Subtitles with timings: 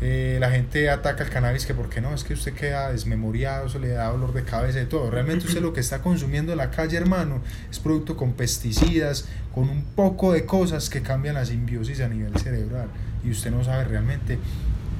[0.00, 3.78] eh, la gente ataca el cannabis que porque no, es que usted queda desmemoriado, eso
[3.78, 5.10] le da dolor de cabeza y todo.
[5.10, 7.40] Realmente usted lo que está consumiendo en la calle, hermano,
[7.70, 12.36] es producto con pesticidas, con un poco de cosas que cambian la simbiosis a nivel
[12.38, 12.88] cerebral
[13.24, 14.38] y usted no sabe realmente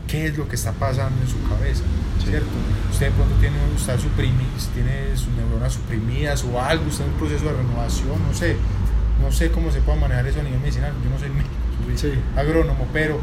[0.08, 1.82] qué es lo que está pasando en su cabeza,
[2.24, 2.48] ¿cierto?
[2.90, 3.56] Usted de pronto tiene,
[4.00, 8.56] suprimido, tiene sus neuronas suprimidas o algo, está en un proceso de renovación, no sé,
[9.20, 11.50] no sé cómo se puede manejar eso a nivel medicinal, yo no soy médico,
[11.96, 13.20] soy agrónomo, pero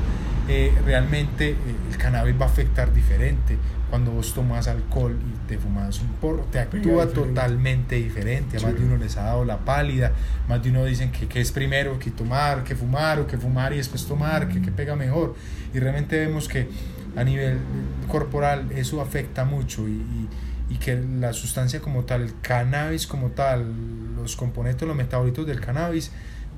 [0.48, 1.56] eh, realmente eh,
[1.92, 3.58] el cannabis va a afectar diferente.
[3.90, 8.58] Cuando vos tomas alcohol y te fumas un porro, te actúa totalmente diferente.
[8.58, 10.14] A más de uno les ha dado la pálida,
[10.50, 13.72] más de uno dicen que, que es primero que tomar, que fumar, o que fumar
[13.72, 15.36] y después tomar, que, que pega mejor.
[15.76, 16.68] Y realmente vemos que
[17.16, 17.60] a nivel
[18.08, 20.30] corporal eso afecta mucho y, y,
[20.72, 25.62] y, que la sustancia como tal, el cannabis como tal, los componentes, los metabolitos del
[25.62, 26.12] cannabis,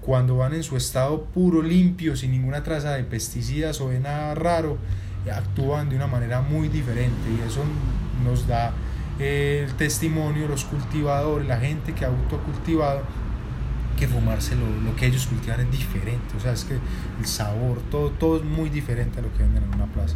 [0.05, 4.35] cuando van en su estado puro, limpio, sin ninguna traza de pesticidas o de nada
[4.35, 4.77] raro,
[5.33, 7.61] actúan de una manera muy diferente y eso
[8.23, 8.71] nos da
[9.19, 13.01] el testimonio, los cultivadores, la gente que ha autocultivado,
[13.97, 17.79] que fumarse lo, lo, que ellos cultivan es diferente, o sea, es que el sabor,
[17.89, 20.15] todo, todo es muy diferente a lo que venden en una plaza.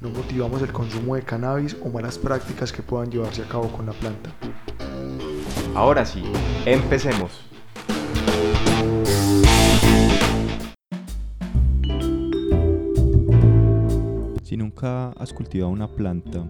[0.00, 3.86] No motivamos el consumo de cannabis o malas prácticas que puedan llevarse a cabo con
[3.86, 4.30] la planta.
[5.74, 6.22] Ahora sí,
[6.66, 7.44] empecemos.
[14.44, 16.44] Si nunca has cultivado una planta,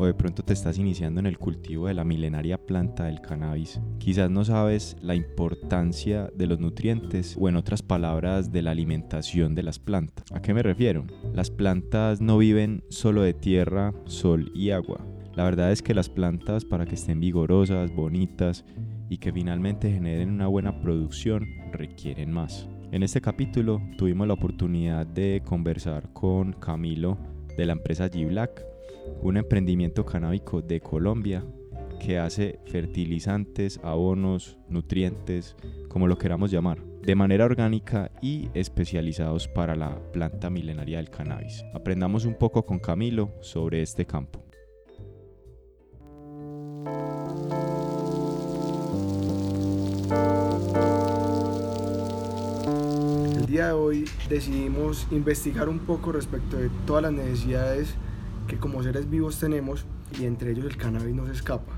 [0.00, 3.82] o de pronto te estás iniciando en el cultivo de la milenaria planta del cannabis,
[3.98, 9.54] quizás no sabes la importancia de los nutrientes o en otras palabras de la alimentación
[9.54, 10.24] de las plantas.
[10.32, 11.04] ¿A qué me refiero?
[11.34, 15.04] Las plantas no viven solo de tierra, sol y agua.
[15.34, 18.64] La verdad es que las plantas para que estén vigorosas, bonitas
[19.10, 22.70] y que finalmente generen una buena producción requieren más.
[22.90, 27.18] En este capítulo tuvimos la oportunidad de conversar con Camilo
[27.58, 28.69] de la empresa G-Black
[29.22, 31.44] un emprendimiento canábico de Colombia
[32.00, 35.54] que hace fertilizantes, abonos, nutrientes,
[35.88, 41.62] como lo queramos llamar, de manera orgánica y especializados para la planta milenaria del cannabis.
[41.74, 44.42] Aprendamos un poco con Camilo sobre este campo.
[53.36, 57.94] El día de hoy decidimos investigar un poco respecto de todas las necesidades
[58.50, 59.86] que como seres vivos tenemos
[60.18, 61.72] y entre ellos el cannabis no se escapa,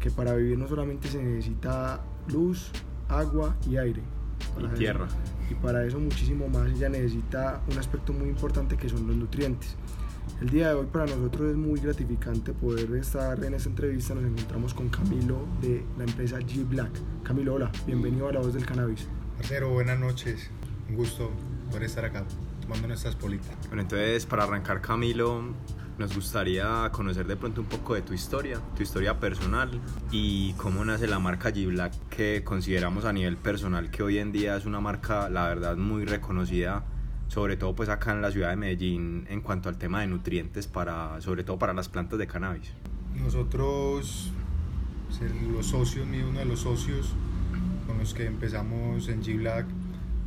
[0.00, 2.72] que para vivir no solamente se necesita luz,
[3.08, 4.02] agua y aire.
[4.58, 5.06] Y tierra.
[5.48, 9.76] y para eso muchísimo más ella necesita un aspecto muy importante que son los nutrientes.
[10.40, 14.12] El día de hoy para nosotros es muy gratificante poder estar en esta entrevista.
[14.14, 16.90] Nos encontramos con Camilo de la empresa G Black.
[17.22, 19.06] Camilo, hola, bienvenido a La Voz del Cannabis.
[19.36, 20.50] Marcelo, buenas noches.
[20.88, 21.30] Un gusto
[21.68, 22.24] poder estar acá
[22.62, 23.54] tomando nuestras politas.
[23.68, 25.54] Bueno, entonces para arrancar Camilo,
[26.00, 29.78] nos gustaría conocer de pronto un poco de tu historia, tu historia personal
[30.10, 34.56] y cómo nace la marca G-Black que consideramos a nivel personal que hoy en día
[34.56, 36.86] es una marca la verdad muy reconocida
[37.28, 40.66] sobre todo pues acá en la ciudad de Medellín en cuanto al tema de nutrientes
[40.66, 42.72] para sobre todo para las plantas de cannabis.
[43.22, 44.32] Nosotros
[45.52, 47.12] los socios, uno de los socios
[47.86, 49.66] con los que empezamos en G-Black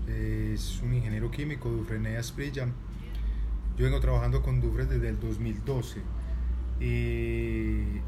[0.08, 2.68] es un ingeniero químico, Dufresne Asprilla
[3.78, 6.02] yo vengo trabajando con Dufres desde el 2012,
[6.80, 8.02] eh,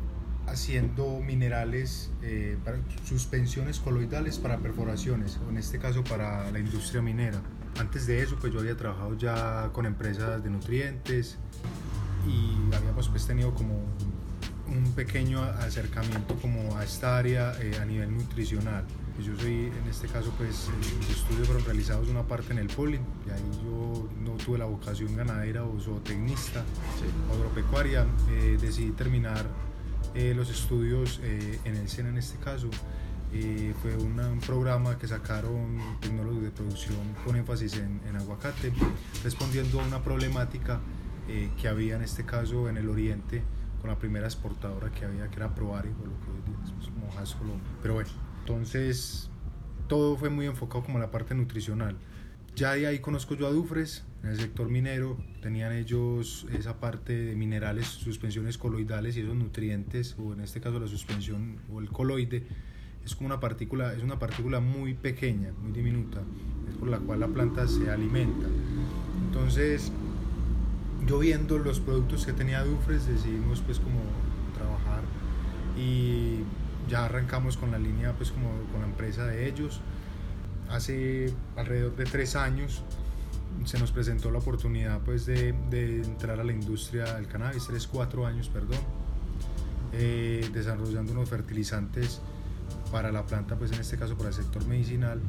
[0.48, 7.42] haciendo minerales, eh, para suspensiones coloidales para perforaciones, en este caso para la industria minera.
[7.80, 11.38] Antes de eso, pues yo había trabajado ya con empresas de nutrientes
[12.28, 13.84] y habíamos pues tenido como
[14.68, 18.86] un pequeño acercamiento como a esta área eh, a nivel nutricional.
[19.16, 20.70] Pues yo soy, en este caso, pues
[21.00, 24.66] mis estudios fueron realizados una parte en el poli, y ahí yo no tuve la
[24.66, 26.66] vocación ganadera o zootecnista
[27.30, 28.06] o agropecuaria.
[28.30, 29.46] Eh, decidí terminar
[30.14, 32.70] eh, los estudios eh, en el SENA en este caso.
[33.82, 38.74] fue un programa que sacaron tecnólogos de producción con énfasis en, en aguacate,
[39.24, 40.80] respondiendo a una problemática
[41.60, 43.42] que había en este caso en el oriente
[43.82, 47.94] con la primera exportadora que había, que era Proari, o lo que es como Pero
[47.94, 48.10] bueno,
[48.46, 49.32] entonces
[49.88, 51.98] todo fue muy enfocado como la parte nutricional.
[52.56, 57.14] ya de ahí conozco yo a Dufres, en el sector minero tenían ellos esa parte
[57.14, 61.90] de minerales, suspensiones coloidales y esos nutrientes, o en este caso la suspensión o el
[61.90, 62.44] coloide,
[63.04, 66.22] es como una partícula, es una partícula muy pequeña, muy diminuta,
[66.70, 68.46] es por la cual la planta se alimenta.
[69.26, 69.92] Entonces,
[71.08, 74.00] yo viendo los productos que tenía Dufres, decidimos pues como
[74.54, 75.02] trabajar
[75.78, 76.44] y
[76.90, 79.82] ya arrancamos con la línea pues como con la empresa de ellos.
[80.70, 82.84] Hace alrededor de tres años
[83.66, 87.88] se nos presentó la oportunidad pues de, de entrar a la industria del cannabis, tres,
[87.88, 88.80] cuatro años, perdón,
[89.94, 92.20] eh, desarrollando unos fertilizantes
[92.92, 95.20] para la planta, pues en este caso para el sector medicinal.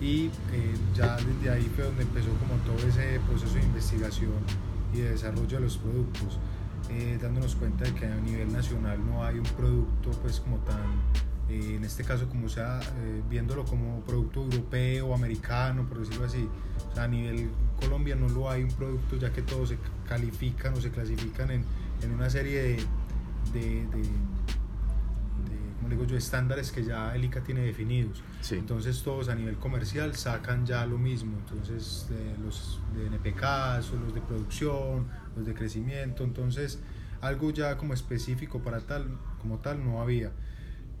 [0.00, 4.32] Y eh, ya desde ahí fue donde empezó como todo ese proceso de investigación
[4.92, 6.38] y de desarrollo de los productos,
[6.90, 10.82] eh, dándonos cuenta de que a nivel nacional no hay un producto pues como tan,
[11.48, 16.26] eh, en este caso como sea, eh, viéndolo como producto europeo o americano, por decirlo
[16.26, 16.48] así,
[16.96, 17.50] a nivel
[17.80, 19.78] Colombia no lo hay un producto ya que todos se
[20.08, 21.64] califican o se clasifican en,
[22.02, 22.78] en una serie
[23.52, 23.76] de,
[25.84, 28.22] como digo yo, estándares que ya el ICA tiene definidos.
[28.40, 28.54] Sí.
[28.54, 31.36] Entonces todos a nivel comercial sacan ya lo mismo.
[31.38, 36.24] Entonces de los de NPK, son los de producción, los de crecimiento.
[36.24, 36.78] Entonces
[37.20, 39.08] algo ya como específico para tal,
[39.42, 40.30] como tal no había.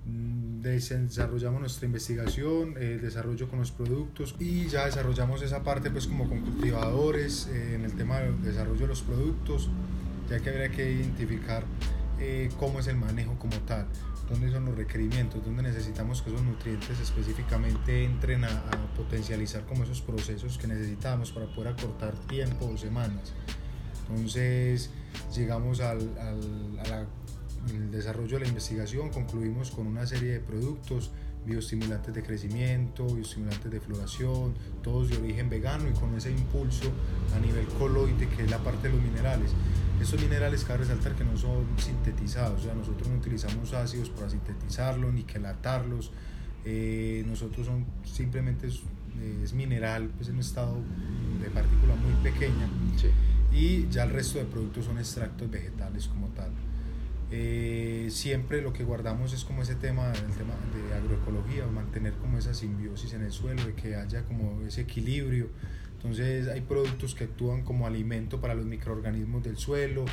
[0.04, 6.06] Mm, Desarrollamos nuestra investigación, el desarrollo con los productos y ya desarrollamos esa parte pues
[6.06, 9.70] como con cultivadores eh, en el tema del desarrollo de los productos,
[10.28, 11.64] ya que habría que identificar
[12.18, 13.86] eh, cómo es el manejo como tal,
[14.28, 19.84] dónde son los requerimientos, dónde necesitamos que esos nutrientes específicamente entren a, a potencializar como
[19.84, 23.32] esos procesos que necesitamos para poder acortar tiempo o semanas.
[24.08, 24.90] Entonces
[25.34, 27.06] llegamos al, al, a la,
[27.68, 31.10] el desarrollo de la investigación, concluimos con una serie de productos
[31.46, 36.90] bioestimulantes de crecimiento, bioestimulantes de floración, todos de origen vegano y con ese impulso
[37.36, 39.50] a nivel coloide que es la parte de los minerales.
[40.00, 44.28] Estos minerales cabe resaltar que no son sintetizados, o sea, nosotros no utilizamos ácidos para
[44.28, 46.10] sintetizarlos ni quelatarlos,
[46.64, 48.80] eh, nosotros son simplemente es,
[49.42, 50.78] es, mineral pues en un estado
[51.40, 53.08] de partícula muy pequeña Sí.
[53.52, 56.50] y ya el resto de productos son extractos vegetales como tal.
[57.36, 62.38] Eh, siempre lo que guardamos es como ese tema, el tema de agroecología, mantener como
[62.38, 65.48] esa simbiosis en el suelo, de que haya como ese equilibrio.
[65.96, 70.04] Entonces hay productos que actúan como alimento para los microorganismos del suelo,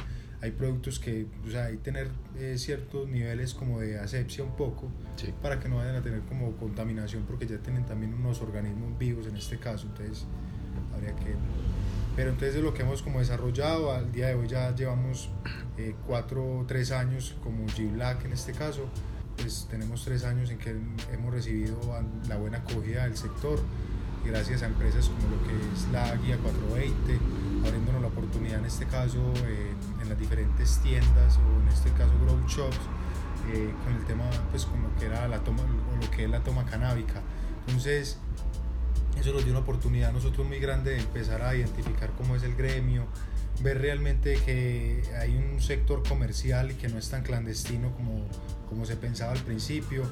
[0.41, 2.07] hay productos que, o sea, hay tener
[2.39, 5.31] eh, ciertos niveles como de asepsia un poco, Sí.
[5.43, 9.27] para que no vayan a tener como contaminación, porque ya tienen también unos organismos vivos
[9.27, 10.25] en este caso, entonces
[10.91, 11.35] habría que...
[12.15, 15.29] Pero entonces de lo que hemos como desarrollado, al día de hoy ya llevamos
[15.81, 18.85] eh, cuatro, tres años como G-Black en este caso,
[19.37, 20.75] pues tenemos tres años en que
[21.11, 21.79] hemos recibido
[22.29, 23.59] la buena acogida del sector,
[24.23, 27.17] gracias a empresas como lo que es la Guía 420,
[27.65, 29.17] abriéndonos la oportunidad en este caso
[29.47, 32.77] eh, en las diferentes tiendas o en este caso grow shops
[33.51, 36.29] eh, con el tema pues con lo que era la toma o lo que es
[36.29, 37.21] la toma canábica.
[37.65, 38.19] Entonces
[39.19, 42.43] eso nos dio una oportunidad a nosotros muy grande de empezar a identificar cómo es
[42.43, 43.05] el gremio
[43.63, 48.25] ver realmente que hay un sector comercial que no es tan clandestino como,
[48.69, 50.03] como se pensaba al principio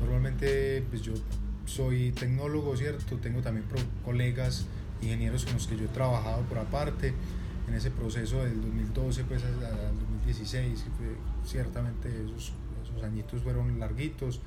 [0.00, 1.12] normalmente pues yo
[1.64, 3.16] soy tecnólogo, ¿cierto?
[3.16, 3.66] Tengo también
[4.04, 4.66] colegas
[5.02, 7.12] ingenieros con los que yo he trabajado por aparte
[7.68, 12.52] en ese proceso del 2012 pues al 2016, que fue, ciertamente esos,
[12.84, 14.40] esos añitos fueron larguitos.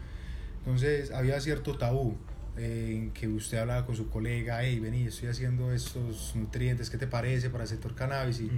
[0.59, 2.15] Entonces había cierto tabú
[2.59, 6.97] eh, en que usted hablaba con su colega, hey, vení, estoy haciendo estos nutrientes, ¿qué
[6.97, 8.41] te parece para el sector cannabis?
[8.41, 8.51] Y,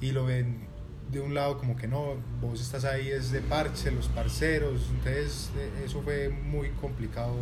[0.00, 0.66] y lo ven
[1.12, 5.50] de un lado como que no, vos estás ahí es de parche, los parceros, entonces
[5.56, 7.36] eh, eso fue muy complicado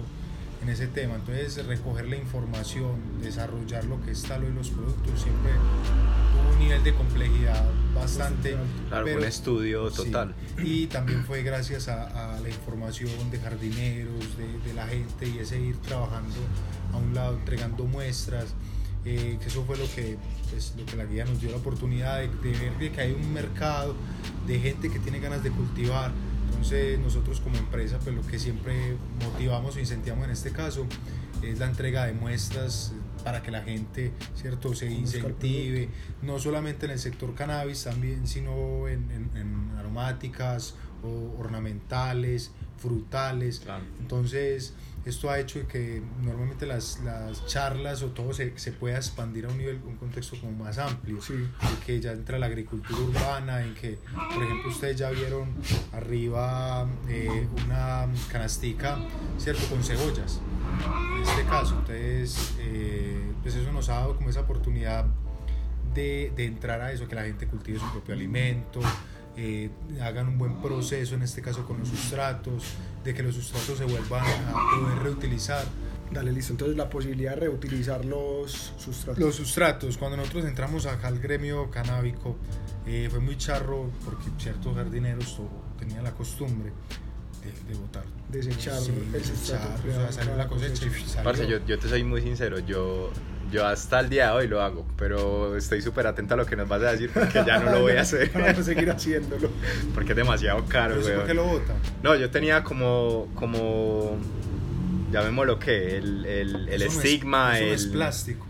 [0.63, 5.23] en ese tema, entonces recoger la información, desarrollar lo que es tal y los productos,
[5.23, 7.65] siempre tuvo un nivel de complejidad
[7.95, 8.57] bastante,
[8.89, 10.35] Claro, fue un estudio sí, total.
[10.59, 15.39] y también fue gracias a, a la información de jardineros, de, de la gente y
[15.39, 16.37] ese ir trabajando
[16.93, 18.55] a un lado, entregando muestras,
[19.07, 20.19] eh, que eso fue lo que,
[20.51, 23.13] pues, lo que la guía nos dio la oportunidad de, de ver de que hay
[23.13, 23.95] un mercado
[24.47, 26.13] de gente que tiene ganas de cultivar.
[26.61, 30.87] Entonces nosotros como empresa pues lo que siempre motivamos o incentivamos en este caso
[31.43, 32.93] es la entrega de muestras
[33.25, 35.89] para que la gente cierto se incentive
[36.21, 43.61] no solamente en el sector cannabis también sino en, en- en aromáticas o ornamentales frutales.
[43.61, 43.85] Claro.
[43.99, 49.47] entonces esto ha hecho que normalmente las, las charlas o todo se, se pueda expandir
[49.47, 51.33] a un nivel, un contexto como más amplio, Sí.
[51.35, 53.99] en que ya entra la agricultura urbana, en que,
[54.35, 55.49] por ejemplo, ustedes ya vieron
[55.93, 58.99] arriba eh, una canastica,
[59.39, 60.41] ¿cierto?, con cebollas,
[61.17, 65.07] en este caso, entonces, eh, pues pues eso nos ha dado como esa oportunidad
[65.95, 68.81] de, de entrar a eso, que la gente cultive su propio alimento,
[69.43, 69.71] eh,
[70.03, 72.63] hagan un buen proceso, en este caso con los sustratos,
[73.03, 75.65] de que los sustratos se vuelvan a poder reutilizar.
[76.13, 76.53] Dale, listo.
[76.53, 79.19] Entonces la posibilidad de reutilizar los sustratos.
[79.23, 82.37] Los sustratos, cuando nosotros entramos acá al gremio canábico,
[82.87, 85.39] eh, fue muy charro porque ciertos jardineros
[85.79, 86.73] tenían la costumbre
[87.43, 88.05] de, de botar.
[88.29, 89.69] Desechar Sí, el sustrato.
[89.69, 91.25] desechar, o sea, salió la cosecha y salió.
[91.25, 93.11] Parce, yo, yo te soy muy sincero, yo,
[93.51, 96.57] yo hasta el día de hoy lo hago, pero estoy súper atento a lo que
[96.57, 99.51] nos vas a decir porque ya no lo voy a hacer, Para pues seguir haciéndolo.
[99.95, 101.75] porque es demasiado caro, sí, ¿por qué lo bota?
[102.03, 104.17] No, yo tenía como, como,
[105.13, 107.75] llamémoslo que, el, el, el Eso no es- estigma, eso no el...
[107.75, 108.47] es plástico.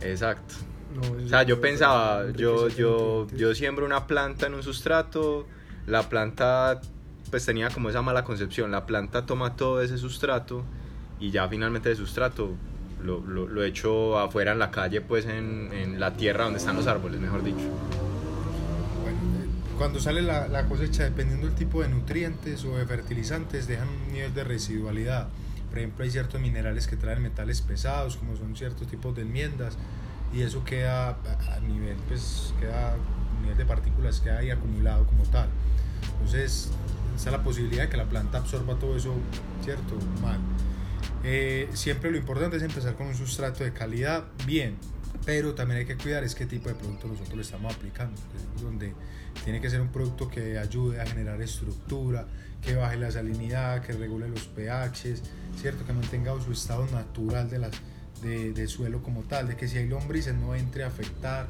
[0.00, 0.54] Exacto.
[0.94, 5.46] No, O sea, yo pensaba, yo, yo, yo siembro una planta en un sustrato,
[5.86, 6.80] la planta
[7.30, 10.64] pues tenía como esa mala concepción, la planta toma todo ese sustrato
[11.18, 12.50] y ya finalmente de sustrato
[13.02, 16.76] lo, lo, lo echo afuera en la calle, pues en, en la tierra donde están
[16.76, 17.68] los árboles, mejor dicho.
[19.78, 24.12] Cuando sale la, la cosecha, dependiendo del tipo de nutrientes o de fertilizantes, dejan un
[24.12, 25.28] nivel de residualidad.
[25.70, 29.78] Por ejemplo, hay ciertos minerales que traen metales pesados, como son ciertos tipos de enmiendas,
[30.32, 35.24] y eso queda a nivel, pues, queda a nivel de partículas, queda ahí acumulado como
[35.24, 35.48] tal.
[36.12, 36.70] Entonces,
[37.16, 39.14] está la posibilidad de que la planta absorba todo eso,
[39.64, 39.96] ¿cierto?
[40.22, 40.38] Mal.
[41.24, 44.76] Eh, siempre lo importante es empezar con un sustrato de calidad, bien,
[45.24, 48.20] pero también hay que cuidar es qué tipo de producto nosotros le estamos aplicando,
[48.56, 48.92] es donde
[49.44, 52.26] tiene que ser un producto que ayude a generar estructura,
[52.60, 55.22] que baje la salinidad, que regule los pHs,
[55.60, 55.84] ¿cierto?
[55.86, 57.70] Que mantenga su estado natural de las,
[58.22, 61.46] de, del suelo como tal, de que si hay lombrices no entre a afectar,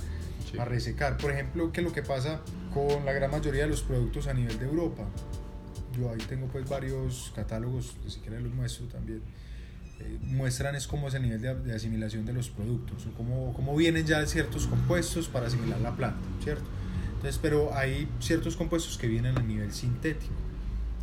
[0.50, 0.58] Sí.
[0.58, 1.16] a resecar.
[1.18, 2.40] Por ejemplo, que lo que pasa
[2.74, 5.04] con la gran mayoría de los productos a nivel de Europa.
[5.96, 9.20] Yo ahí tengo pues varios catálogos, si quieren los muestro también.
[10.00, 13.52] Eh, muestran es cómo es el nivel de, de asimilación de los productos o cómo,
[13.54, 16.64] cómo vienen ya ciertos compuestos para asimilar la planta, ¿cierto?
[17.14, 20.32] Entonces, pero hay ciertos compuestos que vienen a nivel sintético,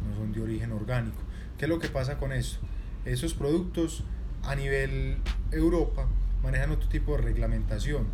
[0.09, 1.17] no son de origen orgánico.
[1.57, 2.59] ¿Qué es lo que pasa con esto?
[3.05, 4.03] Esos productos
[4.43, 5.17] a nivel
[5.51, 6.07] Europa
[6.43, 8.07] manejan otro tipo de reglamentación,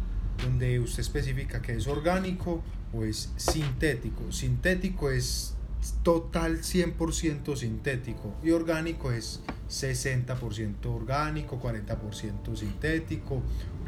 [0.44, 2.64] donde usted especifica que es orgánico
[2.94, 4.32] o es sintético.
[4.32, 5.55] Sintético es
[6.04, 13.42] total 100% sintético y orgánico es 60% orgánico, 40% sintético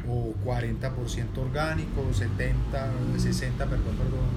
[0.08, 4.28] o 40% orgánico, 70, 60, perdón, perdón,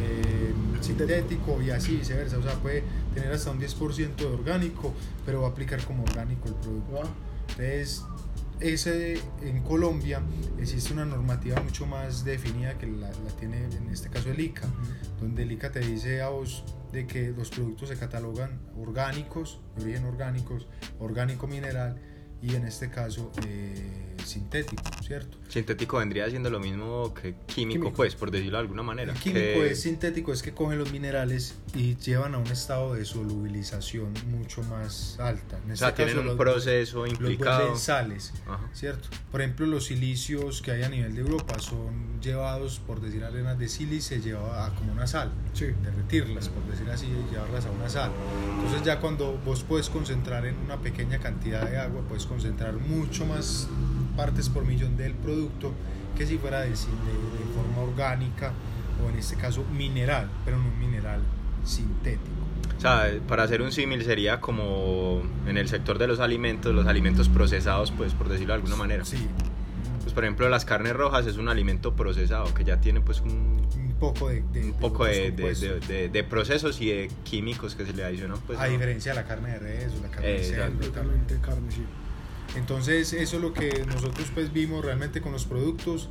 [0.00, 2.38] eh, sintético y así viceversa.
[2.38, 2.82] O sea, puede
[3.14, 4.92] tener hasta un 10% de orgánico,
[5.24, 7.02] pero va a aplicar como orgánico el producto.
[7.50, 8.04] Entonces,
[8.60, 10.20] ese, en Colombia
[10.58, 14.66] existe una normativa mucho más definida que la, la tiene en este caso el ICA,
[15.20, 19.84] donde el ICA te dice a vos de que los productos se catalogan orgánicos, de
[19.84, 20.66] origen orgánicos,
[20.98, 22.00] orgánico mineral
[22.40, 25.38] y en este caso eh, sintético, ¿cierto?
[25.48, 27.92] Sintético vendría siendo lo mismo que químico, Químico.
[27.94, 29.12] pues, por decirlo de alguna manera.
[29.12, 32.94] El químico que- es sintético, es que cogen los minerales y llevan a un estado
[32.94, 35.56] de solubilización mucho más alta.
[35.64, 37.58] En o este sea, tienen caso, un los- proceso los implicado.
[37.60, 38.68] vuelven sales, Ajá.
[38.72, 39.08] ¿cierto?
[39.30, 43.58] Por ejemplo, los silicios que hay a nivel de Europa son llevados, por decir arenas
[43.58, 45.66] de sílice, lleva a como una sal, Sí.
[45.82, 48.10] derretirlas, por decir así, y llevarlas a una sal.
[48.56, 53.24] Entonces ya cuando vos puedes concentrar en una pequeña cantidad de agua, puedes concentrar mucho
[53.24, 53.68] más
[54.18, 55.72] partes por millón del producto
[56.16, 58.52] que si fuera de, de- de forma orgánica
[59.04, 61.20] o en este caso mineral, pero no un mineral
[61.64, 62.26] sintético.
[62.76, 66.86] O sea, para hacer un símil sería como en el sector de los alimentos, los
[66.88, 69.04] alimentos procesados, pues, por decirlo de alguna manera.
[69.04, 69.24] Sí,
[70.02, 73.60] Pues, por ejemplo, las carnes rojas es un alimento procesado que ya tiene, pues, un,
[73.76, 77.10] un poco de, de- un de poco de, de- de- de- de procesos y de
[77.24, 78.58] químicos que se le adicionan, pues.
[78.58, 78.72] a ¿no?
[78.72, 80.56] diferencia de la carne de res o la carne de Exacto.
[80.62, 80.72] cerdo.
[80.72, 81.84] Completamente carne, sí.
[82.56, 86.08] Entonces eso es lo que nosotros pues vimos realmente con los productos.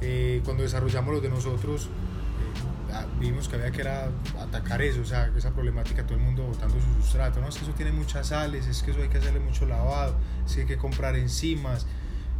[0.00, 5.00] Eh, cuando desarrollamos los de nosotros, eh, ah, vimos que había que era atacar eso,
[5.00, 7.90] o sea, esa problemática, todo el mundo botando su sustrato, no, es que eso tiene
[7.90, 10.16] muchas sales, es que eso hay que hacerle mucho lavado,
[10.46, 11.86] es que hay que comprar enzimas.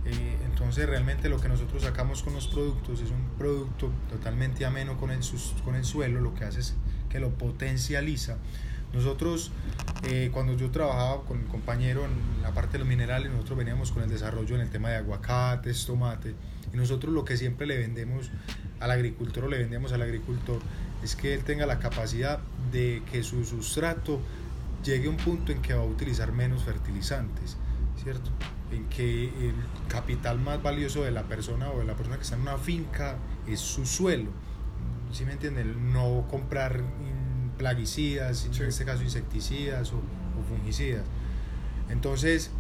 [0.05, 4.97] Eh, entonces realmente lo que nosotros sacamos con los productos es un producto totalmente ameno
[4.97, 5.21] con el,
[5.65, 6.75] con el suelo, lo que hace es
[7.09, 8.37] que lo potencializa.
[8.93, 9.53] Nosotros,
[10.05, 13.93] eh, cuando yo trabajaba con el compañero en la parte de los minerales, nosotros veníamos
[13.93, 16.35] con el desarrollo en el tema de aguacates, tomate,
[16.73, 18.31] y nosotros lo que siempre le vendemos
[18.81, 20.61] al agricultor o le vendemos al agricultor
[21.03, 22.41] es que él tenga la capacidad
[22.73, 24.21] de que su sustrato
[24.85, 27.57] llegue a un punto en que va a utilizar menos fertilizantes,
[28.03, 28.31] ¿cierto?
[28.71, 29.55] En que el
[29.89, 33.17] capital más valioso de la persona o de la persona que está en una finca
[33.47, 34.31] es su suelo.
[35.13, 35.93] ¿Sí me entienden?
[35.93, 36.83] No comprar
[37.59, 38.63] plaguicidas, Sí.
[38.63, 41.05] en este caso insecticidas o, o fungicidas.
[41.91, 42.51] Entonces,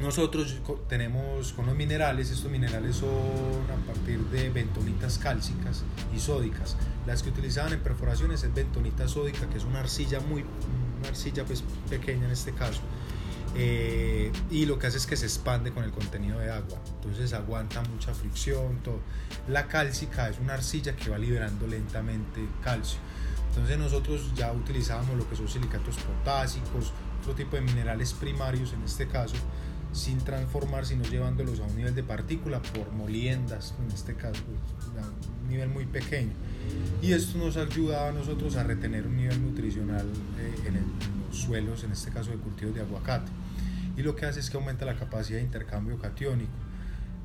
[0.00, 5.82] nosotros tenemos con los minerales, estos minerales son a partir de bentonitas cálcicas
[6.14, 6.76] y sódicas.
[7.06, 10.44] Las que utilizaban en perforaciones es bentonita sódica, que es una arcilla muy,
[11.00, 12.82] una arcilla pues pequeña en este caso.
[13.56, 17.32] Eh, y lo que hace es que se expande con el contenido de agua, entonces
[17.32, 19.00] aguanta mucha fricción, todo.
[19.48, 23.00] La cálcica es una arcilla que va liberando lentamente calcio.
[23.50, 28.82] Entonces nosotros ya utilizábamos lo que son silicatos potásicos, otro tipo de minerales primarios en
[28.82, 29.36] este caso,
[29.92, 35.04] sin transformar, sino llevándolos a un nivel de partícula por moliendas, en este caso, pues,
[35.04, 35.08] a
[35.42, 36.32] un nivel muy pequeño.
[37.02, 40.06] Y esto nos ayuda a nosotros a retener un nivel nutricional
[40.38, 40.74] eh, en,
[41.26, 43.30] los suelos, en este caso de cultivos de aguacate.
[43.96, 46.52] Y lo que hace es que aumenta la capacidad de intercambio catiónico,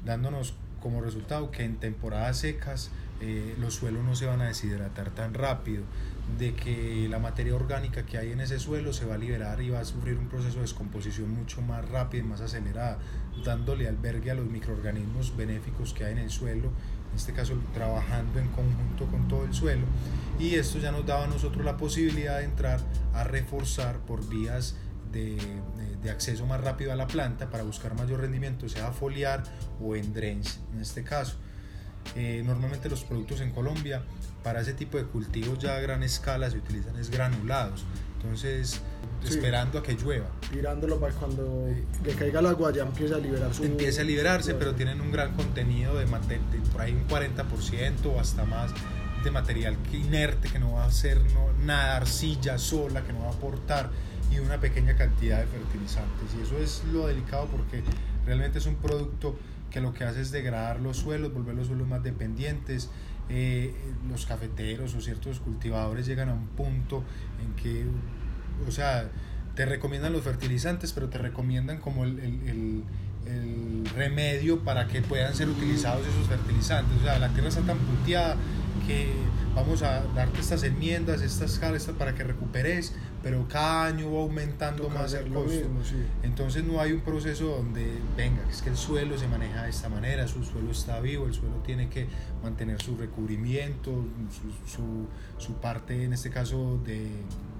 [0.03, 2.89] dándonos como resultado que en temporadas secas
[3.22, 5.84] eh, los suelos no se van a deshidratar tan rápido,
[6.38, 9.70] de que la materia orgánica que hay en ese suelo se va a liberar y
[9.70, 12.98] va a sufrir un proceso de descomposición mucho más rápido y más acelerada,
[13.46, 16.72] dándole albergue a los microorganismos benéficos que hay en el suelo,
[17.12, 19.86] en este caso trabajando en conjunto con todo el suelo,
[20.39, 22.82] y esto ya nos daba a nosotros la posibilidad de entrar
[23.13, 24.75] a reforzar por vías
[25.12, 25.38] de,
[26.01, 29.44] de, acceso más rápido a la planta para buscar mayor rendimiento, sea foliar
[29.79, 30.41] o en en
[30.82, 31.38] este caso.
[32.15, 34.03] Eh, normalmente los productos en Colombia
[34.46, 37.84] para ese tipo de cultivos ya a gran escala se utilizan es granulados.
[38.22, 38.80] Entonces,
[39.28, 40.28] esperando a que llueva.
[40.52, 41.68] Tirándolo para cuando
[42.04, 43.64] le caiga el agua ya empieza a liberar su...
[43.64, 46.06] Empieza a liberarse, pero tienen un gran contenido de,
[46.72, 48.72] por ahí un 40% o hasta más
[49.24, 53.30] de material inerte que no va a hacer no, nada, arcilla sola, que no va
[53.30, 53.90] a aportar
[54.32, 56.36] y una pequeña cantidad de fertilizantes.
[56.38, 57.82] Y eso es lo delicado porque
[58.28, 59.36] realmente es un producto
[59.72, 62.90] que lo que hace es degradar los suelos, volver los suelos más dependientes,
[63.29, 63.74] eh,
[64.10, 67.03] los cafeteros o ciertos cultivadores llegan a un punto
[67.44, 67.86] en que,
[68.67, 69.10] o sea,
[69.55, 72.84] te recomiendan los fertilizantes, pero te recomiendan como el, el, el,
[73.96, 76.98] remedio para que puedan ser utilizados esos fertilizantes.
[77.00, 78.36] O sea, la tierra está tan puteada
[78.86, 79.14] que
[79.55, 84.90] vamos a darte estas enmiendas, estas escalas para que recuperes, pero cada año va aumentando
[84.90, 85.68] más el costo.
[86.24, 89.88] Entonces no hay un proceso donde, venga, es que el suelo se maneja de esta
[89.90, 92.07] manera, su suelo está vivo, el suelo tiene que
[92.44, 93.92] mantener su recubrimiento,
[94.68, 95.07] su,
[95.38, 97.09] su, parte, en este caso, de,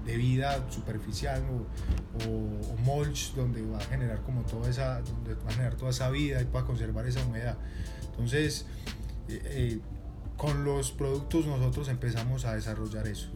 [0.06, 5.48] de vida superficial o, o, mulch, donde va a generar como toda esa, donde va
[5.48, 7.56] a generar toda esa vida y para conservar esa humedad.
[8.10, 8.66] Entonces,
[9.28, 9.80] eh, eh,
[10.36, 13.30] con los productos nosotros empezamos a desarrollar eso,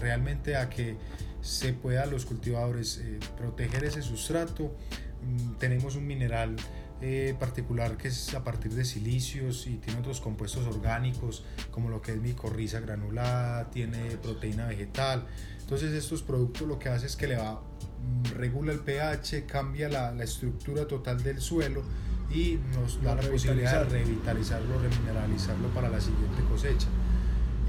[0.00, 0.96] realmente a que
[1.40, 4.74] se pueda los cultivadores eh, proteger ese sustrato.
[5.22, 6.56] Mm, tenemos un mineral
[7.06, 12.00] eh, particular que es a partir de silicios y tiene otros compuestos orgánicos como lo
[12.00, 15.26] que es micorriza granulada, tiene proteína vegetal.
[15.60, 19.90] Entonces estos productos lo que hace es que le va, mm, regula el pH, cambia
[19.90, 21.82] la, la estructura total del suelo
[22.30, 26.88] y nos da la posibilidad de revitalizarlo, remineralizarlo para la siguiente cosecha.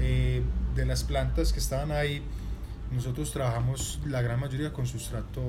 [0.00, 0.42] Eh,
[0.74, 2.22] de las plantas que estaban ahí,
[2.92, 5.42] nosotros trabajamos la gran mayoría con sustrato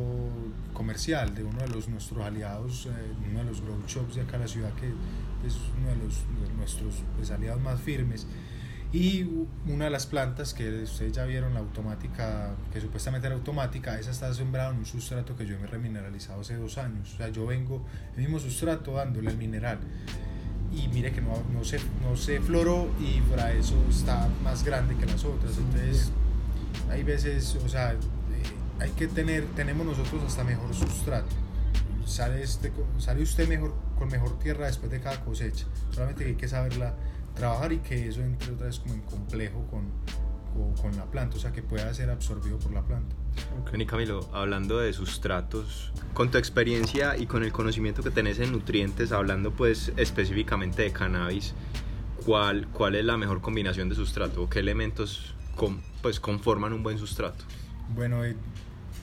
[0.73, 2.89] comercial de uno de los nuestros aliados, eh,
[3.29, 4.87] uno de los grow shops de acá en la ciudad que
[5.45, 6.23] es uno de, los,
[6.57, 8.25] nuestros pues, aliados más firmes.
[8.93, 9.25] Y
[9.67, 14.11] una de las plantas que ustedes ya vieron, la automática, que supuestamente era automática, esa
[14.11, 17.13] está sembrada en un sustrato que yo me he remineralizado hace dos años.
[17.13, 19.79] O sea, yo vengo el mismo sustrato dándole el mineral.
[20.73, 24.95] Y mire que no, no, se, no se floró y para eso está más grande
[24.95, 25.57] que las otras.
[25.57, 26.11] Entonces
[26.89, 27.97] hay veces, o sea, eh,
[28.79, 31.35] hay que tener, tenemos nosotros hasta mejor sustrato.
[32.05, 35.65] Sale, este, sale usted mejor, con mejor tierra después de cada cosecha.
[35.91, 36.95] Solamente hay que saberla
[37.35, 39.83] trabajar y que eso entre otra vez como en complejo con,
[40.81, 43.15] con, la planta, o sea, que pueda ser absorbido por la planta.
[43.61, 43.85] Okay.
[43.85, 49.11] Camilo, hablando de sustratos, con tu experiencia y con el conocimiento que tenés en nutrientes,
[49.11, 51.53] hablando pues específicamente de cannabis,
[52.25, 55.35] ¿cuál, cuál es la mejor combinación de sustrato qué elementos
[56.01, 57.43] pues conforman un buen sustrato?
[57.95, 58.35] Bueno, eh,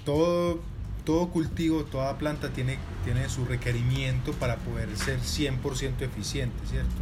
[0.04, 0.60] todo,
[1.04, 6.94] todo cultivo, toda planta tiene, tiene su requerimiento para poder ser 100% eficiente, ¿cierto?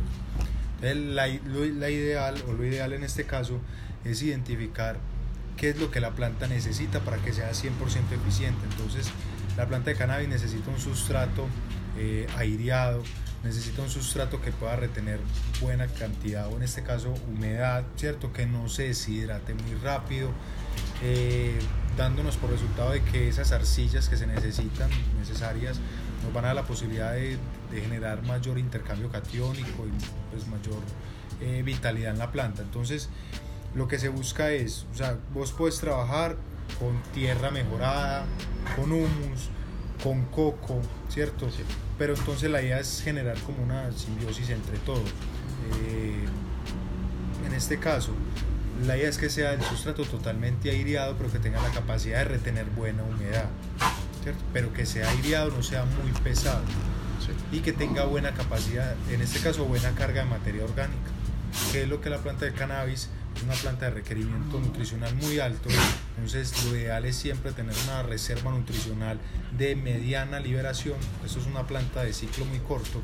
[0.83, 3.61] la, la, ideal o lo ideal en este caso
[4.05, 4.97] es identificar
[5.57, 7.71] qué es lo que la planta necesita para que sea 100%
[8.11, 8.61] eficiente.
[8.71, 9.11] Entonces,
[9.57, 11.47] la planta de cannabis necesita un sustrato
[11.99, 13.03] eh, aireado,
[13.45, 15.19] necesita un sustrato que pueda retener
[15.61, 18.33] buena cantidad o en este caso humedad, ¿cierto?
[18.33, 20.31] Que no se deshidrate muy rápido,
[21.03, 21.59] eh,
[21.97, 25.81] dándonos por resultado de que esas arcillas que se necesitan, necesarias,
[26.23, 27.39] nos van a dar la posibilidad de,
[27.73, 30.83] generar mayor intercambio catiónico y pues mayor
[31.41, 32.61] eh, vitalidad en la planta.
[32.61, 33.09] Entonces,
[33.75, 36.37] lo que se busca es, o sea, vos puedes trabajar
[36.79, 38.27] con tierra mejorada,
[38.77, 39.49] con humus,
[40.03, 41.51] con coco, ¿cierto?
[41.51, 41.63] Sí.
[42.03, 45.05] Pero entonces la idea es generar como una simbiosis entre todo.
[45.87, 46.25] Eh,
[47.47, 48.11] en este caso,
[48.85, 52.25] la idea es que sea el sustrato totalmente aireado, pero que tenga la capacidad de
[52.25, 53.45] retener buena humedad,
[54.25, 54.43] ¿cierto?
[54.53, 56.63] Pero que sea aireado, no sea muy pesado
[57.25, 57.57] Sí.
[57.57, 61.09] y que tenga buena capacidad, en este caso buena carga de materia orgánica,
[61.71, 63.11] que es lo que la planta de cannabis
[63.45, 65.69] una planta de requerimiento nutricional muy alto,
[66.17, 69.19] entonces lo ideal es siempre tener una reserva nutricional
[69.57, 73.03] de mediana liberación, esto es una planta de ciclo muy corto,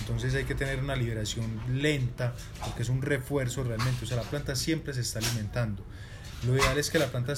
[0.00, 4.22] entonces hay que tener una liberación lenta porque es un refuerzo realmente, o sea, la
[4.22, 5.84] planta siempre se está alimentando.
[6.46, 7.34] Lo ideal es que la planta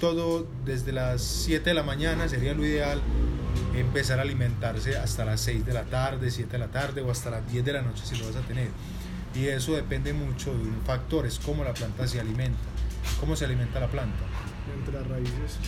[0.00, 3.00] todo desde las 7 de la mañana sería lo ideal
[3.76, 7.30] empezar a alimentarse hasta las 6 de la tarde, 7 de la tarde o hasta
[7.30, 8.68] las 10 de la noche si lo vas a tener.
[9.38, 12.58] Y eso depende mucho de un factor, es cómo la planta se alimenta.
[13.20, 14.24] ¿Cómo se alimenta la planta?
[14.76, 15.58] Entre las raíces.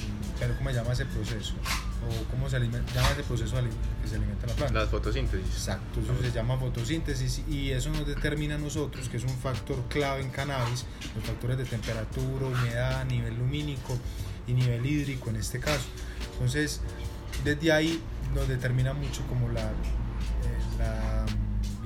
[0.41, 1.55] Pero ¿cómo se llama ese proceso?
[2.03, 3.57] ¿O cómo se alimenta, llama ese proceso
[4.03, 4.81] que se alimenta la planta?
[4.81, 5.55] Las fotosíntesis.
[5.55, 9.85] Exacto, eso se llama fotosíntesis y eso nos determina a nosotros que es un factor
[9.89, 13.97] clave en cannabis, los factores de temperatura, humedad, nivel lumínico
[14.49, 15.87] y nivel hídrico en este caso.
[16.33, 16.81] Entonces,
[17.45, 18.03] desde ahí
[18.35, 21.27] nos determina mucho como la, eh, la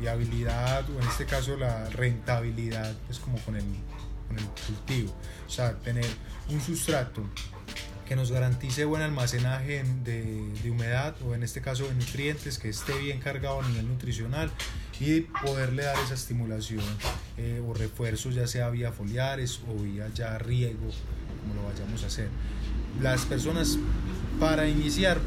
[0.04, 3.64] viabilidad o en este caso la rentabilidad, pues como con el,
[4.28, 5.14] con el cultivo.
[5.46, 6.06] O sea, tener
[6.50, 7.22] un sustrato
[8.06, 10.22] que nos garantice buen almacenaje en- de,
[10.62, 14.50] de humedad o en este caso de nutrientes, que esté bien cargado a nivel nutricional
[15.00, 16.84] y poderle dar esa estimulación
[17.38, 20.86] eh, o refuerzos ya sea vía foliares o vía ya riego,
[21.40, 22.28] como lo vayamos a hacer.
[23.00, 23.78] Las personas
[24.38, 25.18] para iniciar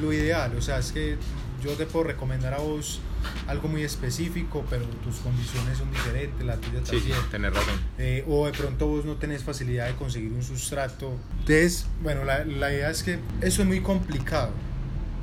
[0.00, 1.16] lo ideal, o sea, es que
[1.62, 3.00] yo te puedo recomendar a vos
[3.46, 7.30] algo muy específico, pero tus condiciones son diferentes, la tuya Sí, sí, también.
[7.30, 7.74] tenés razón.
[7.98, 11.16] Eh, o de pronto vos no tenés facilidad de conseguir un sustrato.
[11.40, 14.50] Entonces, bueno, la, la idea es que eso es muy complicado.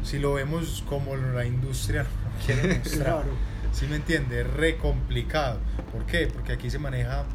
[0.04, 3.04] Si lo vemos como la industria no quiere mostrar.
[3.04, 3.32] Claro.
[3.74, 4.42] ¿Sí me entiende?
[4.42, 5.60] Es re complicado.
[5.92, 6.28] ¿Por qué?
[6.28, 7.26] Porque aquí se maneja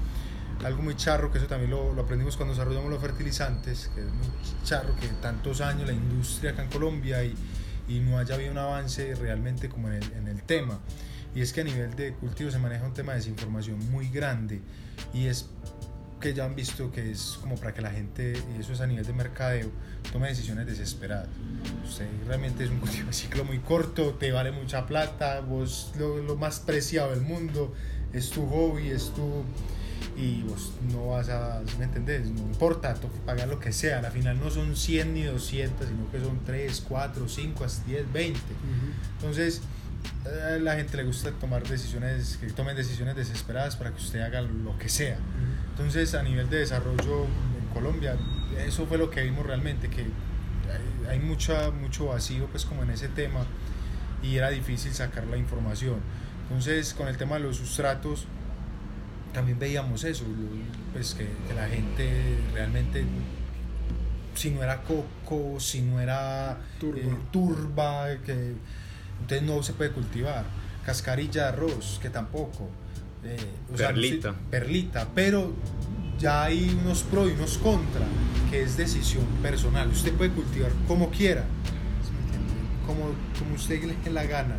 [0.65, 4.07] algo muy charro, que eso también lo, lo aprendimos cuando desarrollamos los fertilizantes, que es
[4.07, 4.27] muy
[4.65, 7.35] charro que tantos años la industria acá en Colombia y,
[7.89, 10.81] y no haya habido un avance realmente como en el, en el tema.
[11.35, 14.61] Y es que a nivel de cultivo se maneja un tema de desinformación muy grande
[15.13, 15.49] y es
[16.21, 18.87] que ya han visto que es como para que la gente, y eso es a
[18.87, 19.71] nivel de mercadeo,
[20.11, 21.29] tome decisiones desesperadas.
[21.87, 26.23] Usted realmente es un cultivo de ciclo muy corto, te vale mucha plata, vos lo,
[26.23, 27.75] lo más preciado del mundo,
[28.15, 29.45] es tu hobby, es tu...
[30.17, 32.29] Y vos no vas a, ¿sí ¿me entendés?
[32.31, 36.11] No importa, toca pagar lo que sea, al final no son 100 ni 200, sino
[36.11, 38.41] que son 3, 4, 5, hasta 10, 20.
[39.19, 39.63] Entonces,
[40.25, 44.41] a la gente le gusta tomar decisiones, que tomen decisiones desesperadas para que usted haga
[44.43, 45.19] lo que sea.
[45.71, 48.17] Entonces, a nivel de desarrollo en Colombia,
[48.65, 52.91] eso fue lo que vimos realmente, que hay, hay mucha, mucho vacío pues como en
[52.91, 53.45] ese tema
[54.23, 55.97] y era difícil sacar la información.
[56.45, 58.27] Entonces, con el tema de los sustratos,
[59.35, 63.05] también veíamos eso, lo- pues que, que la gente realmente,
[64.35, 67.01] si no era coco, si no era Turba.
[67.01, 68.55] eh, turba, que
[69.21, 70.45] entonces no se puede cultivar.
[70.87, 72.69] Cascarilla de arroz, que tampoco.
[73.25, 73.37] eh,
[73.73, 74.35] o sea, no sé- Perlita.
[74.51, 75.53] perlita, pero
[76.19, 78.07] ya hay unos pro y unos contra,
[78.51, 79.89] que es decisión personal.
[79.89, 81.45] Usted puede cultivar como quiera,
[82.87, 84.57] como, como usted le la gana.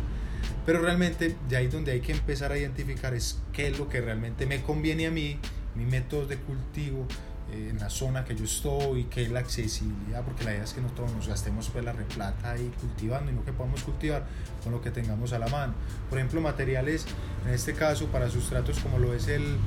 [0.66, 4.00] Pero realmente de ahí donde hay que empezar a identificar es qué es lo que
[4.00, 5.38] realmente me conviene a mí,
[5.76, 7.06] mi método de cultivo,
[7.52, 10.72] eh, en la zona que yo estoy, qué es la accesibilidad, porque la idea es
[10.72, 14.26] que no todos nos gastemos pues la replata ahí cultivando y no que podamos cultivar
[14.64, 15.72] con lo que tengamos a la mano.
[16.10, 17.06] Por ejemplo, materiales,
[17.46, 19.58] en este caso para sustratos como lo es el,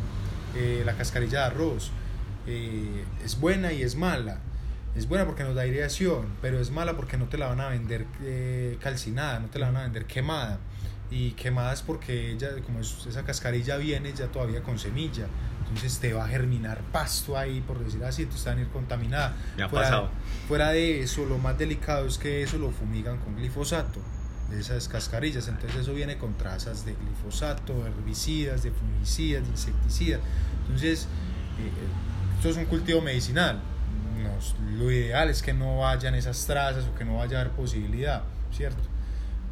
[0.57, 1.91] eh, la cascarilla de arroz,
[2.47, 4.41] eh, es buena y es mala.
[4.95, 7.69] Es buena porque nos da aireación, pero es mala porque no te la van a
[7.69, 10.59] vender eh, calcinada, no te la van a vender quemada.
[11.11, 15.25] Y quemada es porque ella, como es- esa cascarilla viene ya todavía con semilla,
[15.59, 18.67] entonces te va a germinar pasto ahí, por decir así, entonces te van a ir
[18.69, 19.35] contaminada.
[19.57, 20.09] Me ha fuera, pasado.
[20.47, 23.99] fuera de eso, lo más delicado es que eso lo fumigan con glifosato,
[24.51, 30.19] de esas cascarillas, entonces eso viene con trazas de glifosato, herbicidas, de fungicidas, de insecticidas.
[30.65, 31.03] Entonces,
[31.59, 33.59] eh, esto es un cultivo medicinal.
[34.23, 37.53] Nos- lo ideal es que no vayan esas trazas o que no vaya a haber
[37.53, 38.81] posibilidad, ¿cierto?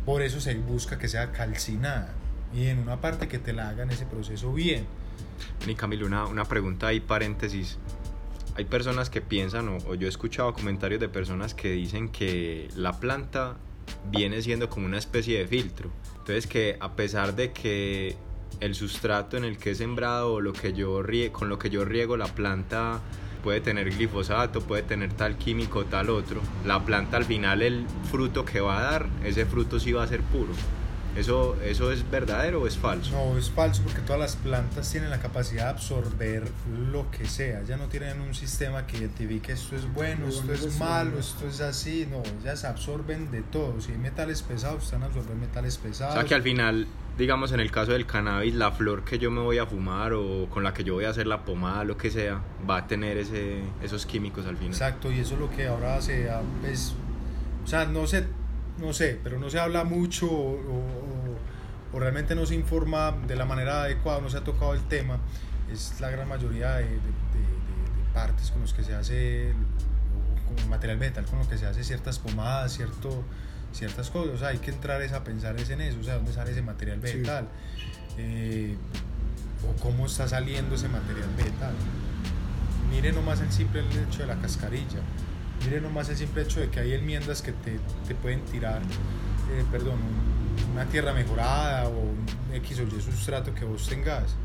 [0.06, 2.14] Por eso se busca que sea calcinada
[2.54, 4.86] y en una parte que te la hagan ese proceso bien.
[5.68, 7.78] Y Camilo, una, una pregunta ahí, paréntesis.
[8.56, 12.70] Hay personas que piensan, o, o yo he escuchado comentarios de personas que dicen que
[12.76, 13.56] la planta
[14.12, 15.90] viene siendo como una especie de filtro.
[16.20, 18.16] Entonces que a pesar de que
[18.60, 21.70] el sustrato en el que he sembrado o lo que yo rie- con lo que
[21.70, 23.00] yo riego la planta
[23.48, 26.42] puede tener glifosato, puede tener tal químico, tal otro.
[26.66, 30.08] La planta al final, el fruto que va a dar, ese fruto sí va a
[30.08, 30.52] ser puro.
[31.18, 33.12] ¿Eso, ¿Eso es verdadero o es falso?
[33.12, 36.44] No, es falso porque todas las plantas tienen la capacidad de absorber
[36.92, 37.64] lo que sea.
[37.64, 41.60] Ya no tienen un sistema que identifique esto es bueno, esto es malo, esto es
[41.60, 42.08] así.
[42.10, 43.82] No, ellas absorben de todo.
[43.82, 46.14] Si hay metales pesados, están absorbiendo metales pesados.
[46.14, 46.86] O sea que al final,
[47.18, 50.48] digamos en el caso del cannabis, la flor que yo me voy a fumar o
[50.52, 53.18] con la que yo voy a hacer la pomada, lo que sea, va a tener
[53.18, 54.74] ese, esos químicos al final.
[54.74, 56.30] Exacto, y eso es lo que ahora se...
[56.62, 56.94] Pues,
[57.66, 58.28] o sea, no sé
[58.80, 60.84] no sé, pero no se habla mucho o,
[61.94, 65.18] realmente no se informa de la manera adecuada, no se ha tocado el tema,
[65.72, 67.00] es la gran mayoría de,
[68.14, 69.54] partes con los que se hace,
[70.46, 73.24] con material metal, con los que se hace ciertas pomadas, cierto,
[73.74, 76.52] ciertas cosas, o sea, hay que entrar a pensar en eso, o sea, dónde sale
[76.52, 77.48] ese material vegetal,
[78.18, 78.76] eh,
[79.68, 81.74] o cómo está saliendo ese material vegetal.
[82.92, 85.02] Mire nomás el simple hecho de la cascarilla
[85.66, 89.64] Mire nomás el simple hecho de que hay enmiendas que te, te pueden tirar, eh,
[89.72, 90.00] perdón,
[90.72, 94.36] una tierra mejorada o un X o Y sustrato que vos tengas.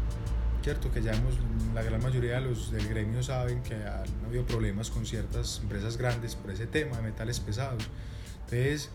[0.62, 1.34] Cierto que ya hemos,
[1.74, 5.96] la gran mayoría de los del gremio saben que han habido problemas con ciertas empresas
[5.96, 7.88] grandes por ese tema de metales pesados.
[8.44, 8.90] Entonces,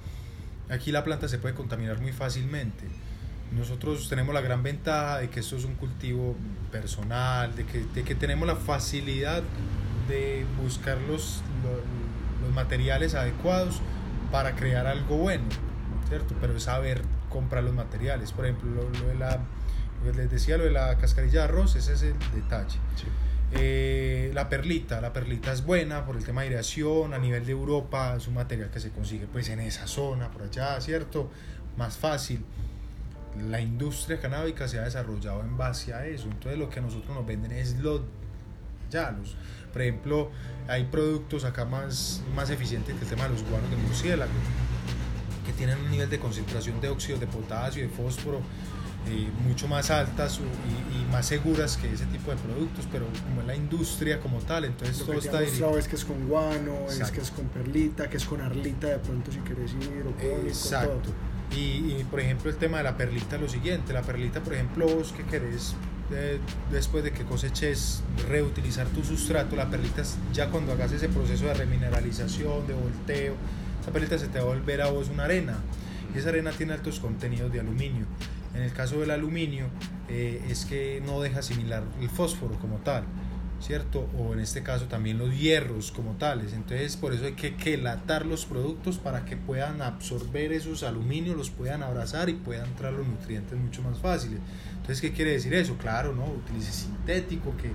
[0.70, 2.86] aquí la planta se puede contaminar muy fácilmente.
[3.52, 6.36] Nosotros tenemos la gran ventaja de que esto es un cultivo
[6.72, 9.44] personal, de que, de que tenemos la facilidad
[10.08, 11.82] de buscar los, los
[12.58, 13.82] materiales adecuados
[14.32, 15.46] para crear algo bueno,
[16.10, 16.36] ¿cierto?
[16.42, 18.32] Pero es saber comprar los materiales.
[18.32, 19.40] Por ejemplo, lo, de la,
[20.04, 22.80] les decía lo de la cascarilla de arroz, ese es el detalle.
[23.54, 27.52] Eh, la perlita, la perlita es buena por el tema de aireación, a nivel de
[27.52, 31.30] Europa es un material que se consigue pues en esa zona, por allá, ¿cierto?
[31.78, 32.44] Más fácil.
[33.50, 37.16] La industria canábica se ha desarrollado en base a eso, entonces lo que a nosotros
[37.16, 38.02] nos venden es los,
[38.90, 39.36] ya, los,
[39.72, 40.32] por ejemplo,
[40.68, 44.32] hay productos acá más, más eficientes que el tema de los guanos de murciélago,
[45.46, 48.42] que tienen un nivel de concentración de óxido de potasio y de fósforo
[49.10, 53.48] eh, mucho más altas y, más seguras que ese tipo de productos, pero como es
[53.48, 55.78] la industria como tal, entonces Lo todo que está dirigido.
[55.78, 59.00] es que es con guano, es que es con perlita, que es con arlita de
[59.00, 61.12] pronto si quieres ir, o con, Exacto.
[61.56, 64.86] Y, y, por ejemplo el tema de la perlita, lo siguiente, la perlita por ejemplo
[64.86, 65.76] vos que querés
[66.72, 71.54] después de que coseches, reutilizar tu sustrato, la perlita, ya cuando hagas ese proceso de
[71.54, 73.36] remineralización, de volteo,
[73.82, 75.58] esa perlita se te va a volver a vos una arena.
[76.14, 78.06] Y esa arena tiene altos contenidos de aluminio.
[78.54, 79.68] En el caso del aluminio,
[80.10, 83.04] eh, es que no deja asimilar el fósforo como tal.
[83.60, 84.08] ¿Cierto?
[84.18, 86.54] O en este caso también los hierros como tales.
[86.54, 91.50] Entonces por eso hay que quelatar los productos para que puedan absorber esos aluminios, los
[91.50, 94.40] puedan abrazar y puedan entrar los nutrientes mucho más fáciles.
[94.88, 95.76] Entonces, ¿qué quiere decir eso?
[95.78, 96.26] Claro, ¿no?
[96.26, 97.72] Utilice sintético, que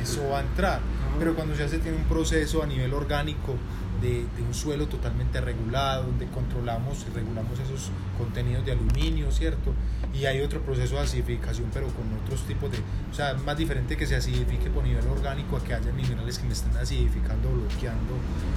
[0.00, 0.80] eso va a entrar.
[1.18, 3.56] Pero cuando se hace tiene un proceso a nivel orgánico
[4.00, 9.74] de, de, un suelo totalmente regulado, donde controlamos y regulamos esos contenidos de aluminio, ¿cierto?
[10.18, 12.78] Y hay otro proceso de acidificación, pero con otros tipos de...
[13.10, 16.46] O sea, más diferente que se acidifique por nivel orgánico a que haya minerales que
[16.46, 18.14] me estén acidificando, bloqueando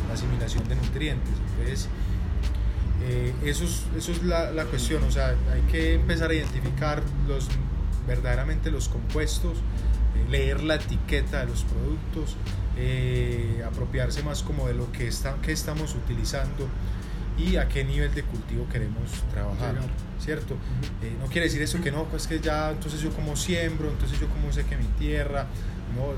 [0.07, 1.33] la asimilación de nutrientes.
[1.51, 1.89] Entonces,
[3.01, 7.01] eh, eso es, eso es la, la, cuestión, o sea, hay que empezar a identificar
[7.27, 7.47] los,
[8.05, 12.35] verdaderamente los compuestos, eh, leer la etiqueta de los productos,
[12.77, 16.67] eh, apropiarse más como de lo que, está, que estamos utilizando
[17.39, 19.75] y a qué nivel de cultivo queremos trabajar,
[20.19, 20.55] ¿cierto?
[21.01, 24.19] Eh, no quiere decir eso que no, pues que ya, entonces yo como siembro, entonces
[24.19, 25.47] yo como sé que mi tierra,
[25.95, 26.13] no,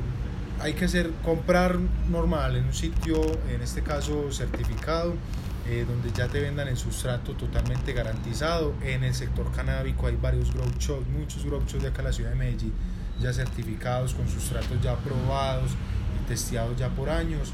[0.63, 1.79] hay que hacer, comprar
[2.09, 5.15] normal en un sitio, en este caso certificado,
[5.67, 8.73] eh, donde ya te vendan el sustrato totalmente garantizado.
[8.83, 12.13] En el sector canábico hay varios grow shops, muchos grow shops de acá en la
[12.13, 12.73] ciudad de Medellín,
[13.19, 15.71] ya certificados con sustratos ya aprobados,
[16.27, 17.53] testeados ya por años.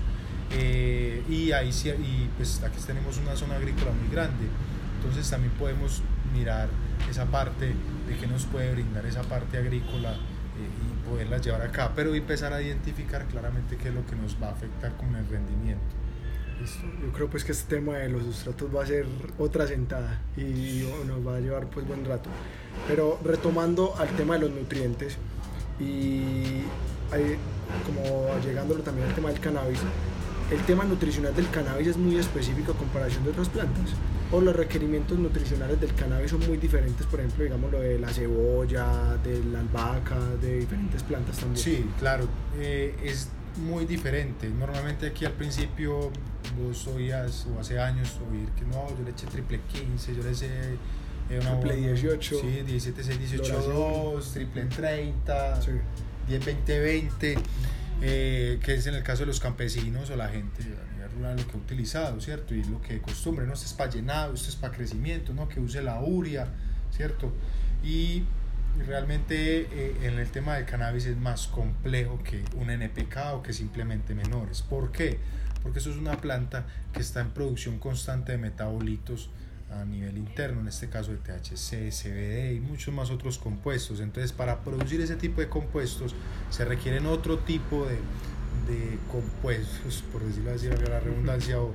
[0.52, 4.46] Eh, y ahí y pues aquí tenemos una zona agrícola muy grande,
[4.96, 6.02] entonces también podemos
[6.34, 6.70] mirar
[7.10, 7.74] esa parte
[8.08, 12.54] de que nos puede brindar esa parte agrícola eh, y poderla llevar acá, pero empezar
[12.54, 15.84] a identificar claramente qué es lo que nos va a afectar con el rendimiento.
[17.04, 19.06] Yo creo pues que este tema de los sustratos va a ser
[19.38, 22.32] otra sentada y nos va a llevar pues buen rato.
[22.88, 25.18] Pero retomando al tema de los nutrientes
[25.80, 26.64] y
[27.86, 29.80] como llegándolo también al tema del cannabis,
[30.52, 33.92] el tema nutricional del cannabis es muy específico a comparación de otras plantas.
[34.32, 38.10] O los requerimientos nutricionales del cannabis son muy diferentes, por ejemplo, digamos lo de la
[38.10, 41.64] cebolla, de la albahaca, de diferentes plantas también.
[41.64, 44.50] Sí, claro, eh, es muy diferente.
[44.50, 46.12] Normalmente aquí al principio
[46.62, 50.32] vos oías, o hace años, oír que no, yo le eché triple 15, yo le
[50.32, 50.48] eché
[51.30, 52.40] eh, una triple 18.
[52.40, 55.72] Sí, 17, 6, 18, 2, triple 30, sí.
[56.28, 57.36] 10, 20, 20.
[58.02, 61.38] Eh, que es en el caso de los campesinos o la gente a nivel rural
[61.38, 62.54] lo que ha utilizado, ¿cierto?
[62.54, 63.54] Y lo que costumbre, ¿no?
[63.54, 65.48] Este es para llenado, este es para crecimiento, ¿no?
[65.48, 66.48] Que use la uria,
[66.92, 67.34] ¿cierto?
[67.84, 68.24] Y
[68.86, 73.54] realmente eh, en el tema del cannabis es más complejo que un NPK o que
[73.54, 74.62] simplemente menores.
[74.62, 75.20] ¿Por qué?
[75.64, 79.30] Porque eso es una planta que está en producción constante de metabolitos
[79.70, 84.00] a nivel interno, en este caso de THC, CBD y muchos más otros compuestos.
[84.00, 86.16] Entonces, para producir ese tipo de compuestos
[86.50, 87.98] se requieren otro tipo de,
[88.68, 91.74] de compuestos, por decirlo así, la redundancia, o,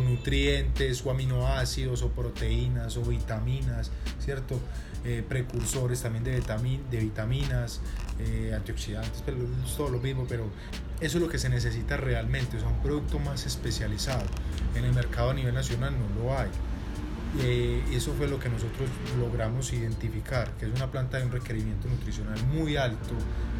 [0.00, 3.90] nutrientes, o aminoácidos, o proteínas, o vitaminas,
[4.20, 4.60] ¿cierto?
[5.04, 7.80] Eh, precursores también de, de vitaminas,
[8.20, 10.44] eh, antioxidantes, pero es todo lo mismo, pero
[11.00, 14.22] eso es lo que se necesita realmente, o sea, un producto más especializado.
[14.76, 16.48] En el mercado a nivel nacional no lo hay.
[17.40, 21.88] Eh, eso fue lo que nosotros logramos identificar, que es una planta de un requerimiento
[21.88, 23.14] nutricional muy alto,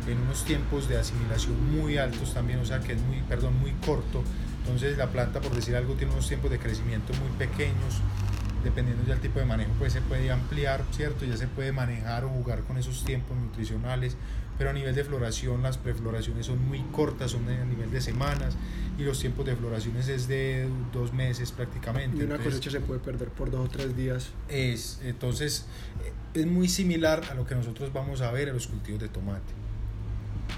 [0.07, 3.73] en unos tiempos de asimilación muy altos también, o sea que es muy, perdón, muy
[3.87, 4.23] corto.
[4.65, 8.01] Entonces la planta, por decir algo, tiene unos tiempos de crecimiento muy pequeños,
[8.63, 11.25] dependiendo del tipo de manejo, pues se puede ampliar, ¿cierto?
[11.25, 14.17] Ya se puede manejar o jugar con esos tiempos nutricionales,
[14.59, 18.57] pero a nivel de floración las prefloraciones son muy cortas, son a nivel de semanas
[18.99, 22.19] y los tiempos de floraciones es de dos meses prácticamente.
[22.19, 24.31] Y una cosecha se puede perder por dos o tres días.
[24.49, 25.67] Es, entonces,
[26.35, 29.62] es muy similar a lo que nosotros vamos a ver en los cultivos de tomate.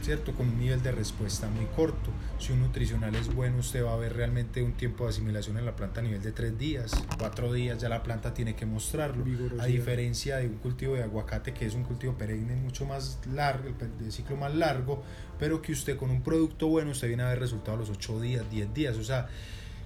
[0.02, 0.32] ¿Cierto?
[0.34, 2.10] Con un nivel de respuesta muy corto.
[2.38, 5.64] Si un nutricional es bueno, usted va a ver realmente un tiempo de asimilación en
[5.64, 9.24] la planta a nivel de tres días, cuatro días, ya la planta tiene que mostrarlo.
[9.60, 13.70] A diferencia de un cultivo de aguacate, que es un cultivo perenne mucho más largo,
[13.98, 15.02] de ciclo más largo,
[15.38, 18.20] pero que usted con un producto bueno, usted viene a ver resultados a los ocho
[18.20, 18.96] días, diez días.
[18.96, 19.28] O sea,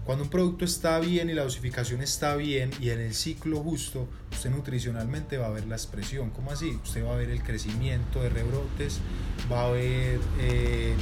[0.05, 4.09] cuando un producto está bien y la dosificación está bien y en el ciclo justo,
[4.33, 6.31] usted nutricionalmente va a ver la expresión.
[6.31, 6.79] ¿Cómo así?
[6.83, 9.01] Usted va a ver el crecimiento de rebrotes,
[9.53, 10.95] va a ver eh,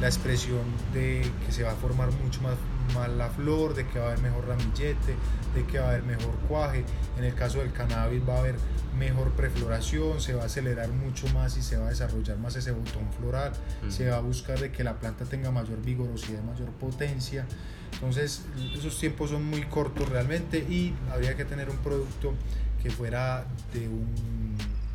[0.00, 0.62] la expresión
[0.92, 2.56] de que se va a formar mucho más,
[2.94, 5.14] más la flor, de que va a haber mejor ramillete,
[5.54, 6.84] de que va a haber mejor cuaje.
[7.18, 8.56] En el caso del cannabis va a haber
[8.98, 12.72] mejor prefloración, se va a acelerar mucho más y se va a desarrollar más ese
[12.72, 13.52] botón floral,
[13.88, 17.46] se va a buscar de que la planta tenga mayor vigorosidad, mayor potencia.
[17.92, 18.42] Entonces,
[18.76, 22.34] esos tiempos son muy cortos realmente y habría que tener un producto
[22.82, 23.88] que fuera de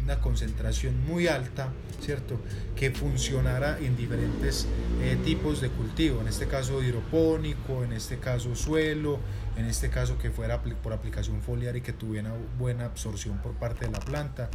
[0.04, 1.70] una concentración muy alta,
[2.02, 2.40] ¿cierto?
[2.76, 4.68] Que funcionara en diferentes
[5.02, 9.20] eh, tipos de cultivo, en este caso hidropónico, en este caso suelo,
[9.58, 13.86] en este caso que fuera por aplicación foliar y que tuviera buena absorción por parte
[13.86, 14.50] de la planta.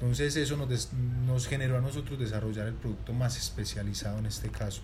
[0.00, 0.90] Entonces eso nos,
[1.26, 4.82] nos generó a nosotros desarrollar el producto más especializado en este caso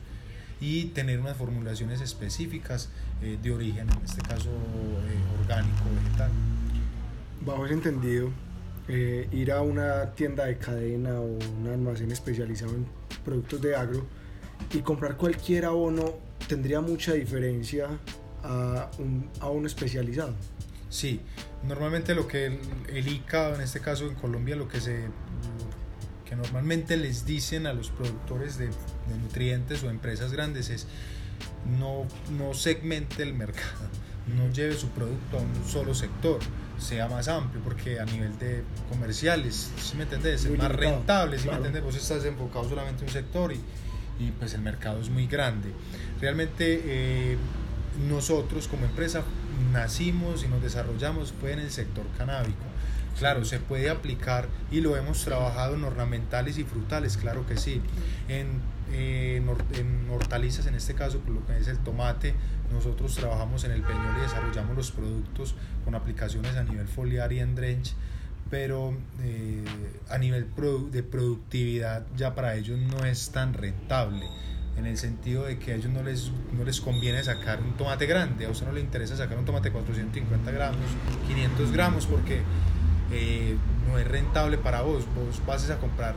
[0.61, 2.91] y tener unas formulaciones específicas
[3.23, 6.31] eh, de origen, en este caso eh, orgánico, vegetal.
[7.41, 8.31] Bajo ese entendido,
[8.89, 12.87] eh, ir a una tienda de cadena o un almacén especializado en
[13.25, 14.05] productos de agro
[14.73, 16.15] y comprar cualquier abono
[16.47, 17.89] tendría mucha diferencia
[18.43, 20.35] a un abono especializado.
[20.91, 21.21] Sí,
[21.63, 25.05] normalmente lo que el, el ICA, en este caso en Colombia, lo que se
[26.31, 30.87] que normalmente les dicen a los productores de, de nutrientes o empresas grandes es
[31.79, 32.07] no,
[32.39, 33.89] no segmente el mercado,
[34.37, 36.39] no lleve su producto a un solo sector,
[36.79, 41.49] sea más amplio, porque a nivel de comerciales, si me entendés, es más rentable, si
[41.49, 43.61] me entendés, vos estás enfocado solamente en un sector y,
[44.25, 45.73] y pues el mercado es muy grande.
[46.21, 47.37] Realmente eh,
[48.09, 49.25] nosotros como empresa
[49.73, 52.70] nacimos y nos desarrollamos fue en el sector canábico
[53.21, 57.83] Claro, se puede aplicar y lo hemos trabajado en ornamentales y frutales, claro que sí.
[58.29, 58.63] En,
[58.95, 59.47] en,
[60.11, 62.33] hortalizas, en este caso, lo que es el tomate,
[62.73, 65.55] nosotros trabajamos en el peñol y desarrollamos los productos
[65.85, 67.93] con aplicaciones a nivel foliar y en drench,
[68.49, 69.67] pero eh,
[70.09, 70.47] a nivel
[70.91, 74.25] de productividad ya para ellos no es tan rentable
[74.79, 78.07] en el sentido de que a ellos no les, no les conviene sacar un tomate
[78.07, 80.87] grande, a usted no le interesa sacar un tomate de 450 gramos,
[81.29, 82.41] 500 gramos, porque
[83.13, 83.57] eh,
[83.89, 85.05] no es rentable para vos.
[85.15, 86.15] Vos vas a comprar,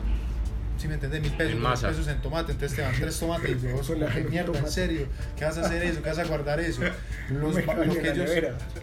[0.78, 3.68] si me entiendes, mil pesos, mil pesos en tomate, entonces te van tres tomates y
[3.68, 6.02] vos, qué mierda, en serio, ¿qué vas a hacer eso?
[6.02, 6.82] ¿Qué vas a guardar eso?
[7.30, 8.30] Los, lo, que ellos,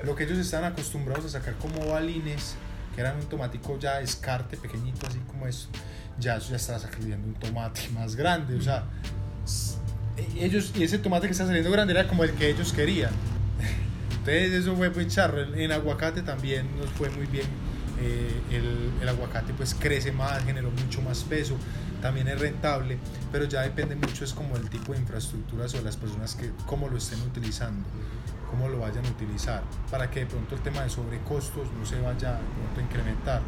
[0.04, 2.56] lo que ellos están acostumbrados a sacar como balines,
[2.94, 5.68] que eran un tomatico ya escarte, pequeñito, así como eso,
[6.18, 8.84] ya eso ya está saliendo un tomate más grande, o sea,
[10.36, 13.12] ellos, y ese tomate que está saliendo grande era como el que ellos querían.
[14.10, 15.54] Entonces eso fue muy charro.
[15.54, 17.46] En aguacate también nos fue muy bien
[18.00, 21.56] eh, el, el, aguacate pues crece más, generó mucho más peso,
[22.00, 22.96] también es rentable,
[23.30, 26.88] pero ya depende mucho es como el tipo de infraestructuras o las personas que cómo
[26.88, 27.84] lo estén utilizando,
[28.50, 32.00] cómo lo vayan a utilizar, para que de pronto el tema de sobrecostos no se
[32.00, 33.42] vaya de pronto a incrementar.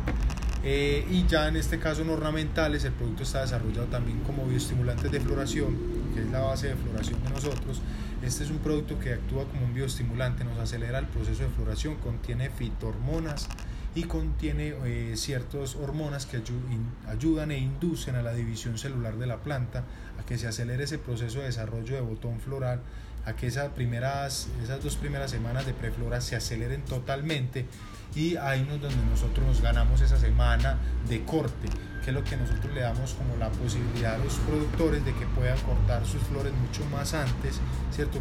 [0.65, 5.11] Eh, y ya en este caso en ornamentales el producto está desarrollado también como bioestimulantes
[5.11, 5.77] de floración,
[6.15, 7.81] que es la base de floración de nosotros.
[8.23, 11.97] Este es un producto que actúa como un bioestimulante, nos acelera el proceso de floración,
[11.97, 13.49] contiene fitohormonas
[13.95, 16.43] y contiene eh, ciertas hormonas que
[17.09, 19.85] ayudan e inducen a la división celular de la planta,
[20.19, 22.81] a que se acelere ese proceso de desarrollo de botón floral,
[23.25, 27.67] a que esas, primeras, esas dos primeras semanas de preflora se aceleren totalmente
[28.15, 30.79] y ahí es donde nosotros nos ganamos esa semana
[31.09, 31.69] de corte,
[32.05, 35.27] que es lo que nosotros le damos como la posibilidad a los productores de que
[35.27, 37.61] puedan cortar sus flores mucho más antes,
[37.95, 38.21] ¿cierto?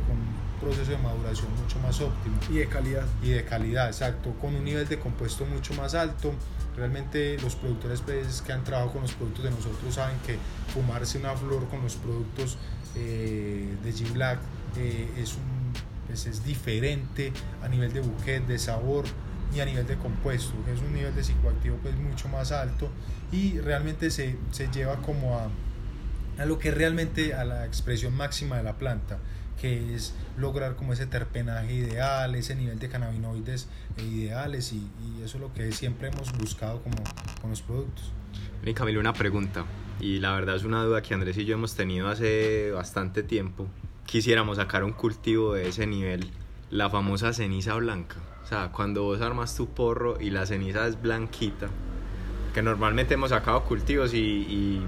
[0.62, 2.38] Proceso de maduración mucho más óptimo.
[2.50, 3.06] Y de calidad.
[3.22, 6.34] Y de calidad, exacto, con un nivel de compuesto mucho más alto.
[6.78, 10.38] Realmente los productores pues, que han trabajado con los productos de nosotros saben que
[10.74, 12.58] fumarse una flor con los productos
[12.96, 14.40] eh, de G-Black
[14.78, 15.74] eh, es, un,
[16.08, 19.06] pues, es diferente a nivel de bouquet, de sabor,
[19.54, 22.90] y a nivel de compuesto, que es un nivel de psicoactivo pues mucho más alto
[23.32, 25.50] y realmente se, se lleva como a,
[26.38, 29.20] a, lo que realmente a la expresión máxima de la planta,
[29.62, 34.90] que es lograr como ese terpenaje ideal, ese nivel de cannabinoides ideales y,
[35.24, 36.96] eso es lo que siempre hemos buscado como
[37.40, 38.12] con los productos.
[38.66, 39.66] Y Camilo, una pregunta,
[40.00, 43.68] y la verdad es una duda que Andrés y yo hemos tenido hace bastante tiempo.
[44.08, 46.32] Quisiéramos sacar un cultivo de ese nivel,
[46.72, 48.18] la famosa ceniza blanca
[48.52, 51.70] sea, cuando vos armas tu porro y la ceniza es blanquita,
[52.54, 54.82] que normalmente hemos sacado cultivos y, y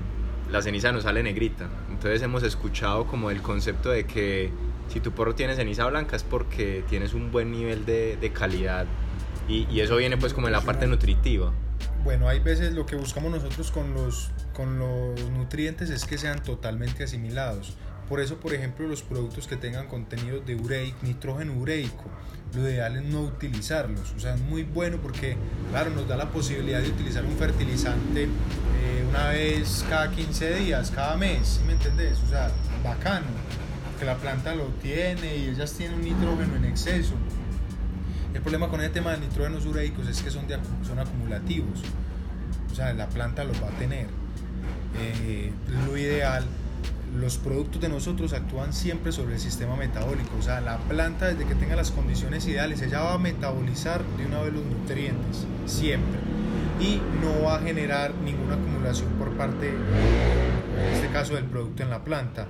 [0.52, 1.70] la ceniza nos sale negrita.
[2.04, 4.52] Entonces hemos escuchado como el concepto de que
[4.90, 8.86] si tu porro tiene ceniza blanca es porque tienes un buen nivel de, de calidad
[9.48, 11.54] y, y, eso viene pues como en la parte nutritiva.
[12.04, 16.44] Bueno, hay veces lo que buscamos nosotros con los, con los nutrientes es que sean
[16.44, 17.78] totalmente asimilados.
[18.10, 22.04] Por eso, por ejemplo, los productos que tengan contenido de ureico, nitrógeno ureico,
[22.56, 24.14] lo ideal es no utilizarlos.
[24.16, 25.38] O sea, es muy bueno porque,
[25.72, 30.92] claro, nos da la posibilidad de utilizar un fertilizante eh, una vez cada 15 días,
[30.92, 32.20] cada mes, ¿me entendés?
[32.26, 32.52] O sea,
[32.84, 33.28] bacano,
[34.00, 37.14] que la planta lo tiene y ellas tienen un nitrógeno en exceso.
[38.34, 41.82] El problema con el tema de nitrógenos ureicos es que son, de, son acumulativos.
[42.72, 44.08] O sea, la planta los va a tener.
[45.00, 45.52] Eh,
[45.86, 46.46] lo ideal
[47.16, 51.46] los productos de nosotros actúan siempre sobre el sistema metabólico, o sea, la planta desde
[51.46, 56.20] que tenga las condiciones ideales, ella va a metabolizar de una vez los nutrientes, siempre,
[56.80, 61.90] y no va a generar ninguna acumulación por parte, en este caso, del producto en
[61.90, 62.48] la planta.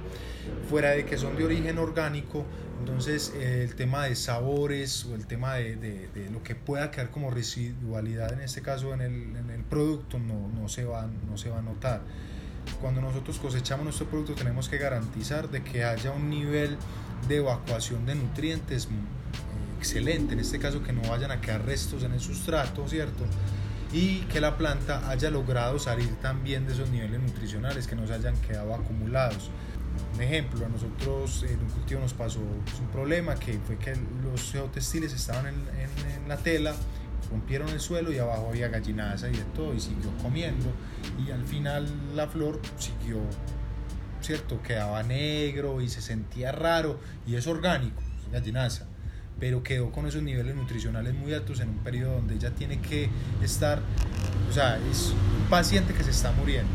[0.69, 2.45] Fuera de que son de origen orgánico,
[2.79, 8.33] entonces el tema de sabores o el tema de, lo que pueda quedar como residualidad,
[8.33, 12.01] en este caso en el, producto, no, se va, no se va a notar
[12.81, 16.77] cuando nosotros cosechamos nuestro producto tenemos que garantizar de que haya un nivel
[17.27, 22.03] de evacuación de nutrientes mm, excelente, en este caso que no vayan a quedar restos
[22.03, 23.25] en el sustrato, ¿cierto?
[23.91, 28.13] Y que la planta haya logrado salir también de esos niveles nutricionales, que no se
[28.13, 29.51] hayan quedado acumulados.
[30.15, 34.51] Un ejemplo, a nosotros en un cultivo nos pasó un problema que fue que los
[34.51, 36.73] geotextiles estaban en, en la tela
[37.33, 40.71] rompieron el suelo y abajo había gallinaza y de todo y siguió comiendo
[41.25, 43.21] y al final la flor siguió,
[44.21, 44.61] ¿cierto?
[44.61, 48.85] Quedaba negro y se sentía raro y es orgánico, es gallinaza,
[49.39, 53.09] pero quedó con esos niveles nutricionales muy altos en un periodo donde ella tiene que
[53.41, 53.81] estar,
[54.47, 56.71] o sea, es un paciente que se está muriendo.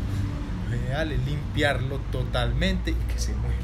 [0.69, 3.57] Ideal es limpiarlo totalmente y que se muera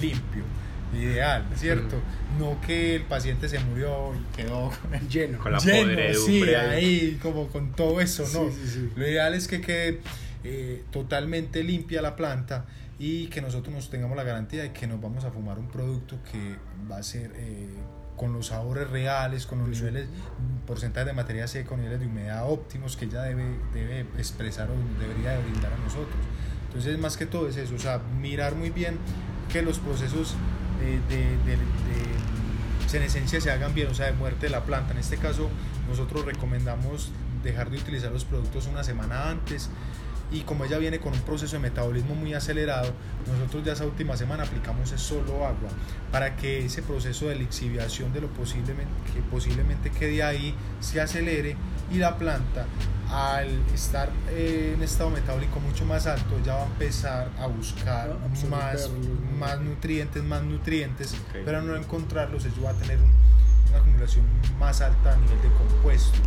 [0.00, 0.44] limpio
[0.92, 1.96] ideal, ¿cierto?
[2.38, 4.70] No que el paciente se murió y quedó
[5.10, 5.38] lleno.
[5.38, 8.50] Con la lleno, sí, ahí como con todo eso, ¿no?
[8.50, 8.90] Sí, sí, sí.
[8.94, 10.00] Lo ideal es que quede
[10.44, 12.66] eh, totalmente limpia la planta
[12.98, 16.16] y que nosotros nos tengamos la garantía de que nos vamos a fumar un producto
[16.30, 16.56] que
[16.90, 17.68] va a ser eh,
[18.16, 20.08] con los sabores reales, con los niveles,
[20.66, 25.00] porcentajes de materia seca, con niveles de humedad óptimos que ella debe, debe expresar o
[25.00, 26.16] debería de brindar a nosotros.
[26.68, 28.98] Entonces, más que todo es eso, o sea, mirar muy bien
[29.52, 30.34] que los procesos
[30.80, 31.58] de, de, de,
[33.40, 34.92] se hagan bien, o sea, de muerte de la planta.
[34.92, 35.50] En este caso,
[35.88, 37.10] nosotros recomendamos
[37.42, 39.70] dejar de utilizar los productos una semana antes
[40.32, 42.92] y como ella viene con un proceso de metabolismo muy acelerado,
[43.26, 45.68] nosotros ya esa última semana aplicamos solo agua
[46.10, 51.56] para que ese proceso de lixiviación de lo posiblemente, que posiblemente quede ahí se acelere
[51.92, 52.66] y la planta
[53.08, 58.16] al estar eh, en estado metabólico mucho más alto ya va a empezar a buscar
[58.50, 58.90] más,
[59.38, 61.36] más nutrientes, más nutrientes, Ok.
[61.44, 63.12] pero al no encontrarlos ello va a tener un-
[63.70, 64.24] una acumulación
[64.58, 66.18] más alta a nivel de compuesto.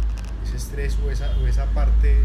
[0.46, 2.18] Ese estrés o esa, o esa parte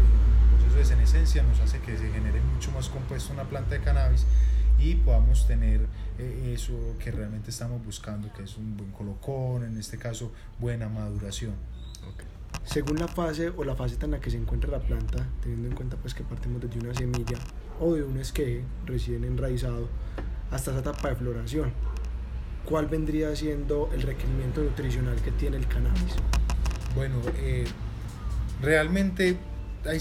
[0.65, 3.81] proceso de senescencia nos hace que se genere mucho más compuesto en una planta de
[3.81, 4.25] cannabis
[4.79, 5.81] y podamos tener
[6.19, 10.89] eh, eso que realmente estamos buscando, que es un buen colocón, en este caso buena
[10.89, 11.53] maduración.
[12.07, 12.23] Ok.
[12.65, 15.75] según la fase o la fase en la que se encuentra la planta, teniendo en
[15.75, 17.37] cuenta pues que partimos desde una semilla
[17.79, 19.87] o de un esqueje recién enraizado
[20.51, 21.71] hasta esa etapa de floración,
[22.65, 26.15] ¿cuál vendría siendo el requerimiento nutricional que tiene el cannabis?
[26.95, 27.65] Bueno, eh,
[28.61, 29.37] realmente
[29.87, 29.99] hay,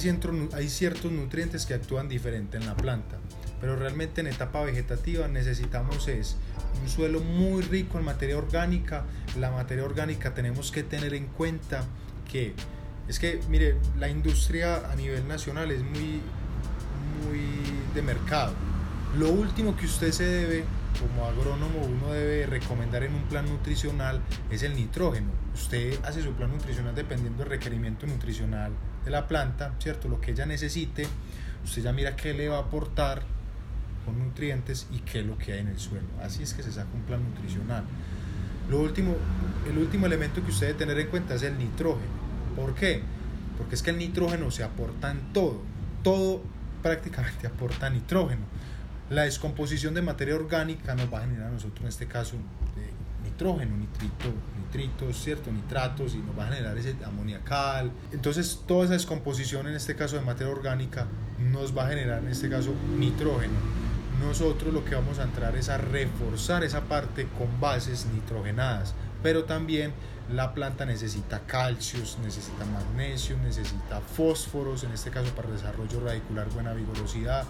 [0.53, 3.19] hay ciertos nutrientes que actúan diferente en la planta,
[3.61, 6.37] pero realmente en etapa vegetativa necesitamos es
[6.83, 9.05] un suelo muy rico en materia orgánica.
[9.39, 11.85] La materia orgánica tenemos que tener en cuenta
[12.31, 12.55] que
[13.09, 16.21] es que, mire, la industria a nivel nacional es muy,
[17.23, 17.41] muy
[17.95, 18.55] de mercado.
[19.19, 20.65] Lo último que usted se debe,
[21.01, 24.21] como agrónomo, uno debe recomendar en un plan nutricional
[24.51, 25.31] es el nitrógeno.
[25.55, 28.73] Usted hace su plan nutricional dependiendo del requerimiento nutricional
[29.05, 30.09] de la planta, ¿cierto?
[30.09, 31.07] Lo que ella necesite,
[31.65, 33.23] usted ya mira qué le va a aportar
[34.05, 36.07] con nutrientes y qué es lo que hay en el suelo.
[36.23, 37.85] Así es que se saca un plan nutricional.
[38.71, 39.15] Lo último,
[39.69, 42.13] el último elemento que usted debe tener en cuenta es el nitrógeno.
[42.57, 43.03] ¿Por qué?
[43.59, 45.61] Porque es que el nitrógeno se aporta en todo.
[46.03, 46.43] Todo
[46.83, 48.43] prácticamente aporta nitrógeno.
[49.11, 52.37] La descomposición de materia orgánica nos va a generar a nosotros en este caso
[53.23, 55.51] nitrógeno, nitrito, nitritos, ¿cierto?
[55.51, 57.91] nitratos y nos va a generar ese amoniacal.
[58.13, 61.07] Entonces toda esa descomposición en este caso de materia orgánica
[61.39, 63.85] nos va a generar en este caso nitrógeno
[64.21, 69.45] nosotros lo que vamos a entrar es a reforzar esa parte con bases nitrogenadas, pero
[69.45, 69.93] también
[70.33, 76.73] la planta necesita calcios, necesita magnesio, necesita fósforos, en este caso para desarrollo radicular, buena
[76.73, 77.45] vigorosidad,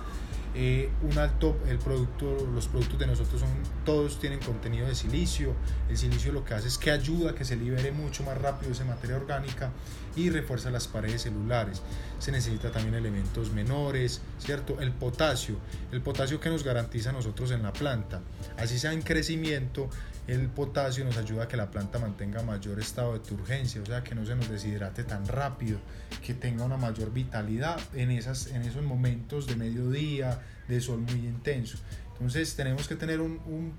[0.55, 3.51] eh, un alto, el producto, los productos de nosotros son,
[3.85, 5.53] todos tienen contenido de silicio.
[5.89, 8.71] El silicio lo que hace es que ayuda a que se libere mucho más rápido
[8.73, 9.73] esa materia orgánica
[10.17, 11.83] y refuerza las paredes celulares.
[12.19, 14.81] Se necesita también elementos menores, ¿cierto?
[14.81, 15.57] El potasio,
[15.93, 18.21] el potasio que nos garantiza a nosotros en la planta.
[18.57, 19.91] Así sea en crecimiento,
[20.27, 24.03] el potasio nos ayuda a que la planta mantenga mayor estado de turgencia, o sea,
[24.03, 25.79] que no se nos deshidrate tan rápido,
[26.25, 31.27] que tenga una mayor vitalidad en, esas, en esos momentos de mediodía, de sol muy
[31.27, 31.77] intenso.
[32.13, 33.73] Entonces tenemos que tener un,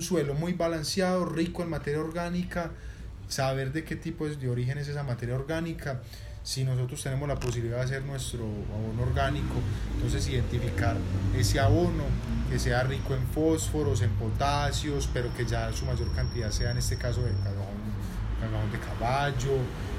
[0.00, 2.72] suelo muy balanceado, rico en materia orgánica,
[3.28, 6.00] saber de qué tipo de origen es esa materia orgánica,
[6.44, 9.54] si nosotros tenemos la posibilidad de hacer nuestro abono orgánico,
[9.94, 10.94] entonces identificar
[11.36, 12.04] ese abono
[12.50, 16.78] que sea rico en fósforos, en potasios, pero que ya su mayor cantidad sea en
[16.78, 17.84] este caso de cagajón,
[18.70, 19.56] de caballo,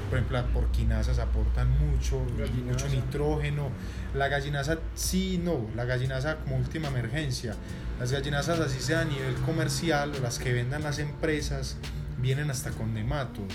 [0.08, 2.20] por ejemplo las porquinazas aportan mucho,
[2.64, 3.70] mucho nitrógeno,
[4.14, 7.56] la gallinaza sí, no, la gallinaza como última emergencia,
[7.98, 11.76] las gallinazas así sea a nivel comercial, las que vendan las empresas,
[12.26, 13.54] vienen hasta con nematos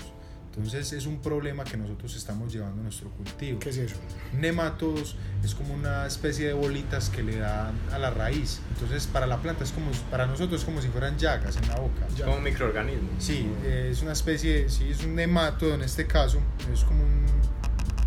[0.54, 3.58] entonces es un problema que nosotros estamos llevando a nuestro cultivo.
[3.58, 3.96] ¿Qué es eso?
[4.38, 8.60] Nematodos es como una especie de bolitas que le dan a la raíz.
[8.74, 11.76] Entonces para la planta es como, para nosotros es como si fueran llagas en la
[11.76, 12.06] boca.
[12.14, 13.08] Es como un microorganismo.
[13.18, 16.38] Sí, es una especie, sí, es un nemátodo en este caso,
[16.70, 17.24] es como un,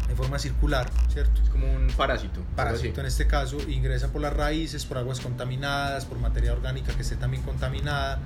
[0.08, 1.42] de forma circular, ¿cierto?
[1.42, 2.42] Es como un parásito.
[2.56, 7.02] Parásito en este caso, ingresa por las raíces, por aguas contaminadas, por materia orgánica que
[7.02, 8.20] esté también contaminada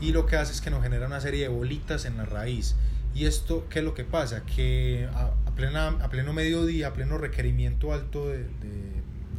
[0.00, 2.76] y lo que hace es que nos genera una serie de bolitas en la raíz
[3.16, 4.44] y esto, ¿qué es lo que pasa?
[4.44, 8.44] Que a, plena, a pleno mediodía, a pleno requerimiento alto de,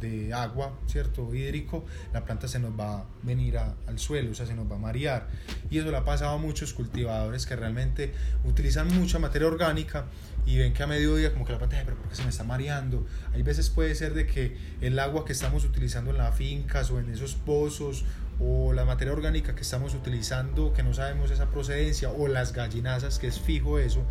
[0.00, 1.32] de, agua, ¿cierto?
[1.32, 4.74] Hídrico, la planta se nos va a venir al suelo, o sea, se nos va
[4.74, 5.28] a marear.
[5.70, 8.12] Y eso le ha pasado a muchos cultivadores que realmente
[8.44, 10.06] utilizan mucha materia orgánica
[10.44, 12.42] y ven que a mediodía como que la planta, pero ¿por qué se me está
[12.42, 13.06] mareando?
[13.32, 16.98] Hay veces puede ser de que el agua que estamos utilizando en las fincas o
[16.98, 18.04] en esos pozos
[18.40, 23.18] o la materia orgánica que estamos utilizando que no sabemos esa procedencia o las gallinazas
[23.18, 24.02] que es fijo eso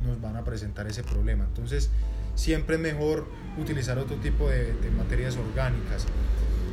[0.00, 1.44] nos van a presentar ese problema.
[1.44, 1.90] Entonces
[2.34, 3.26] siempre es mejor
[3.58, 6.06] utilizar otro tipo de, materias orgánicas.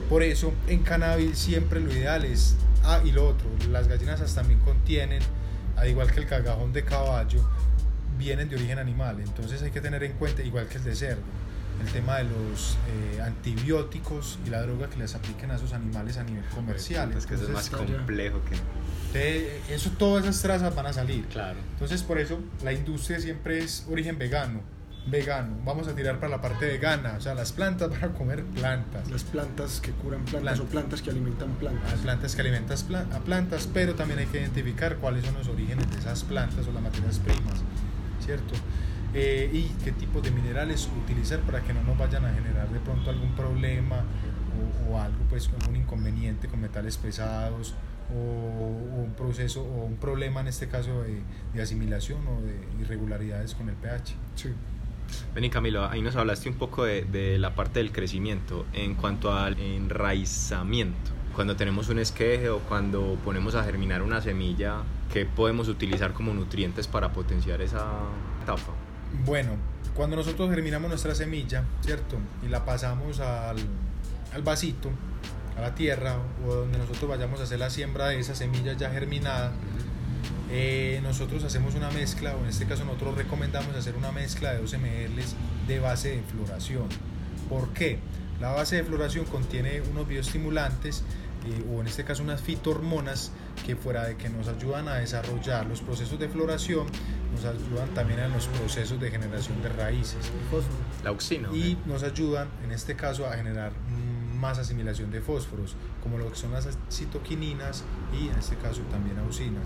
[0.09, 4.59] Por eso en cannabis siempre lo ideal es ah y lo otro las gallinazas también
[4.59, 5.21] contienen
[5.77, 7.41] al igual que el cagajón de caballo
[8.17, 9.19] vienen de origen animal.
[9.21, 11.42] Entonces hay que tener en cuenta igual que el de cerdo
[11.81, 16.17] el tema de los eh, antibióticos y la droga que les apliquen a esos animales
[16.17, 17.11] a nivel comercial.
[17.13, 18.41] Es que eso es más complejo
[19.13, 19.59] que...
[19.69, 21.25] eso, todas esas trazas van a salir.
[21.25, 21.59] Claro.
[21.73, 24.61] Entonces, por eso la industria siempre es origen vegano.
[25.05, 29.11] Vegano, vamos a tirar para la parte vegana, o sea, las plantas para comer plantas.
[29.11, 31.91] Las plantas que curan plantas, o plantas que alimentan plantas.
[31.91, 32.77] Las plantas que alimentan
[33.11, 36.71] a plantas, pero también hay que identificar cuáles son los orígenes de esas plantas o
[36.71, 37.59] las materias primas,
[38.25, 38.53] ¿cierto?
[39.13, 42.79] Eh, y qué tipo de minerales utilizar para que no nos vayan a generar de
[42.79, 44.03] pronto algún problema
[44.89, 47.75] o, algo, pues un inconveniente con metales pesados
[48.11, 53.69] o, un proceso o un problema en este caso de, asimilación o de irregularidades con
[53.69, 54.15] el pH.
[54.35, 54.49] Sí.
[55.35, 59.31] Vení Camilo, ahí nos hablaste un poco de, de la parte del crecimiento en cuanto
[59.31, 61.11] al enraizamiento.
[61.35, 64.77] Cuando tenemos un esqueje o cuando ponemos a germinar una semilla,
[65.11, 67.85] ¿qué podemos utilizar como nutrientes para potenciar esa
[68.43, 68.82] etapa?
[69.25, 69.51] Bueno,
[69.95, 72.17] cuando nosotros germinamos nuestra semilla, ¿cierto?
[72.43, 73.57] Y la pasamos al,
[74.33, 74.89] al vasito,
[75.57, 78.89] a la tierra, o donde nosotros vayamos a hacer la siembra de esa semilla ya
[78.89, 79.51] germinada,
[80.51, 84.59] eh, nosotros hacemos una mezcla, o en este caso nosotros recomendamos hacer una mezcla de
[84.59, 85.23] 2 ml
[85.67, 86.87] de base de floración.
[87.49, 87.99] ¿Por qué?
[88.39, 91.03] La base de floración contiene unos bioestimulantes
[91.45, 93.31] eh, o en este caso unas fitohormonas
[93.65, 96.87] que fuera de que nos ayudan a desarrollar los procesos de floración,
[97.33, 100.31] nos ayudan también en los procesos de generación de raíces.
[101.03, 101.49] La auxina.
[101.53, 103.71] Y nos ayudan en este caso a generar
[104.43, 109.17] más asimilación de fósforos, como lo que son las citoquininas y en este caso también
[109.19, 109.63] auxinas.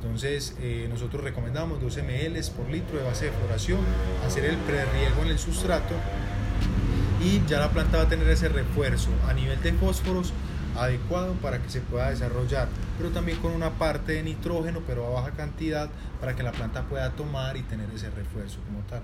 [0.00, 3.80] Entonces eh, nosotros recomendamos 12 ml por litro de base de floración,
[4.26, 5.94] hacer el prerriego en el sustrato
[7.22, 10.32] y ya la planta va a tener ese refuerzo a nivel de fósforos
[10.76, 12.68] adecuado para que se pueda desarrollar,
[12.98, 15.88] pero también con una parte de nitrógeno, pero a baja cantidad,
[16.20, 19.02] para que la planta pueda tomar y tener ese refuerzo como tal.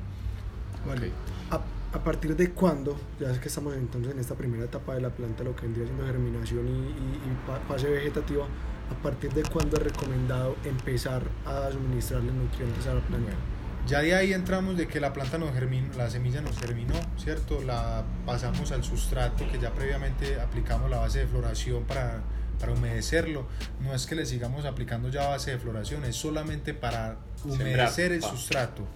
[0.86, 1.12] Vale.
[1.50, 1.60] A,
[1.96, 5.44] a, partir de cuándo, ya que estamos entonces en esta primera etapa de la planta,
[5.44, 8.46] lo que vendría siendo germinación y, y, y fase vegetativa,
[8.90, 13.30] a partir de cuándo es recomendado empezar a suministrarle nutrientes a la planta?
[13.30, 13.49] Bueno,
[13.91, 17.61] ya de ahí entramos de que la planta nos germinó, la semilla nos germinó, ¿cierto?
[17.61, 22.22] La pasamos al sustrato que ya previamente aplicamos la base de floración para,
[22.61, 23.49] para humedecerlo.
[23.80, 28.22] No es que le sigamos aplicando ya base de floración, es solamente para humedecer el
[28.22, 28.86] sustrato.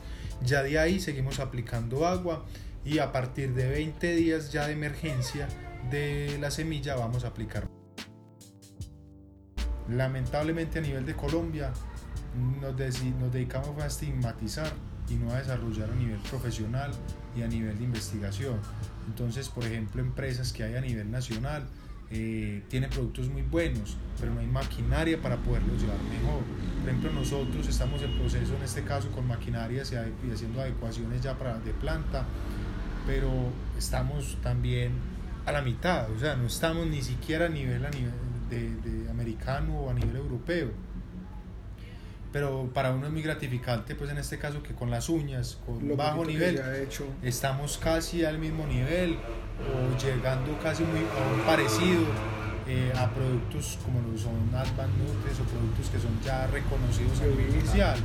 [0.45, 2.45] Ya de ahí seguimos aplicando agua
[2.85, 5.49] y a partir de 20 días ya de emergencia
[5.91, 7.67] de la semilla vamos a aplicar.
[9.89, 11.73] Lamentablemente a nivel de Colombia
[12.61, 14.73] nos, nos dedicamos a estigmatizar
[15.09, 16.91] y no a desarrollar a nivel profesional
[17.37, 18.59] y a nivel de investigación.
[19.07, 21.67] Entonces, por ejemplo, empresas que hay a nivel nacional
[22.11, 26.43] eh, tienen productos muy buenos, pero no hay maquinaria para poderlos llevar mejor.
[26.81, 31.37] Por ejemplo, nosotros estamos en proceso, en este caso, con maquinarias y haciendo adecuaciones ya
[31.37, 32.25] para, de planta,
[33.07, 33.31] pero
[33.79, 34.93] estamos también
[35.47, 38.13] a la mitad, o sea, no estamos ni siquiera a nivel, a nivel
[38.49, 40.71] de, de americano o a nivel europeo
[42.35, 45.87] pero para uno es muy gratificante, pues en este caso que con las uñas, con
[45.87, 47.07] Lo bajo nivel, hecho.
[47.23, 49.17] estamos casi al mismo nivel
[49.63, 52.03] o llegando casi muy a un parecido
[52.67, 57.27] eh, a productos como lo son Advanced Nutres o productos que son ya reconocidos a
[57.27, 57.99] nivel mundial.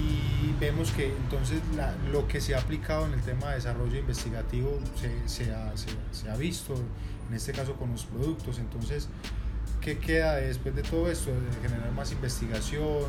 [0.00, 3.98] Y vemos que entonces la, lo que se ha aplicado en el tema de desarrollo
[3.98, 6.76] investigativo se, se, ha, se, se ha visto,
[7.28, 9.10] en este caso con los productos, entonces
[9.80, 11.30] ¿qué queda después de todo esto?
[11.30, 13.04] De generar más investigación,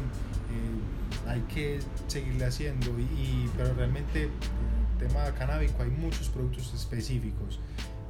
[0.52, 6.74] eh, hay que seguirle haciendo, y, pero realmente en el tema canábico hay muchos productos
[6.74, 7.60] específicos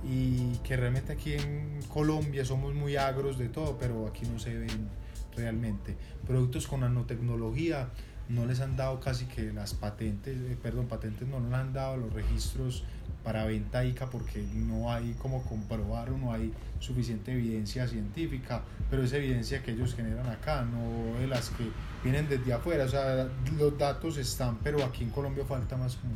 [0.04, 4.58] y que realmente aquí en Colombia somos muy agros de todo, pero aquí no se
[4.58, 4.90] ven
[5.36, 5.96] realmente.
[6.26, 7.90] Productos con nanotecnología
[8.30, 11.98] no les han dado casi que las patentes, eh, perdón, patentes no les han dado
[11.98, 12.84] los registros
[13.24, 19.04] para venta ICA porque no hay como comprobar o no hay suficiente evidencia científica, pero
[19.04, 21.70] es evidencia que ellos generan acá, no de las que
[22.04, 26.14] vienen desde afuera, o sea, los datos están, pero aquí en Colombia falta más como,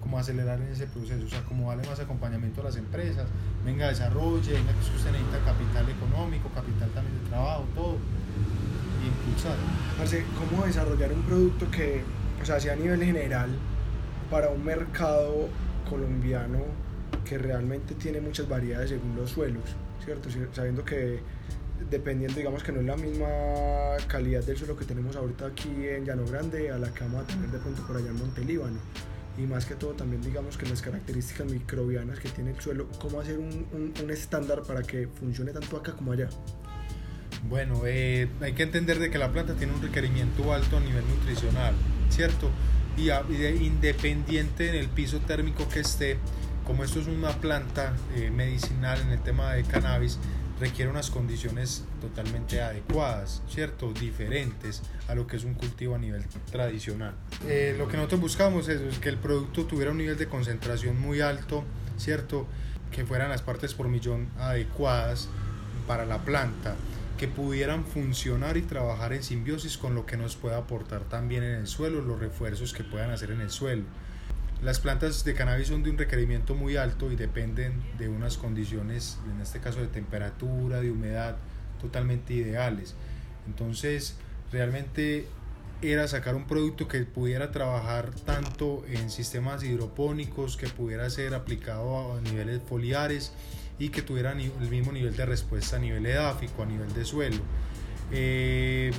[0.00, 3.26] como acelerar en ese proceso, o sea, como darle más acompañamiento a las empresas,
[3.64, 7.96] venga, desarrolle, venga, que usted necesita capital económico, capital también de trabajo, todo,
[9.02, 9.56] y impulsar.
[9.98, 12.02] Parce, ¿cómo desarrollar un producto que,
[12.40, 13.50] o sea, sea a nivel general,
[14.30, 15.48] para un mercado
[15.88, 16.60] colombiano
[17.24, 19.64] que realmente tiene muchas variedades según los suelos,
[20.04, 20.28] ¿cierto?
[20.52, 21.20] Sabiendo que
[21.90, 23.26] dependiendo, digamos que no es la misma
[24.06, 27.26] calidad del suelo que tenemos ahorita aquí en Llano Grande a la que vamos a
[27.26, 28.78] tener de pronto por allá en Montelíbano.
[29.36, 33.20] Y más que todo también digamos que las características microbianas que tiene el suelo, cómo
[33.20, 36.28] hacer un, un, un estándar para que funcione tanto acá como allá.
[37.48, 41.06] Bueno, eh, hay que entender de que la planta tiene un requerimiento alto a nivel
[41.06, 41.74] nutricional,
[42.10, 42.50] ¿cierto?
[42.98, 46.18] Y, a, y de, independiente en el piso térmico que esté,
[46.66, 50.18] como esto es una planta eh, medicinal en el tema de cannabis,
[50.60, 53.92] requiere unas condiciones totalmente adecuadas, ¿cierto?
[53.92, 57.14] Diferentes a lo que es un cultivo a nivel tradicional.
[57.46, 61.00] Eh, lo que nosotros buscamos es, es que el producto tuviera un nivel de concentración
[61.00, 61.64] muy alto,
[61.96, 62.46] ¿cierto?
[62.90, 65.28] Que fueran las partes por millón adecuadas
[65.86, 66.74] para la planta
[67.18, 71.56] que pudieran funcionar y trabajar en simbiosis con lo que nos pueda aportar también en
[71.56, 73.82] el suelo, los refuerzos que puedan hacer en el suelo.
[74.62, 79.18] Las plantas de cannabis son de un requerimiento muy alto y dependen de unas condiciones,
[79.32, 81.36] en este caso de temperatura, de humedad,
[81.80, 82.94] totalmente ideales.
[83.46, 84.16] Entonces,
[84.52, 85.26] realmente
[85.82, 92.16] era sacar un producto que pudiera trabajar tanto en sistemas hidropónicos, que pudiera ser aplicado
[92.16, 93.32] a niveles foliares
[93.78, 97.38] y que tuviera el mismo nivel de respuesta a nivel edáfico, a nivel de suelo.
[98.10, 98.90] Eh,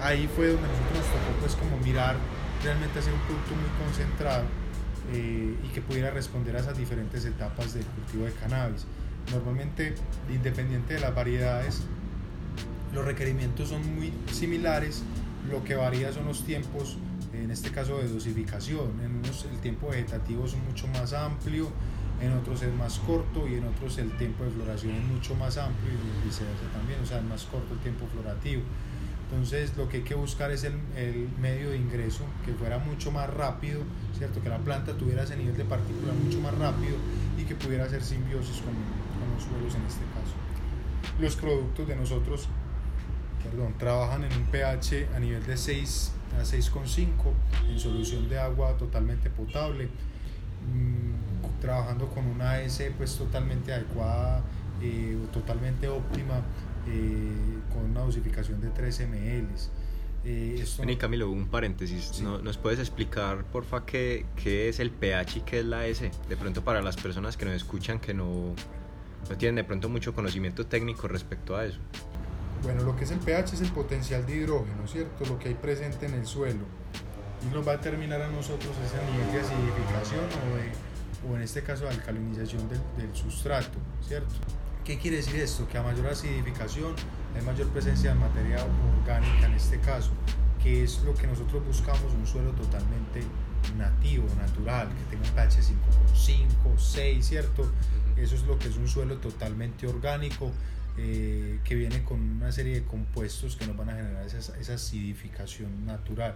[0.00, 2.16] ahí fue donde nosotros nos tocó pues como mirar
[2.64, 4.44] realmente hacer un producto muy concentrado
[5.12, 8.86] eh, y que pudiera responder a esas diferentes etapas del cultivo de cannabis.
[9.32, 9.94] Normalmente,
[10.28, 11.82] independiente de las variedades,
[12.94, 15.02] los requerimientos son muy similares,
[15.48, 16.98] lo que varía son los tiempos,
[17.32, 19.00] en este caso de dosificación.
[19.04, 21.70] En unos el tiempo vegetativo es mucho más amplio,
[22.20, 25.56] en otros es más corto y en otros el tiempo de floración es mucho más
[25.56, 28.62] amplio y viceversa también, o sea, es más corto el tiempo florativo.
[29.30, 33.12] Entonces lo que hay que buscar es el, el, medio de ingreso que fuera mucho
[33.12, 33.82] más rápido,
[34.18, 34.42] ¿cierto?
[34.42, 36.96] Que la planta tuviera ese nivel de partícula mucho más rápido
[37.38, 40.34] y que pudiera hacer simbiosis con, con los suelos en este caso.
[41.20, 42.48] Los productos de nosotros
[43.42, 47.06] perdón, trabajan en un pH a nivel de 6 a 6,5
[47.68, 49.88] en solución de agua totalmente potable,
[50.66, 51.19] mmm,
[51.60, 54.42] trabajando con una AS pues totalmente adecuada,
[54.82, 56.42] eh, totalmente óptima,
[56.88, 59.46] eh, con una dosificación de 3 ml.
[60.24, 62.22] Eh, esto Vení Camilo, un paréntesis, sí.
[62.22, 66.00] ¿nos puedes explicar porfa qué, qué es el pH y qué es la AS?
[66.00, 68.54] De pronto para las personas que nos escuchan que no,
[69.28, 71.78] no tienen de pronto mucho conocimiento técnico respecto a eso.
[72.62, 75.24] Bueno, lo que es el pH es el potencial de hidrógeno, ¿cierto?
[75.24, 76.64] Lo que hay presente en el suelo.
[77.42, 80.89] Y nos va a determinar a nosotros ese nivel de acidificación o, de,
[81.28, 84.34] o en este caso de alcalinización del, del, sustrato, ¿cierto?
[84.84, 85.68] ¿Qué quiere decir esto?
[85.68, 86.94] Que a mayor acidificación
[87.34, 88.64] hay mayor presencia de materia
[88.98, 90.10] orgánica en este caso,
[90.62, 93.22] que es lo que nosotros buscamos, un suelo totalmente
[93.76, 95.60] nativo, natural, que tenga un pH
[96.14, 97.70] 5,5, 6, ¿cierto?
[98.16, 100.50] Eso es lo que es un suelo totalmente orgánico
[100.98, 104.74] eh, que viene con una serie de compuestos que nos van a generar esa, esa
[104.74, 106.34] acidificación natural.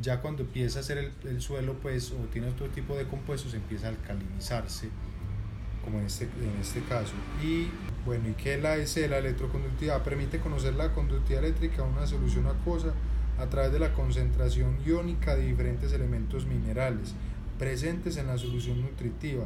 [0.00, 3.54] Ya cuando empieza a ser el, el, suelo, pues, o tiene otro tipo de compuestos,
[3.54, 4.88] empieza a alcalinizarse,
[5.84, 7.12] como en este, en este caso.
[7.42, 7.68] Y
[8.04, 9.08] bueno, ¿y qué es la EC?
[9.08, 12.94] La electroconductividad permite conocer la conductividad eléctrica una solución acuosa
[13.38, 17.14] a través de la concentración iónica de diferentes elementos minerales
[17.58, 19.44] presentes en la solución nutritiva.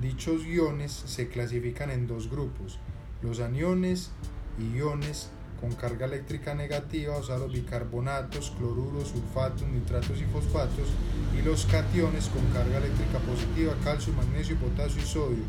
[0.00, 2.78] Dichos iones se clasifican en dos grupos,
[3.20, 4.10] los aniones
[4.58, 5.30] y iones
[5.60, 10.88] con carga eléctrica negativa, o sea, los bicarbonatos, cloruros, sulfatos, nitratos y fosfatos,
[11.36, 15.44] y los cationes con carga eléctrica positiva, calcio, magnesio, potasio y sodio.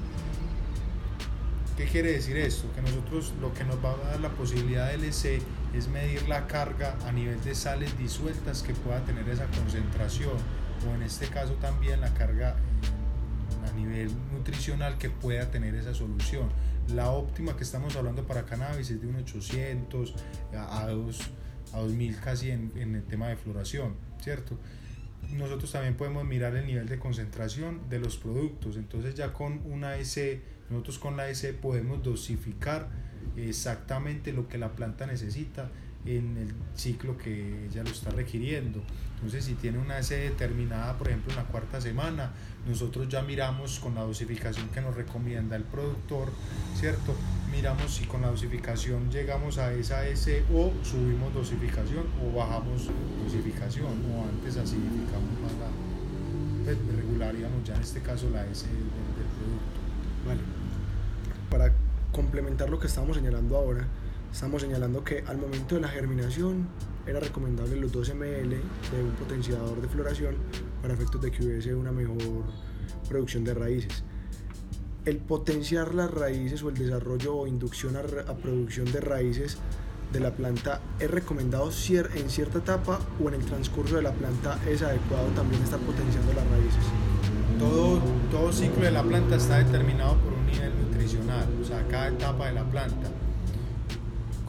[1.77, 2.67] ¿Qué quiere decir esto?
[2.73, 5.41] Que nosotros lo que nos va a dar la posibilidad del EC
[5.73, 10.33] es medir la carga a nivel de sales disueltas que pueda tener esa concentración,
[10.89, 12.55] o en este caso también la carga
[13.65, 16.49] a nivel nutricional que pueda tener esa solución
[16.93, 20.15] la óptima que estamos hablando para cannabis es de un 800
[20.55, 21.19] a, 2,
[21.73, 24.57] a 2000 casi en, en, el tema de floración, ¿cierto?
[25.31, 29.97] Nosotros también podemos mirar el nivel de concentración de los productos, entonces ya con una
[29.97, 32.89] S, nosotros con la S podemos dosificar
[33.35, 35.69] exactamente lo que la planta necesita
[36.05, 38.81] en el ciclo que ella lo está requiriendo.
[39.15, 42.31] Entonces, si tiene una S determinada, por ejemplo, en la cuarta semana,
[42.69, 46.29] nosotros ya miramos con la dosificación que nos recomienda el productor,
[46.75, 47.15] ¿cierto?
[47.51, 52.89] Miramos si con la dosificación llegamos a esa S o subimos dosificación o bajamos
[53.23, 58.75] dosificación o antes acidificamos más la, pues, regularíamos ya en este caso la S del,
[58.77, 59.79] del producto.
[60.27, 60.41] Vale.
[61.49, 61.73] Para
[62.11, 63.87] complementar lo que estamos señalando ahora,
[64.31, 66.67] estamos señalando que al momento de la germinación
[67.07, 70.35] era recomendable los 12 ml de un potenciador de floración
[70.81, 72.17] para efectos de que hubiese una mejor
[73.07, 74.03] producción de raíces.
[75.05, 79.57] El potenciar las raíces o el desarrollo o inducción a, a producción de raíces
[80.11, 84.59] de la planta es recomendado en cierta etapa o en el transcurso de la planta
[84.67, 86.83] es adecuado también estar potenciando las raíces.
[87.57, 88.01] Todo,
[88.31, 92.47] todo ciclo de la planta está determinado por un nivel nutricional, o sea, cada etapa
[92.47, 93.09] de la planta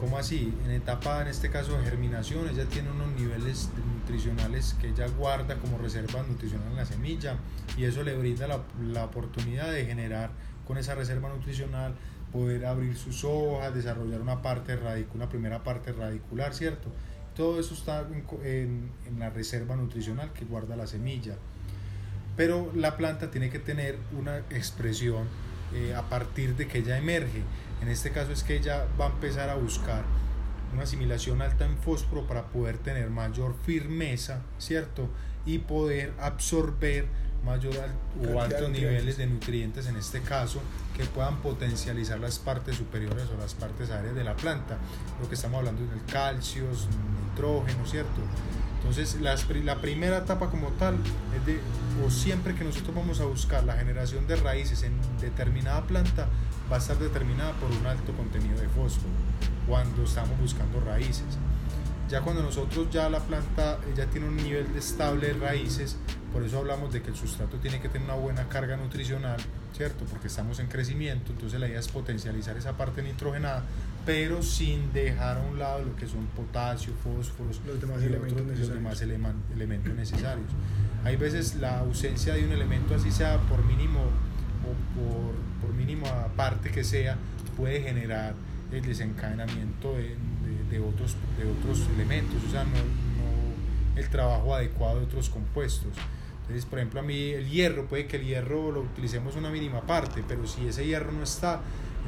[0.01, 0.51] ¿Cómo así?
[0.65, 3.69] En etapa, en este caso de germinación, ella tiene unos niveles
[4.11, 7.37] nutricionales que ella guarda como reserva nutricional en la semilla
[7.77, 10.31] y eso le brinda la, la oportunidad de generar
[10.67, 11.93] con esa reserva nutricional
[12.33, 16.89] poder abrir sus hojas, desarrollar una parte radicular, una primera parte radicular, ¿cierto?
[17.35, 18.05] Todo eso está
[18.43, 21.35] en, en, la reserva nutricional que guarda la semilla.
[22.35, 25.27] Pero la planta tiene que tener una expresión
[25.73, 27.43] eh, a partir de que ella emerge.
[27.81, 30.03] En este caso es que ella va a empezar a buscar
[30.73, 35.09] una asimilación alta en fósforo para poder tener mayor firmeza, ¿cierto?
[35.45, 37.07] Y poder absorber
[37.45, 37.73] mayor
[38.33, 40.61] o altos niveles de nutrientes en este caso
[40.95, 44.77] que puedan potencializar las partes superiores o las partes aéreas de la planta.
[45.19, 46.65] Lo que estamos hablando es del calcio,
[47.29, 48.21] nitrógeno, ¿cierto?
[48.77, 50.95] Entonces, las, la primera etapa como tal
[51.37, 51.59] es de,
[52.05, 56.27] o siempre que nosotros vamos a buscar la generación de raíces en determinada planta,
[56.71, 59.09] va a estar determinada por un alto contenido de fósforo
[59.67, 61.25] cuando estamos buscando raíces.
[62.09, 65.95] Ya cuando nosotros ya la planta ya tiene un nivel de estable de raíces,
[66.33, 69.37] por eso hablamos de que el sustrato tiene que tener una buena carga nutricional,
[69.75, 70.03] ¿cierto?
[70.05, 73.63] Porque estamos en crecimiento, entonces la idea es potencializar esa parte nitrogenada,
[74.05, 78.41] pero sin dejar a un lado lo que son potasio, fósforos Los demás y elementos
[78.41, 80.47] otros- los demás eleman- elementos necesarios.
[81.05, 85.33] Hay veces la ausencia de un elemento, así sea por mínimo o por,
[85.65, 87.15] por mínima parte que sea,
[87.55, 88.33] puede generar
[88.71, 90.15] el desencadenamiento de,
[90.69, 95.91] de- otros, de otros elementos, o sea, no, no el trabajo adecuado de otros compuestos.
[96.41, 99.81] Entonces, por ejemplo, a mí el hierro, puede que el hierro lo utilicemos una mínima
[99.81, 101.59] parte, pero si ese hierro no está,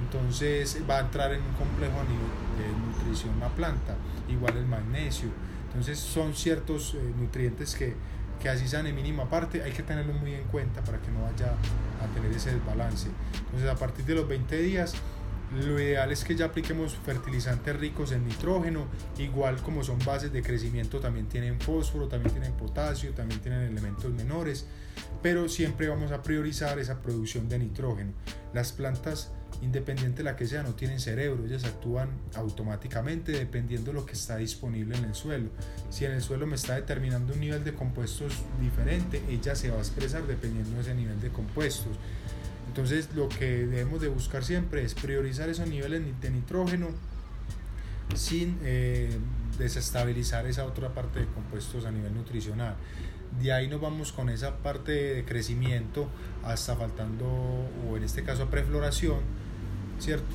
[0.06, 3.96] entonces va a entrar en un complejo a nivel de nutrición la planta,
[4.30, 5.30] igual el magnesio.
[5.68, 7.94] Entonces son ciertos eh, nutrientes que,
[8.42, 11.22] que así sean en mínima parte, hay que tenerlos muy en cuenta para que no
[11.24, 11.54] vaya
[12.02, 13.10] a tener ese desbalance.
[13.46, 14.94] Entonces a partir de los 20 días,
[15.54, 18.88] lo ideal es que ya apliquemos fertilizantes ricos en nitrógeno,
[19.18, 24.12] igual como son bases de crecimiento, también tienen fósforo, también tienen potasio, también tienen elementos
[24.12, 24.66] menores,
[25.22, 28.14] pero siempre vamos a priorizar esa producción de nitrógeno.
[28.54, 29.32] Las plantas,
[29.62, 34.14] independiente de la que sea, no tienen cerebro, ellas actúan automáticamente dependiendo de lo que
[34.14, 35.50] está disponible en el suelo.
[35.90, 39.78] Si en el suelo me está determinando un nivel de compuestos diferente, ella se va
[39.78, 41.98] a expresar dependiendo de ese nivel de compuestos.
[42.74, 46.88] Entonces lo que debemos de buscar siempre es priorizar esos niveles ni- de nitrógeno
[48.16, 49.16] sin eh,
[49.60, 52.76] desestabilizar esa otra parte de compuestos a nivel nutricional.
[53.40, 56.08] De ahí nos vamos con esa parte de crecimiento
[56.44, 59.20] hasta faltando, o en este caso prefloración,
[60.00, 60.26] ¿cierto?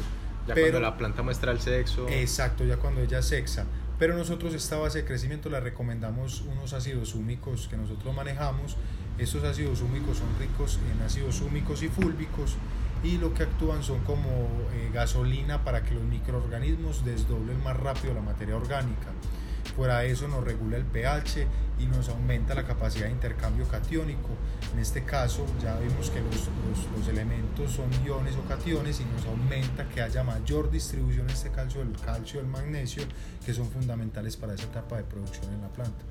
[0.47, 2.09] Ya Pero- cuando la planta muestra el sexo.
[2.09, 3.67] Exacto, ya cuando ella sexa.
[3.99, 8.77] Pero nosotros esta base de crecimiento le recomendamos unos ácidos húmicos que nosotros manejamos.
[9.19, 12.55] Estos ácidos húmicos son ricos en ácidos húmicos y fúlbicos
[13.03, 14.29] y lo que actúan son como
[14.73, 19.09] eh, gasolina para que los microorganismos desdoblen más rápido la materia orgánica.
[19.77, 21.47] Fuera de eso nos regula el pH
[21.79, 24.31] y nos aumenta la capacidad de intercambio catiónico.
[24.73, 26.49] En este caso ya vimos que los,
[26.97, 31.51] los- elementos son iones o cationes y nos aumenta que haya mayor distribución en este
[31.51, 33.03] caso del calcio y del magnesio
[33.45, 36.05] que son fundamentales para esa etapa de producción en la planta.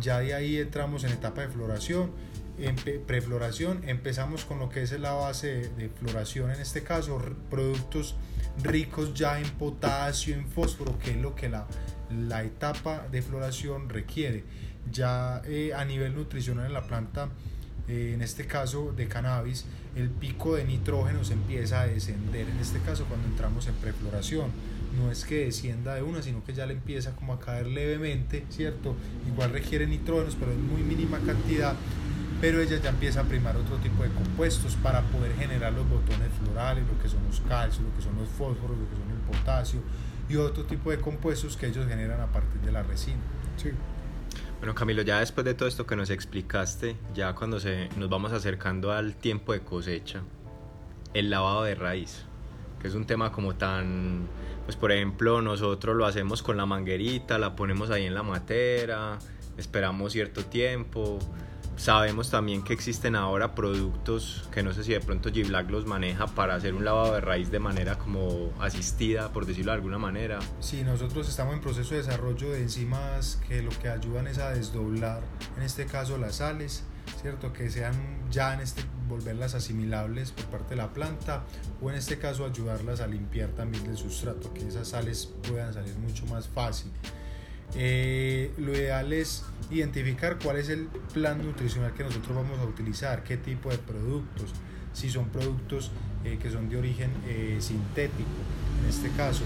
[0.00, 2.12] Ya de ahí entramos en etapa de floración,
[2.58, 2.76] en
[3.06, 8.16] prefloración, empezamos con lo que es la base de, floración, en este caso productos
[8.62, 11.66] ricos ya en potasio, en fósforo, que es lo que la,
[12.10, 14.44] la etapa de floración requiere.
[14.92, 17.28] Ya eh, a nivel nutricional en la planta,
[17.88, 19.64] eh, en este caso de cannabis,
[19.96, 24.50] el pico de nitrógeno se empieza a descender, en este caso cuando entramos en prefloración
[25.00, 28.44] no es que descienda de una, sino que ya le empieza como a caer levemente,
[28.50, 28.94] ¿cierto?
[29.26, 31.74] Igual requiere nitrógenos, pero en muy mínima cantidad,
[32.40, 36.28] pero ella ya empieza a primar otro tipo de compuestos para poder generar los botones
[36.42, 39.38] florales, lo que son los calcios, lo que son los fósforos, lo que son el
[39.38, 39.80] potasio
[40.28, 43.18] y otro tipo de compuestos que ellos generan a partir de la resina.
[43.56, 43.70] Sí.
[44.58, 48.32] Bueno, Camilo, ya después de todo esto que nos explicaste, ya cuando se, nos vamos
[48.32, 50.22] acercando al tiempo de cosecha,
[51.14, 52.24] el lavado de raíz,
[52.80, 54.28] que es un tema como tan,
[54.70, 59.18] pues por ejemplo, nosotros lo hacemos con la manguerita, la ponemos ahí en la matera,
[59.56, 61.18] esperamos cierto tiempo.
[61.76, 66.28] Sabemos también que existen ahora productos que no sé si de pronto G-Black los maneja
[66.28, 70.38] para hacer un lavado de raíz de manera como asistida, por decirlo de alguna manera.
[70.60, 74.50] Sí, nosotros estamos en proceso de desarrollo de enzimas que lo que ayudan es a
[74.50, 75.20] desdoblar,
[75.56, 76.84] en este caso las sales,
[77.20, 77.52] ¿cierto?
[77.52, 77.94] Que sean
[78.30, 81.44] ya en este, volverlas asimilables por parte de la planta
[81.82, 85.96] o en este caso ayudarlas a limpiar también del sustrato, que esas sales puedan salir
[85.96, 86.90] mucho más fácil.
[87.74, 93.22] Eh, lo ideal es identificar cuál es el plan nutricional que nosotros vamos a utilizar,
[93.22, 94.50] qué tipo de productos,
[94.92, 95.92] si son productos
[96.24, 98.28] eh, que son de origen eh, sintético,
[98.82, 99.44] en este caso,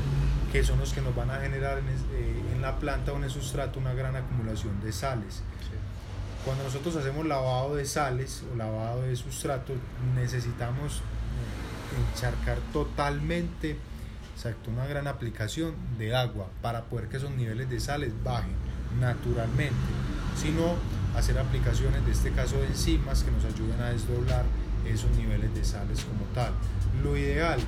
[0.53, 3.79] que son los que nos van a generar en la planta o en el sustrato
[3.79, 5.43] una gran acumulación de sales.
[6.45, 9.73] Cuando nosotros hacemos lavado de sales o lavado de sustrato,
[10.15, 13.79] necesitamos eh, encharcar totalmente,
[14.35, 18.53] exacto, una gran aplicación de agua para poder que esos niveles de sales bajen
[19.01, 19.75] naturalmente,
[20.37, 20.75] sino
[21.17, 24.45] hacer aplicaciones de este caso de enzimas que nos ayuden a desdoblar
[24.87, 26.53] esos niveles de sales como tal.
[27.03, 27.59] Lo ideal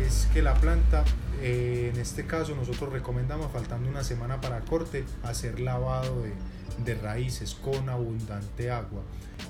[0.00, 1.04] es que la planta,
[1.40, 7.54] eh, en este caso nosotros recomendamos faltando una semana para corte, hacer lavado de, raíces
[7.54, 9.02] con abundante agua.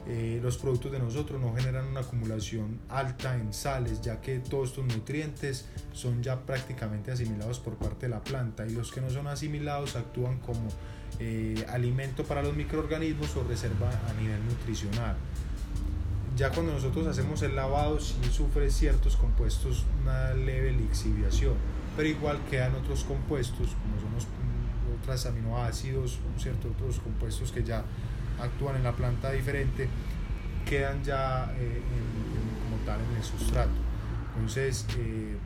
[0.06, 4.70] Eh, los productos de nosotros no generan una acumulación alta en sales, ya que todos
[4.70, 9.10] estos nutrientes son ya prácticamente asimilados por parte de la planta y los que no
[9.10, 10.68] son asimilados actúan como
[11.20, 15.16] eh, alimento para los microorganismos o reserva a nivel nutricional.
[16.36, 21.54] Ya cuando nosotros hacemos el lavado, sí sufre ciertos compuestos una leve lixiviación,
[21.94, 24.26] pero igual quedan otros compuestos, como son los,
[24.98, 26.68] otros aminoácidos, ¿cierto?
[26.68, 27.84] otros compuestos que ya
[28.40, 29.88] actúan en la planta diferente,
[30.66, 31.82] quedan ya eh,
[32.64, 33.70] como tal en el sustrato.
[34.34, 35.36] Entonces, eh,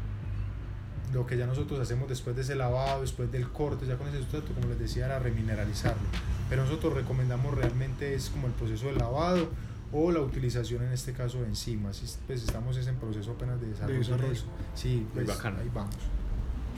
[1.12, 4.18] lo que ya nosotros hacemos después de ese lavado, después del corte, ya con ese
[4.18, 6.02] sustrato, como les decía, era remineralizarlo.
[6.48, 9.48] Pero nosotros recomendamos realmente es como el proceso de lavado
[9.96, 12.20] o la utilización en este caso de enzimas.
[12.26, 14.34] Pues estamos en proceso apenas de desarrollo.
[14.74, 15.94] Sí, pues, ahí vamos.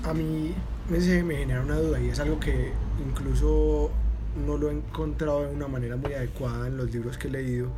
[0.05, 0.55] A mí
[0.89, 2.73] me, me genera una duda y es algo que
[3.05, 3.91] incluso
[4.47, 7.71] no lo he encontrado de una manera muy adecuada en los libros que he leído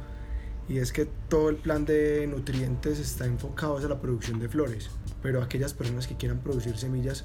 [0.69, 4.91] y es que todo el plan de nutrientes está enfocado hacia la producción de flores,
[5.23, 7.25] pero aquellas personas que quieran producir semillas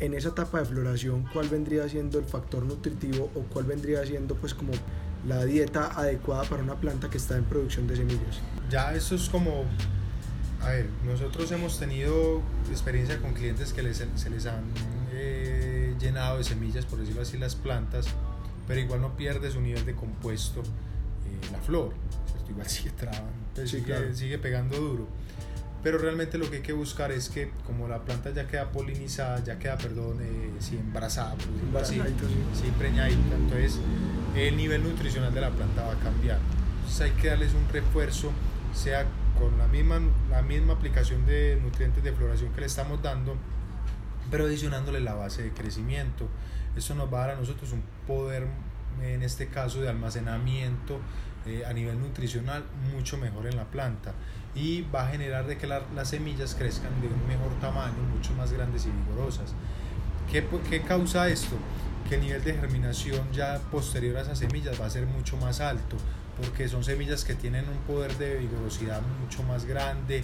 [0.00, 4.34] en esa etapa de floración, ¿cuál vendría siendo el factor nutritivo o cuál vendría siendo
[4.34, 4.72] pues como
[5.26, 8.40] la dieta adecuada para una planta que está en producción de semillas?
[8.70, 9.64] Ya eso es como
[10.62, 14.62] a ver, nosotros hemos tenido experiencia con clientes que les, se les han
[15.12, 18.06] eh, llenado de semillas, por decirlo así, las plantas,
[18.68, 21.92] pero igual no pierde su nivel de compuesto eh, la flor,
[22.48, 25.08] igual sigue trabando, pues sigue, sigue pegando duro.
[25.82, 29.42] Pero realmente lo que hay que buscar es que como la planta ya queda polinizada,
[29.42, 31.34] ya queda, perdón, eh, sí, embarazada,
[31.72, 32.00] por así,
[32.54, 33.80] sí, preñadita, entonces
[34.36, 36.38] el nivel nutricional de la planta va a cambiar.
[36.76, 38.30] Entonces hay que darles un refuerzo,
[38.72, 39.06] sea
[39.38, 43.34] con la misma, la misma aplicación de nutrientes de floración que le estamos dando,
[44.30, 46.28] pero adicionándole la base de crecimiento.
[46.76, 48.46] Eso nos va a dar a nosotros un poder,
[49.02, 51.00] en este caso, de almacenamiento
[51.44, 52.64] eh, a nivel nutricional
[52.94, 54.14] mucho mejor en la planta
[54.54, 58.52] y va a generar de que las semillas crezcan de un mejor tamaño, mucho más
[58.52, 59.54] grandes y vigorosas.
[60.30, 61.56] ¿Qué, ¿Qué causa esto?
[62.08, 65.60] Que el nivel de germinación ya posterior a esas semillas va a ser mucho más
[65.60, 65.96] alto,
[66.36, 70.22] porque son semillas que tienen un poder de vigorosidad mucho más grande,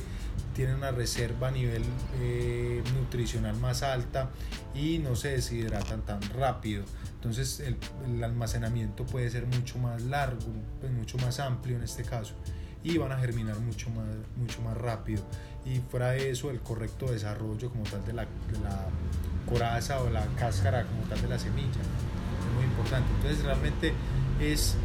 [0.55, 1.85] tienen una reserva a nivel
[2.21, 4.31] eh, nutricional más alta
[4.75, 6.85] y no se deshidratan tan rápido.
[7.15, 7.77] Entonces el,
[8.07, 12.35] el, almacenamiento puede ser mucho más largo, pues mucho más amplio en este caso
[12.83, 14.07] y van a germinar mucho más,
[14.37, 15.23] mucho más rápido.
[15.65, 18.87] Y fuera de eso, el correcto desarrollo como tal de la, de la
[19.49, 21.69] coraza o la cáscara como tal de la semilla.
[21.69, 23.09] Es muy importante.
[23.17, 23.93] Entonces realmente
[24.41, 24.77] es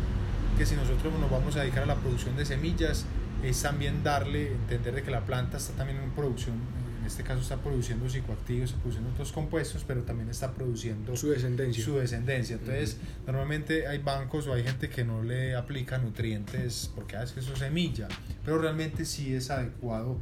[0.58, 3.06] que si nosotros nos vamos a dedicar a la producción de semillas,
[3.44, 6.56] es también darle, entender de que la planta está también en producción,
[7.04, 11.32] en este caso está produciendo psicoactivos, está produciendo otros compuestos, pero también está produciendo su
[11.32, 11.84] descendencia.
[11.84, 12.56] Su descendencia.
[12.56, 12.96] Entonces,
[13.28, 17.52] normalmente hay bancos o hay gente que no le aplica nutrientes porque ah, que eso
[17.52, 18.08] es semilla,
[18.46, 20.18] pero realmente sí es adecuado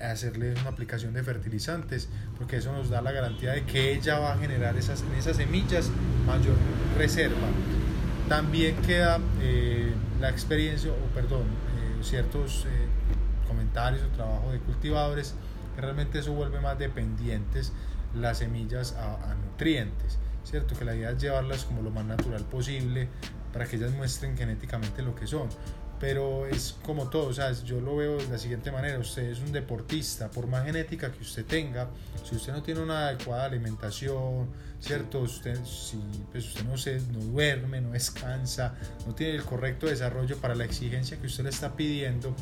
[0.00, 2.08] hacerle una aplicación de fertilizantes,
[2.38, 5.38] porque eso nos da la garantía de que ella va a generar esas, en esas
[5.38, 5.90] semillas
[6.24, 6.54] mayor
[6.96, 7.48] reserva.
[8.28, 12.86] También queda eh, la experiencia, o perdón, eh, ciertos eh,
[13.48, 15.34] comentarios o trabajo de cultivadores,
[15.74, 17.72] que realmente eso vuelve más dependientes
[18.14, 20.76] las semillas a, a nutrientes, ¿cierto?
[20.76, 23.08] Que la idea es llevarlas como lo más natural posible
[23.52, 25.48] para que ellas muestren genéticamente lo que son
[26.02, 29.38] pero es como todo, o sea, yo lo veo de la siguiente manera, usted es
[29.38, 31.90] un deportista, por más genética que usted tenga,
[32.28, 34.48] si usted no tiene una adecuada alimentación,
[34.80, 35.20] ¿cierto?
[35.20, 36.02] Usted, si
[36.32, 38.74] pues usted no, se, no duerme, no descansa,
[39.06, 42.34] no tiene el correcto desarrollo para la exigencia que usted le está pidiendo,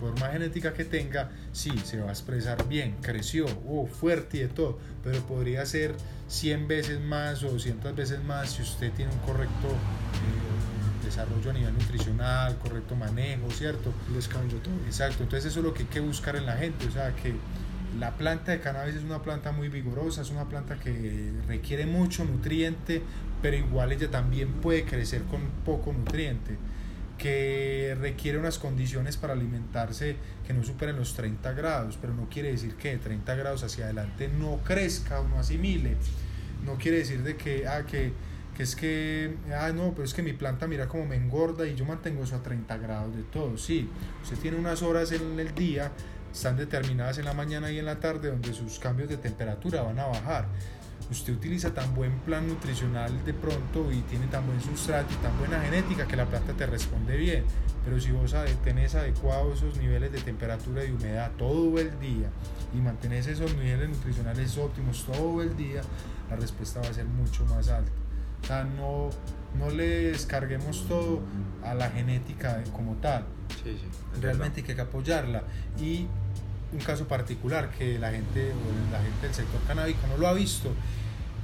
[0.00, 4.40] por más genética que tenga, sí, se va a expresar bien, creció, oh, fuerte y
[4.40, 5.94] de todo, pero podría ser
[6.28, 9.68] 100 veces más o 200 veces más si usted tiene un correcto...
[9.68, 10.46] Eh,
[11.06, 13.92] desarrollo a nivel nutricional, correcto manejo, ¿cierto?
[14.12, 14.74] Descanso, todo.
[14.86, 17.32] Exacto, entonces eso es lo que hay que buscar en la gente, o sea, que
[17.98, 22.24] la planta de cannabis es una planta muy vigorosa, es una planta que requiere mucho
[22.24, 23.02] nutriente,
[23.40, 26.58] pero igual ella también puede crecer con poco nutriente,
[27.18, 32.50] que requiere unas condiciones para alimentarse que no superen los 30 grados, pero no quiere
[32.50, 35.96] decir que de 30 grados hacia adelante no crezca o no asimile,
[36.64, 38.12] no quiere decir de que, ah, que
[38.56, 41.74] que es que, ah, no, pero es que mi planta mira como me engorda y
[41.74, 43.58] yo mantengo eso a 30 grados de todo.
[43.58, 43.88] Sí,
[44.22, 45.92] usted tiene unas horas en el día,
[46.32, 49.98] están determinadas en la mañana y en la tarde, donde sus cambios de temperatura van
[49.98, 50.46] a bajar.
[51.10, 55.38] Usted utiliza tan buen plan nutricional de pronto y tiene tan buen sustrato y tan
[55.38, 57.44] buena genética que la planta te responde bien.
[57.84, 58.34] Pero si vos
[58.64, 62.28] tenés adecuados esos niveles de temperatura y humedad todo el día
[62.74, 65.82] y mantenés esos niveles nutricionales óptimos todo el día,
[66.28, 67.92] la respuesta va a ser mucho más alta.
[68.42, 69.10] O sea, no,
[69.58, 71.20] no le descarguemos todo
[71.62, 73.24] a la genética como tal.
[73.62, 75.44] Sí, sí, Realmente hay que apoyarla.
[75.80, 76.08] Y
[76.72, 78.52] un caso particular que la gente,
[78.90, 80.72] la gente del sector canábico no lo ha visto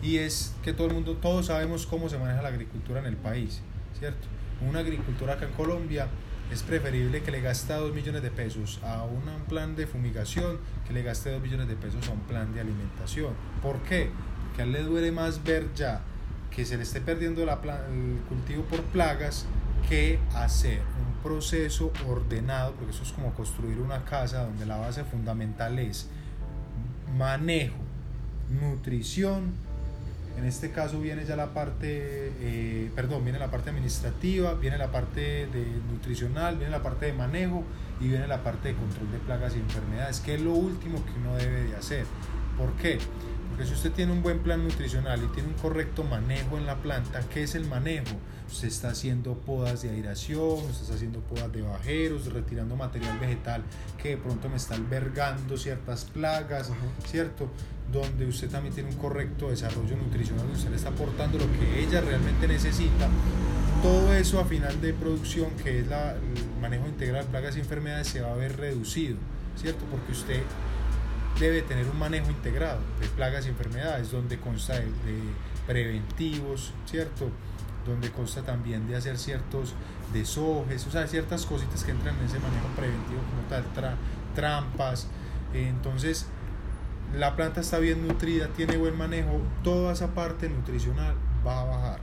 [0.03, 3.17] y es que todo el mundo, todos sabemos cómo se maneja la agricultura en el
[3.17, 3.61] país,
[3.99, 4.27] ¿cierto?
[4.69, 6.09] Una agricultura acá en Colombia
[6.53, 10.93] es preferible que le gaste 2 millones de pesos a un plan de fumigación que
[10.93, 13.33] le gaste 2 millones de pesos a un plan de alimentación.
[13.63, 14.11] ¿Por qué?
[14.47, 16.03] Porque a él le duele más ver ya
[16.51, 19.47] que se le esté perdiendo la el cultivo por plagas
[19.89, 25.05] que hacer un proceso ordenado, porque eso es como construir una casa donde la base
[25.05, 26.09] fundamental es
[27.17, 27.77] manejo,
[28.61, 29.53] nutrición,
[30.39, 34.91] en este caso viene ya la parte, eh, perdón, viene la parte administrativa, viene la
[34.91, 35.47] parte
[35.91, 37.65] nutricional, viene la parte de manejo
[38.01, 41.13] y viene la parte de control de plagas y enfermedades, que es lo último que
[41.21, 42.07] uno debe de hacer.
[42.57, 42.99] ¿Por qué?
[43.63, 46.75] Porque si usted tiene un buen plan nutricional y tiene un correcto manejo en la
[46.79, 48.17] planta, ¿qué es el manejo?
[48.51, 53.63] Usted está haciendo podas de aireación, usted está haciendo podas de bajeros, retirando material vegetal
[54.03, 56.73] que de pronto me está albergando ciertas plagas,
[57.07, 57.49] ¿cierto?
[57.93, 62.01] Donde usted también tiene un correcto desarrollo nutricional, usted le está aportando lo que ella
[62.01, 63.09] realmente necesita.
[63.81, 67.61] Todo eso a final de producción, que es la, el manejo integral de plagas y
[67.61, 69.19] enfermedades, se va a ver reducido,
[69.57, 69.85] ¿cierto?
[69.89, 70.43] Porque usted
[71.39, 74.91] debe tener un manejo integrado de plagas y enfermedades, donde consta de,
[75.67, 77.31] preventivos, ¿cierto?
[77.87, 79.75] Donde consta también de hacer ciertos
[80.13, 83.65] desojes, o sea, ciertas cositas que entran en ese manejo preventivo como tal,
[84.35, 85.07] trampas.
[85.55, 86.27] Entonces,
[87.17, 91.15] la planta está bien nutrida, tiene buen manejo, toda esa parte nutricional
[91.47, 92.01] va a bajar.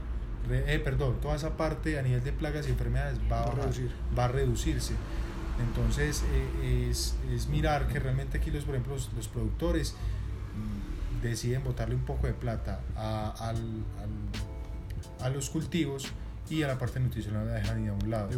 [0.50, 3.70] eh, perdón, toda esa parte a nivel de plagas y enfermedades va a, bajar,
[4.18, 4.94] va a reducirse.
[5.68, 9.94] Entonces eh, es, es, mirar que realmente aquí los, por ejemplo, los, productores
[10.54, 16.12] mm, deciden botarle un poco de plata a, al, al, a los cultivos
[16.48, 18.30] y a la parte nutricional la dejan a un lado.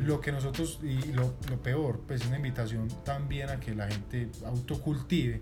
[0.00, 4.28] Lo que nosotros, y lo, lo, peor, pues una invitación también a que la gente
[4.44, 5.40] autocultive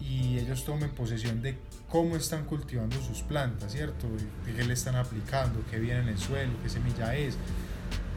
[0.00, 1.56] y ellos tomen posesión de
[1.88, 4.06] cómo están cultivando sus plantas, ¿cierto?
[4.46, 7.36] De qué le están aplicando, qué viene en el suelo, qué semilla es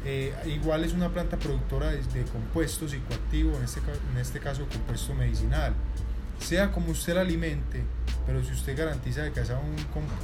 [0.09, 3.81] eh, igual es una planta productora de, de compuesto psicoactivo, en este,
[4.13, 5.73] en este caso compuesto medicinal.
[6.39, 7.83] Sea como usted la alimente,
[8.25, 9.75] pero si usted garantiza que sea un,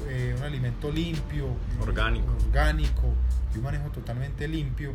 [0.09, 1.47] eh, un alimento limpio,
[1.81, 2.33] orgánico.
[2.47, 3.13] orgánico,
[3.53, 4.93] y un manejo totalmente limpio,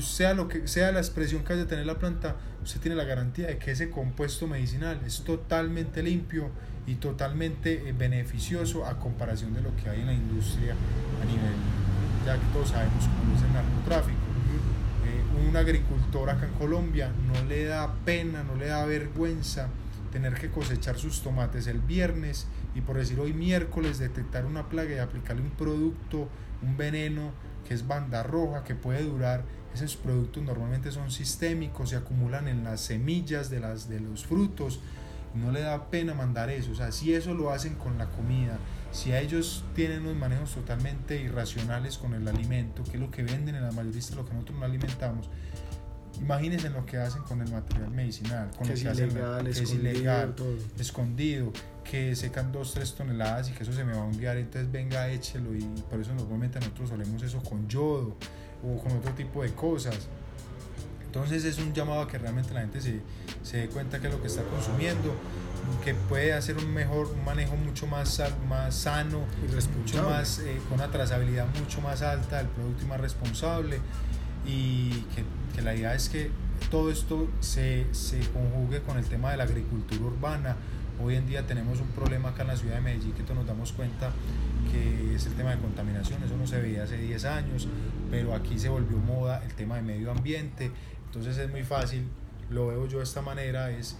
[0.00, 3.04] sea lo que sea la expresión que haya de tener la planta, usted tiene la
[3.04, 6.48] garantía de que ese compuesto medicinal es totalmente limpio
[6.86, 10.74] y totalmente eh, beneficioso a comparación de lo que hay en la industria
[11.20, 11.93] a nivel
[12.24, 14.18] ya que todos sabemos cómo es el narcotráfico.
[15.06, 19.68] Eh, un agricultor acá en Colombia no le da pena, no le da vergüenza
[20.12, 24.94] tener que cosechar sus tomates el viernes y por decir hoy miércoles detectar una plaga
[24.94, 26.28] y aplicarle un producto,
[26.62, 27.32] un veneno
[27.66, 29.42] que es banda roja, que puede durar.
[29.74, 34.80] Esos productos normalmente son sistémicos, se acumulan en las semillas de, las, de los frutos.
[35.34, 36.70] No le da pena mandar eso.
[36.70, 38.58] O sea, si eso lo hacen con la comida,
[38.94, 43.24] si a ellos tienen unos manejos totalmente irracionales con el alimento, que es lo que
[43.24, 45.28] venden en la mayoría de lo que nosotros no alimentamos,
[46.20, 49.44] imagínense lo que hacen con el material medicinal, con que lo es que hacen, ilegal,
[49.44, 50.56] que es escondido, ilegal, todo.
[50.78, 54.70] escondido, que secan 2, 3 toneladas y que eso se me va a enviar, entonces
[54.70, 58.16] venga, échelo y por eso normalmente nosotros solemos eso con yodo
[58.62, 60.06] o con otro tipo de cosas.
[61.04, 63.00] Entonces es un llamado a que realmente la gente se,
[63.42, 65.14] se dé cuenta que es lo que está consumiendo,
[65.84, 69.20] que puede hacer un mejor un manejo mucho más, más sano,
[69.78, 73.80] mucho más, eh, con una trazabilidad mucho más alta del producto y más responsable.
[74.46, 76.30] Y que, que la idea es que
[76.70, 80.56] todo esto se, se conjugue con el tema de la agricultura urbana.
[81.02, 83.46] Hoy en día tenemos un problema acá en la ciudad de Medellín que todos nos
[83.46, 84.12] damos cuenta
[84.70, 87.68] que es el tema de contaminación, eso no se veía hace 10 años,
[88.10, 90.70] pero aquí se volvió moda el tema de medio ambiente,
[91.06, 92.06] entonces es muy fácil,
[92.50, 93.96] lo veo yo de esta manera, es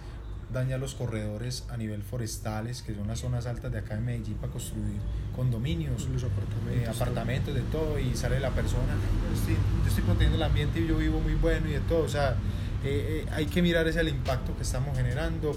[0.53, 4.35] dañar los corredores a nivel forestales, que son las zonas altas de acá de Medellín
[4.35, 4.99] para construir
[5.35, 8.93] condominios, Los apartamentos, eh, apartamentos de todo, y sale la persona,
[9.29, 12.03] yo estoy, yo estoy protegiendo el ambiente y yo vivo muy bueno y de todo,
[12.03, 12.31] o sea,
[12.83, 15.55] eh, eh, hay que mirar ese el impacto que estamos generando.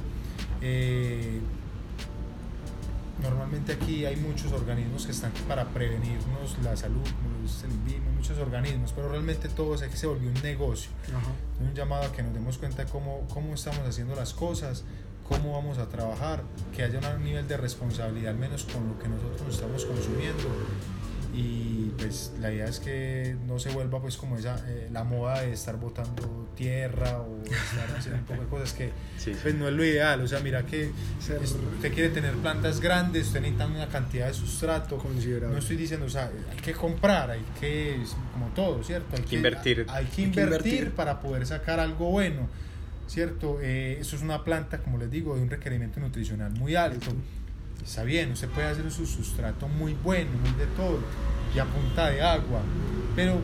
[3.22, 8.38] Normalmente aquí hay muchos organismos que están para prevenirnos la salud, como los CELIBIM, muchos
[8.38, 10.90] organismos, pero realmente todo es que se volvió un negocio.
[11.08, 11.32] Ajá.
[11.60, 14.84] Un llamado a que nos demos cuenta de cómo, cómo estamos haciendo las cosas,
[15.28, 16.42] cómo vamos a trabajar,
[16.74, 20.44] que haya un nivel de responsabilidad al menos con lo que nosotros estamos consumiendo
[21.34, 25.42] y pues la idea es que no se vuelva pues como esa eh, la moda
[25.42, 28.86] de estar botando tierra o estar haciendo un poco de cosas que
[29.18, 29.38] Sí, sí.
[29.42, 30.90] pues no es lo ideal, o sea, mira que
[31.20, 34.96] usted quiere tener plantas grandes, usted necesita una cantidad de sustrato.
[34.98, 35.54] Considerable.
[35.54, 38.00] No estoy diciendo, o sea, hay que comprar, hay que,
[38.32, 39.16] como todo, ¿cierto?
[39.16, 39.80] Hay que invertir.
[39.80, 40.92] Hay que Hay que invertir, invertir.
[40.92, 42.48] para poder sacar algo bueno,
[43.06, 43.58] ¿cierto?
[43.60, 47.12] Eh, eso es una planta, como les digo, de un requerimiento nutricional muy alto.
[47.84, 51.00] Está bien, usted puede hacer su sustrato muy bueno, muy de todo,
[51.54, 52.60] y a punta de agua,
[53.16, 53.40] pero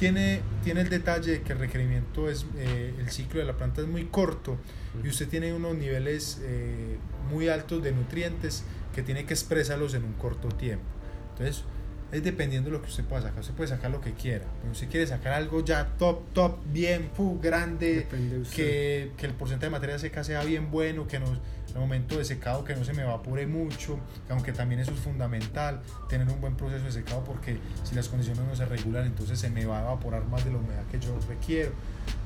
[0.00, 3.82] tiene, tiene el detalle de que el requerimiento es, eh, el ciclo de la planta
[3.82, 4.56] es muy corto
[5.04, 6.96] y usted tiene unos niveles eh,
[7.30, 8.64] muy altos de nutrientes
[8.94, 10.84] que tiene que expresarlos en un corto tiempo.
[11.32, 11.64] Entonces,
[12.12, 13.40] es dependiendo de lo que usted pueda sacar.
[13.40, 14.44] Usted puede sacar lo que quiera.
[14.62, 19.34] Pero si quiere sacar algo ya top, top, bien, fu, grande, de que, que el
[19.34, 21.30] porcentaje de materia seca sea bien bueno, que nos,
[21.74, 25.00] el momento de secado que no se me evapore mucho, que aunque también eso es
[25.00, 29.38] fundamental, tener un buen proceso de secado porque si las condiciones no se regulan, entonces
[29.38, 31.72] se me va a evaporar más de la humedad que yo requiero.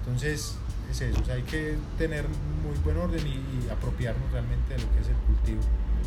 [0.01, 0.57] Entonces,
[0.91, 2.25] es eso, o sea, hay que tener
[2.63, 5.61] muy buen orden y, y apropiarnos realmente de lo que es el cultivo.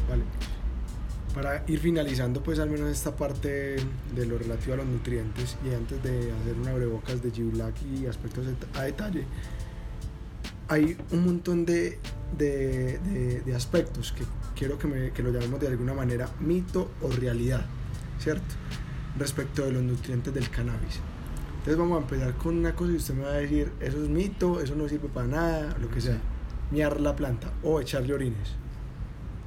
[0.09, 0.23] Vale.
[1.33, 3.75] Para ir finalizando, pues al menos esta parte
[4.15, 8.07] de lo relativo a los nutrientes y antes de hacer una abrebocas de G-Black y
[8.07, 9.25] aspectos a detalle,
[10.67, 11.97] hay un montón de,
[12.37, 14.23] de, de- de aspectos que
[14.55, 17.65] quiero que, me, que lo llamemos de alguna manera mito o realidad,
[18.19, 18.55] ¿cierto?
[19.17, 20.99] Respecto de los nutrientes del cannabis.
[21.59, 24.09] Entonces vamos a empezar con una cosa y usted me va a decir, eso es
[24.09, 26.17] mito, eso no sirve para nada, lo que sea.
[26.71, 28.49] Miar la planta o echarle orines.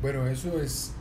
[0.02, 0.92] Bueno, eso es.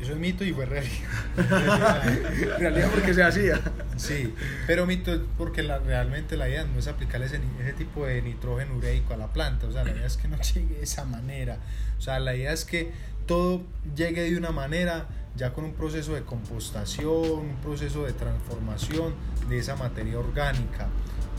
[0.00, 0.92] Eso es mito y fue realidad.
[2.58, 3.60] Realidad porque se hacía.
[3.96, 4.34] Sí,
[4.66, 8.20] pero mito es porque la, realmente la idea no es aplicar ese, ese tipo de
[8.20, 11.04] nitrógeno ureico a la planta, o sea, la idea es que no llegue de esa
[11.04, 11.58] manera,
[11.98, 12.92] o sea, la idea es que
[13.26, 13.62] todo
[13.94, 15.06] llegue de una manera
[15.36, 19.14] ya con un proceso de compostación, un proceso de transformación
[19.48, 20.88] de esa materia orgánica.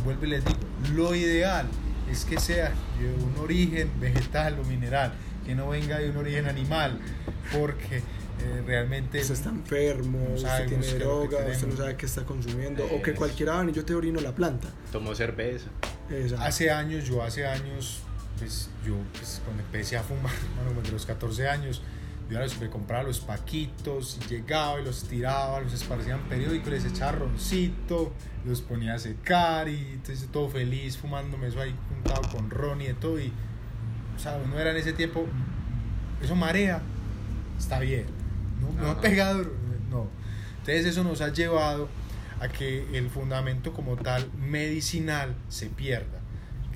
[0.04, 0.60] Vuelvo y les digo,
[0.94, 1.68] lo ideal
[2.12, 5.14] es que sea de un origen vegetal o mineral,
[5.46, 7.00] que no venga de un origen animal,
[7.52, 8.04] porque
[8.40, 12.24] eh, realmente Usted está enfermo, No usted tiene que droga, usted no sabe qué está
[12.24, 14.68] consumiendo, o que Es- cualquiera van y yo te orino la planta.
[14.92, 15.68] Tomó cerveza.
[16.10, 16.44] Exacto.
[16.46, 18.00] Hace años, yo hace años,
[18.40, 21.82] pues yo pues, cuando empecé a fumar, bueno, como de los 14 años,
[22.30, 26.22] yo a los- me compraba los paquitos, y llegaba y los tiraba, los esparcía en
[26.24, 28.12] periódico, les echaba roncito,
[28.46, 32.88] los ponía a secar y entonces todo feliz fumándome eso ahí juntado con ron y
[32.88, 33.20] de todo.
[33.20, 33.32] Y,
[34.16, 35.26] o sea, uno era en ese tiempo,
[36.22, 36.82] eso marea,
[37.58, 38.06] está bien,
[38.80, 39.52] no, pega duro,
[39.90, 40.08] no.
[40.60, 41.88] Entonces eso nos ha llevado
[42.40, 46.20] a que el fundamento como tal medicinal se pierda,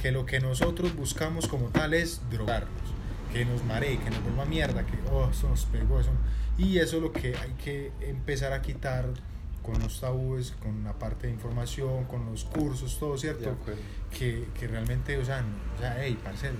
[0.02, 2.72] que lo que nosotros buscamos como tal es drogarnos,
[3.32, 6.12] que nos maree, que nos vuelva mierda, que oh, eso nos pegó, eso.
[6.58, 9.06] Y eso es lo que hay que empezar a quitar
[9.62, 13.56] con los tabúes, con la parte de información, con los cursos, todo, ¿cierto?
[14.18, 16.56] Que, que realmente, o sea, no, o sea, hey, parcero,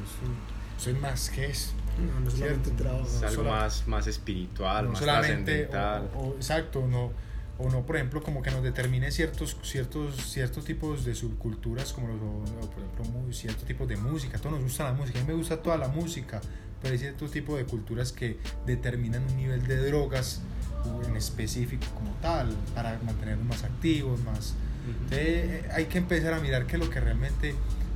[0.82, 1.72] soy, más que eso.
[2.00, 2.84] No, no solamente Cierto.
[2.84, 3.06] trabajo.
[3.08, 5.68] Es algo sola- más, más espiritual, no más solamente,
[6.16, 7.12] o, o- exacto, no,
[7.60, 12.08] o no, por ejemplo, como que nos determine ciertos, ciertos, ciertos tipos de subculturas, como
[12.08, 15.22] los, o, por ejemplo, ciertos tipos de música, a todos nos gusta la música, a
[15.22, 16.42] mí me gusta toda la música,
[16.82, 20.42] pero hay ciertos tipos de culturas que determinan un nivel de drogas
[20.86, 24.56] uh, en específico como tal, para mantenernos más activos, más...
[24.88, 27.54] Entonces, eh, hay que empezar a mirar qué es lo que realmente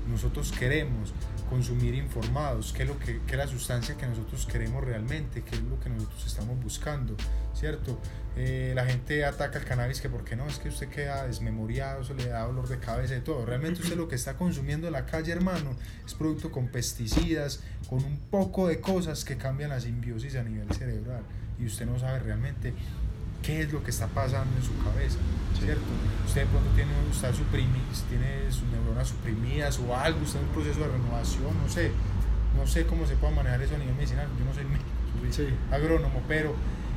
[0.07, 1.11] nosotros queremos,
[1.49, 5.55] consumir informados, qué es, lo que, qué es la sustancia que nosotros queremos realmente, qué
[5.55, 7.15] es lo que nosotros estamos buscando,
[7.53, 7.99] ¿cierto?
[8.35, 12.13] Eh, la gente ataca el cannabis que porque no, es que usted queda desmemoriado, eso
[12.13, 13.45] le da dolor de cabeza y todo.
[13.45, 18.03] Realmente usted lo que está consumiendo en la calle, hermano, es producto con pesticidas, con
[18.03, 21.23] un poco de cosas que cambian la simbiosis a nivel cerebral
[21.59, 22.73] y usted no sabe realmente
[23.45, 25.17] qué es lo que está pasando en su cabeza,
[25.59, 25.83] ¿cierto?
[26.25, 27.31] Usted de pronto tiene, está
[28.09, 31.91] tiene sus neuronas suprimidas o algo, está en un proceso de renovación, no sé,
[32.57, 34.85] no sé cómo se puede manejar eso a nivel medicinal, yo no soy médico,
[35.31, 35.53] soy Sí.
[35.71, 36.55] agrónomo, pero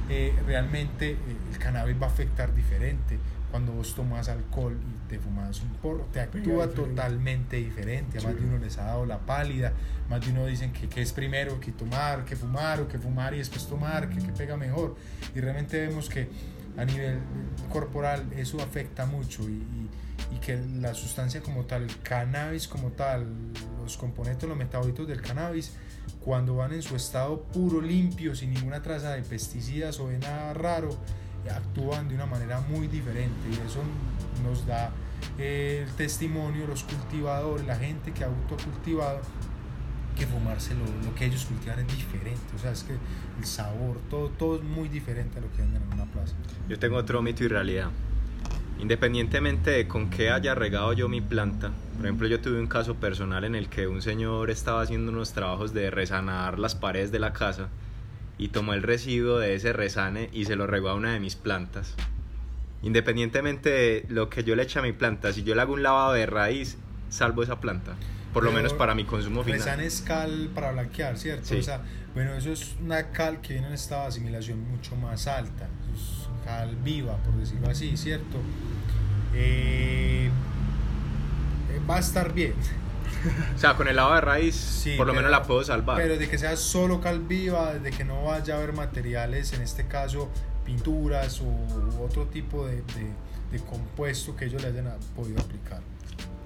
[0.08, 1.16] eh, realmente eh,
[1.52, 3.18] el cannabis va a afectar diferente.
[3.50, 6.74] Cuando vos tomas alcohol y te fumas un porro, te actúa diferente.
[6.74, 8.18] totalmente diferente.
[8.18, 8.40] A más Sí.
[8.40, 9.72] de uno les ha dado la pálida,
[10.10, 13.32] más de uno dicen que, que es primero que tomar, que fumar, o que fumar
[13.34, 14.96] y después tomar, que, que pega mejor.
[15.34, 16.28] Y realmente vemos que
[16.76, 17.18] a nivel
[17.72, 19.88] corporal eso afecta mucho y, y-
[20.30, 23.26] y que la sustancia como tal, el cannabis como tal,
[23.82, 25.72] los componentes, los metabolitos del cannabis,
[26.20, 30.52] cuando van en su estado puro, limpio, sin ninguna traza de pesticidas o de nada
[30.52, 30.90] raro,
[31.50, 33.80] actúan de una manera muy diferente y eso
[34.42, 34.90] nos da
[35.38, 39.20] eh, el testimonio, los cultivadores, la gente que ha autocultivado,
[40.16, 43.98] que fumarse lo, lo que ellos cultivan es diferente, o sea, es que el sabor,
[44.10, 46.34] todo, todo es muy diferente a lo que venden en una plaza.
[46.68, 47.90] Yo tengo otro mito y realidad.
[48.80, 52.94] Independientemente de con qué haya regado yo mi planta, por ejemplo, yo tuve un caso
[52.94, 57.18] personal en el que un señor estaba haciendo unos trabajos de resanar las paredes de
[57.18, 57.70] la casa
[58.38, 61.36] y tomó el residuo de ese resane y se lo regó a una de mis
[61.36, 61.94] plantas.
[62.82, 65.82] Independientemente de lo que yo le eche a mi planta, si yo le hago un
[65.82, 66.78] lavado de raíz,
[67.10, 67.96] salvo esa planta.
[68.32, 69.58] Por lo menos para mi consumo final.
[69.58, 71.46] Resan es cal para blanquear, ¿cierto?
[71.46, 71.56] Sí.
[71.56, 71.82] O sea,
[72.14, 75.66] bueno, eso es una cal que viene en estado de asimilación mucho más alta.
[75.94, 78.38] Es cal viva, por decirlo así, ¿cierto?
[79.34, 80.30] Eh,
[81.70, 82.54] eh, va a estar bien.
[83.54, 85.96] O sea, con el lado de raíz, Sí, por lo pero- menos la puedo salvar.
[85.96, 89.62] Pero de que sea solo cal viva, de que no vaya a haber materiales, en
[89.62, 90.28] este caso
[90.64, 93.12] pinturas u otro tipo de, de-
[93.52, 95.80] de compuesto que ellos le hayan a- podido aplicar.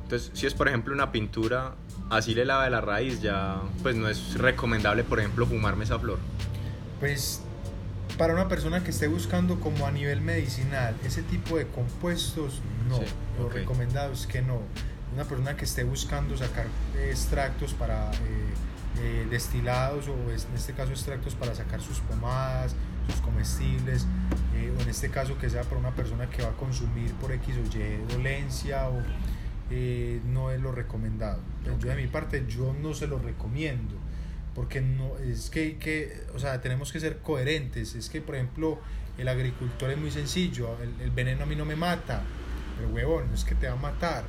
[0.04, 1.72] Entonces, si es por ejemplo una pintura,
[2.10, 5.98] así le lava de la raíz, ya pues no es recomendable, por ejemplo, fumarme esa
[5.98, 6.18] flor.
[7.00, 7.40] Pues
[8.18, 12.98] para una persona que esté buscando como a nivel medicinal ese tipo de compuestos, no.
[12.98, 13.04] Sí,
[13.38, 13.54] Lo ok.
[13.54, 14.60] recomendado es que no.
[15.14, 16.66] Una persona que esté buscando sacar
[17.08, 18.16] extractos para eh,
[19.00, 22.74] eh, destilados o en este caso extractos para sacar sus pomadas,
[23.10, 24.06] sus comestibles,
[24.54, 27.30] eh, o en este caso que sea para una persona que va a consumir por
[27.32, 29.02] X o Y dolencia o
[30.26, 31.40] no es lo recomendado.
[31.80, 33.94] Yo de mi parte yo no se lo recomiendo
[34.54, 38.78] porque no es que, que o sea tenemos que ser coherentes es que por ejemplo
[39.16, 42.22] el agricultor es muy sencillo el, el veneno a mí no me mata
[42.82, 44.24] pero huevón no es que te va a matar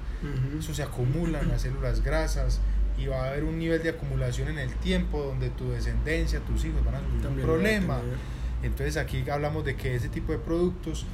[0.57, 2.59] eso se acumula en las células grasas
[2.97, 6.63] y va a haber un nivel de acumulación en el tiempo donde tu descendencia tus
[6.65, 7.99] hijos van a sufrir un problema
[8.61, 11.05] entonces aquí hablamos de que ese tipo de productos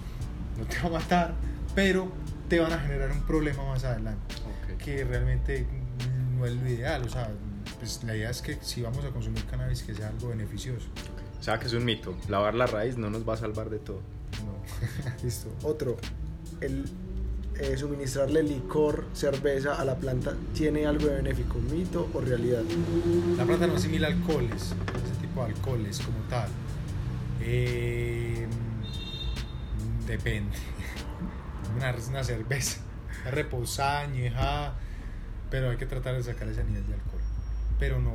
[0.58, 1.34] no te va a matar
[1.74, 2.12] pero
[2.50, 4.36] te van a generar un problema más adelante
[4.80, 5.68] que realmente
[6.38, 7.04] no es lo ideal.
[7.04, 7.30] O sea,
[7.78, 10.88] pues la idea es que si vamos a consumir cannabis que sea algo beneficioso.
[11.40, 12.16] O sea, que es un mito.
[12.28, 14.02] Lavar la raíz no nos va a salvar de todo.
[14.46, 15.14] No.
[15.24, 15.50] Listo.
[15.64, 15.98] Otro,
[16.62, 16.90] el
[17.60, 22.64] eh, suministrarle licor, cerveza a la planta, ¿tiene algo de benéfico, mito o realidad?
[23.38, 24.74] La planta no asimila alcoholes,
[25.04, 26.50] ese tipo de alcoholes como tal.
[27.42, 28.48] Eh,
[30.08, 30.56] depende.
[31.76, 32.80] Una, una cerveza,
[33.26, 34.74] es reposada, añeja,
[35.52, 37.22] pero hay que tratar de sacar ese nivel de alcohol.
[37.78, 38.12] Pero no,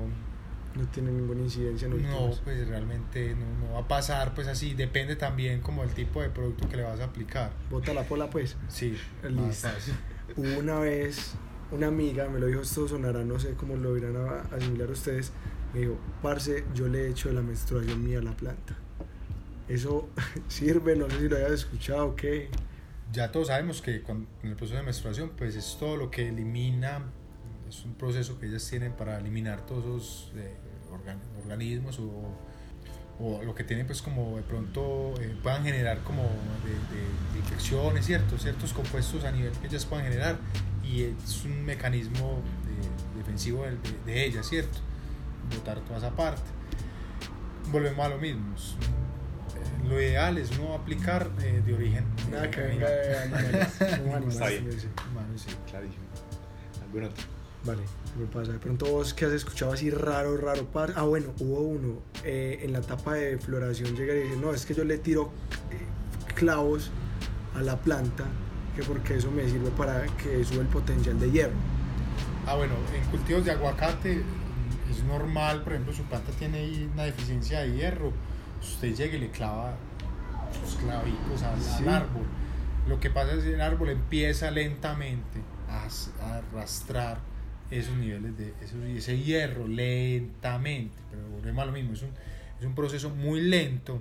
[0.75, 4.75] No tiene ninguna incidencia en No, pues realmente no, no va a pasar, pues así,
[4.75, 7.53] depende también como el tipo de producto que le vas a aplicar.
[7.71, 8.57] Bota la pola, pues.
[8.69, 9.69] Sí, Listo.
[9.69, 9.95] fácil.
[10.37, 11.37] Hubo una vez
[11.71, 15.33] una amiga, me lo dijo, esto sonará, no sé cómo lo irán a asimilar ustedes,
[15.73, 18.77] me dijo, parce, yo le he hecho la menstruación mía a la planta.
[19.69, 20.09] Eso
[20.49, 22.49] sirve, no sé si lo hayas escuchado o qué.
[23.13, 26.29] Ya todos sabemos que con, en el proceso de menstruación, pues es todo lo que
[26.29, 27.05] elimina,
[27.79, 30.55] es un proceso que ellas tienen para eliminar todos esos eh,
[30.93, 32.35] organ- organismos o,
[33.19, 37.39] o lo que tienen pues como de pronto eh, puedan generar como de, de- de
[37.39, 38.39] infecciones, ¿cierto?
[38.39, 40.37] Ciertos compuestos a nivel que ellas puedan generar
[40.85, 44.79] y es un mecanismo de- defensivo de, de, de ellas, ¿cierto?
[45.55, 46.43] Botar toda esa parte.
[47.71, 48.55] Volvemos a lo mismo.
[48.57, 48.73] es,
[49.57, 53.81] eh, Lo ideal es no aplicar eh, de origen Nada eh, que venga de animales.
[54.29, 54.65] Está bien.
[55.71, 56.05] Clarísimo.
[56.83, 57.25] ¿Algún otro?
[57.65, 57.83] Vale,
[58.19, 58.53] me pasa.
[58.53, 60.93] De pronto vos que has escuchado así raro, raro, par.
[60.97, 64.67] Ah, bueno, hubo uno eh, en la etapa de floración llega y dice, no, es
[64.67, 65.31] que yo le tiro
[65.71, 66.91] eh, clavos
[67.55, 68.25] a la planta,
[68.77, 71.55] que porque eso me sirve para que sube el potencial de hierro.
[72.47, 77.05] Ah, bueno, en cultivos de aguacate mm, es normal, por ejemplo, su planta tiene una
[77.05, 78.13] deficiencia de hierro,
[78.61, 79.75] usted llega y le clava
[80.63, 81.89] sus clavitos al, Sí.
[81.89, 82.25] árbol.
[82.89, 85.89] Lo que pasa es que el árbol empieza lentamente a
[86.37, 87.19] arrastrar
[87.79, 92.11] esos niveles de esos- ese hierro lentamente, pero volvemos a lo mismo, es un,
[92.61, 94.01] es un proceso muy lento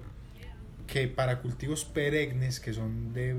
[0.87, 3.35] que para cultivos perennes que son de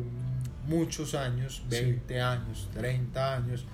[0.66, 3.65] muchos años, 20 años, 30 años,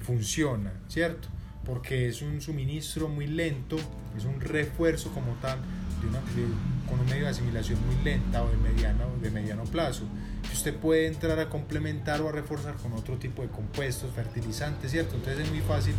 [0.00, 1.28] funciona, ¿cierto?
[1.64, 3.76] Porque es un suministro muy lento,
[4.16, 5.58] es un refuerzo como tal
[6.00, 9.64] de una, de- con un medio de asimilación muy lenta o de mediano, de mediano
[9.64, 10.04] plazo.
[10.52, 15.14] Usted puede entrar a complementar o a reforzar con otro tipo de compuestos, fertilizantes, ¿cierto?
[15.16, 15.94] Entonces es muy fácil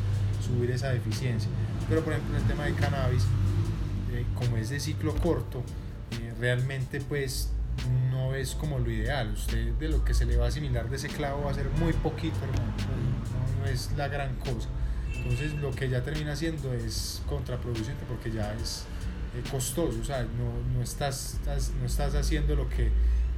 [0.46, 1.50] subir esa deficiencia.
[1.90, 3.24] Pero por ejemplo en el tema de cannabis,
[4.14, 5.64] eh, como es de ciclo corto,
[6.20, 7.50] eh, realmente pues
[8.12, 9.32] no es como lo ideal.
[9.34, 11.70] Usted de lo que se le va a asimilar de ese clavo va a ser
[11.80, 12.74] muy poquito, hermano.
[13.58, 14.68] No, no es la gran cosa.
[15.16, 18.84] Entonces lo que ya termina siendo es contraproducente porque ya es
[19.36, 19.98] eh, costoso.
[20.02, 22.92] O sea, no, no, estás, estás- no estás haciendo lo que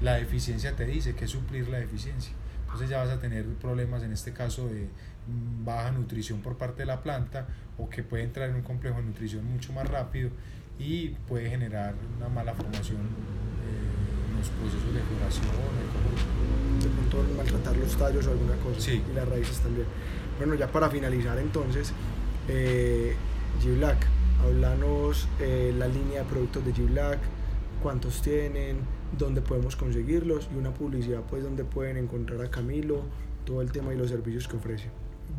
[0.04, 2.34] la deficiencia te dice, que es suplir la deficiencia.
[2.66, 4.88] Entonces ya vas a tener problemas en este caso de
[5.64, 7.48] baja nutrición por parte de la planta
[7.78, 10.30] o que puede entrar en un complejo de nutrición mucho más rápido
[10.80, 15.46] y puede generar una mala formación eh, en los procesos de floración.
[16.82, 19.02] de pronto maltratar los tallos o alguna cosa Sí.
[19.10, 19.88] y las raíces también.
[20.38, 21.94] Bueno, ya para finalizar entonces,
[22.50, 23.16] eh,
[23.64, 24.06] G-Black,
[24.42, 27.20] háblanos eh, la línea de productos de G-Black,
[27.82, 28.80] cuántos tienen,
[29.18, 33.04] dónde podemos conseguirlos y una publicidad pues donde pueden encontrar a Camilo,
[33.46, 34.90] todo el tema y los servicios que ofrece.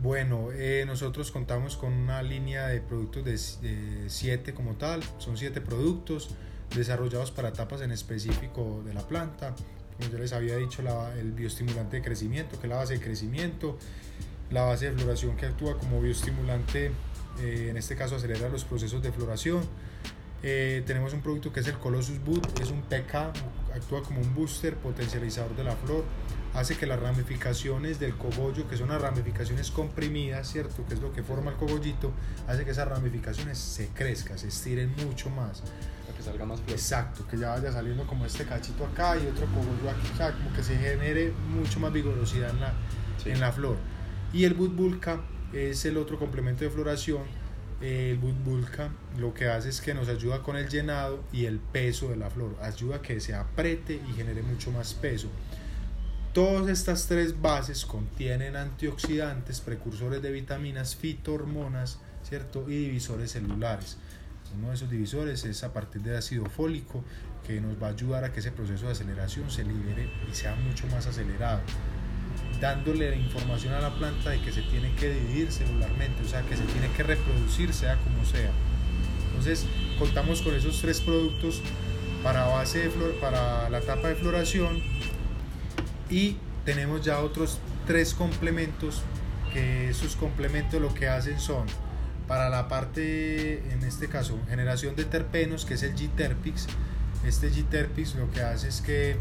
[0.02, 5.60] Bueno, eh, nosotros contamos con una línea de productos de, siete como tal, son siete
[5.60, 6.30] productos
[6.74, 9.55] desarrollados para etapas en específico de la planta.
[9.96, 13.01] Como yo les había dicho, la- el bioestimulante de crecimiento, que es la base de
[13.01, 13.78] crecimiento,
[14.51, 16.90] la base de floración que actúa como bioestimulante,
[17.40, 19.62] eh, en este caso acelera los procesos de floración.
[20.46, 23.32] Eh, tenemos un producto que es el Colossus Boot, es un PK,
[23.74, 26.04] actúa como un booster potencializador de la flor,
[26.52, 30.84] hace que las ramificaciones del cogollo, que son las ramificaciones comprimidas, ¿cierto?
[30.86, 32.12] Que es lo que forma el cogollito,
[32.46, 35.62] hace que esas ramificaciones se crezcan, se estiren mucho más.
[36.04, 36.72] Para que salga más flor.
[36.72, 40.52] Exacto, que ya vaya saliendo como este cachito acá y otro cogollo aquí, sea, como
[40.52, 42.74] que se genere mucho más vigorosidad en la,
[43.16, 43.30] Sí.
[43.30, 43.78] en la flor.
[44.34, 45.22] Y el Budbulka
[45.54, 47.22] es el otro complemento de floración.
[47.85, 48.89] El Budbulka
[49.19, 52.31] lo que hace es que nos ayuda con el llenado y el peso de la
[52.31, 55.28] flor, ayuda a que se apriete y genere mucho más peso.
[56.32, 62.65] Todas estas tres bases contienen antioxidantes, precursores de vitaminas, fitohormonas, ¿cierto?
[62.70, 63.98] Y divisores celulares.
[64.56, 67.05] Uno de esos divisores es a partir de ácido fólico
[67.47, 70.55] que nos va a ayudar a que ese proceso de aceleración se libere y sea
[70.55, 71.61] mucho más acelerado,
[72.60, 76.43] dándole la información a la planta de que se tiene que dividir celularmente, o sea,
[76.43, 78.51] que se tiene que reproducir sea como sea.
[79.28, 79.66] Entonces,
[79.98, 81.60] contamos con esos tres productos
[82.22, 82.90] para base
[83.20, 84.82] para la etapa de floración
[86.09, 89.02] y tenemos ya otros tres complementos
[89.52, 91.66] que esos complementos lo que hacen son
[92.26, 96.66] para la parte en este caso generación de terpenos que es el G-Terpix
[97.26, 99.16] este G-Terpix lo que hace es que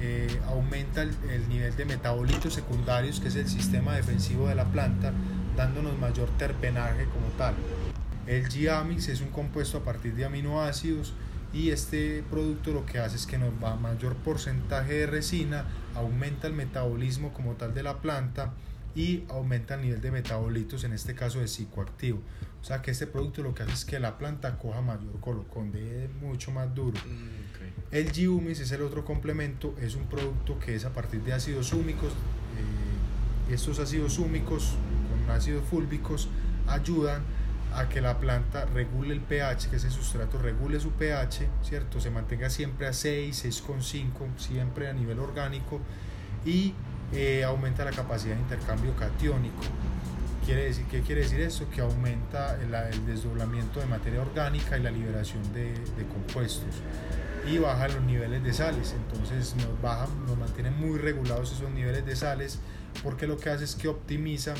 [0.00, 4.64] eh, aumenta el, el nivel de metabolitos secundarios que es el sistema defensivo de la
[4.64, 5.12] planta
[5.56, 7.54] dándonos mayor terpenaje como tal
[8.26, 11.14] el G-Amix es un compuesto a partir de aminoácidos
[11.52, 15.64] y este producto lo que hace es que nos va a mayor porcentaje de resina,
[15.94, 18.52] aumenta el metabolismo como tal de la planta
[18.94, 22.20] y aumenta el nivel de metabolitos, en este caso de psicoactivo.
[22.60, 25.72] O sea que este producto lo que hace es que la planta coja mayor colocón,
[25.72, 26.98] de mucho más duro.
[27.58, 31.32] Mm, El G-Humis es el otro complemento, es un producto que es a partir de
[31.32, 32.12] ácidos húmicos.
[32.12, 34.74] eh, estos ácidos húmicos
[35.08, 36.28] con ácidos fúlbicos
[36.66, 37.22] ayudan
[37.74, 42.00] a que la planta regule el pH, que ese sustrato regule su pH, ¿cierto?
[42.00, 45.80] Se mantenga siempre a 6, 6,5, siempre a nivel orgánico
[46.44, 46.74] y
[47.12, 49.62] eh, aumenta la capacidad de intercambio catiónico.
[50.44, 51.68] Quiere decir, ¿Qué quiere decir esto?
[51.68, 55.74] Que aumenta el, desdoblamiento de materia orgánica y la liberación de
[56.10, 56.82] compuestos
[57.46, 58.94] y baja los niveles de sales.
[58.96, 62.58] Entonces nos, baja, nos mantiene muy regulados esos niveles de sales
[63.02, 64.54] porque lo que hace es que optimiza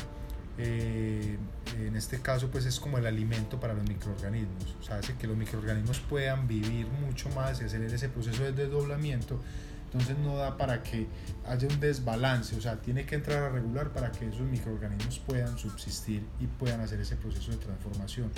[0.61, 1.37] eh,
[1.77, 5.25] en este caso pues es como el alimento para los microorganismos, o sea, hace que
[5.25, 9.39] los microorganismos puedan vivir mucho más y acelerar ese proceso de desdoblamiento,
[9.85, 11.07] entonces no da para que
[11.45, 15.57] haya un desbalance, o sea, tiene que entrar a regular para que esos microorganismos puedan
[15.57, 18.29] subsistir y puedan hacer ese proceso de transformación.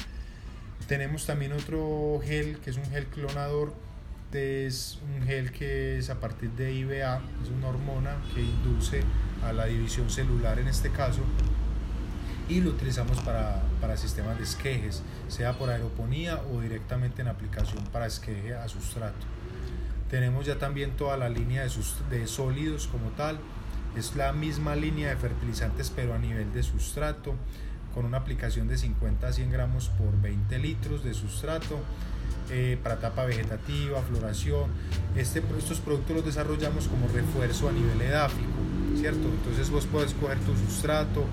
[0.88, 3.74] Tenemos también otro gel que es un gel clonador,
[4.34, 9.04] es un gel que es a partir de IBA, es una hormona que induce
[9.44, 11.22] a la división celular en este caso
[12.48, 17.84] y lo utilizamos para, para sistemas de esquejes, sea por aeroponía o directamente en aplicación
[17.86, 19.26] para esqueje a sustrato.
[20.10, 21.72] Tenemos ya también toda la línea de,
[22.10, 23.40] de sólidos como tal,
[23.96, 27.36] es la misma línea de fertilizantes pero a nivel de sustrato,
[27.94, 31.80] con una aplicación de 50 a 100 gramos por 20 litros de sustrato.
[32.50, 34.70] Eh, para etapa vegetativa, floración.
[35.16, 38.60] Este, estos productos los desarrollamos como refuerzo a nivel edáfico,
[38.98, 39.26] ¿cierto?
[39.26, 41.24] Entonces vos puedes coger tu sustrato.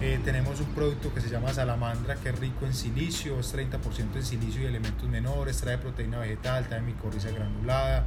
[0.00, 4.14] Eh, tenemos un producto que se llama salamandra, que es rico en silicio, es 30%
[4.14, 8.06] en silicio y elementos menores, trae proteína vegetal, trae micorriza granulada,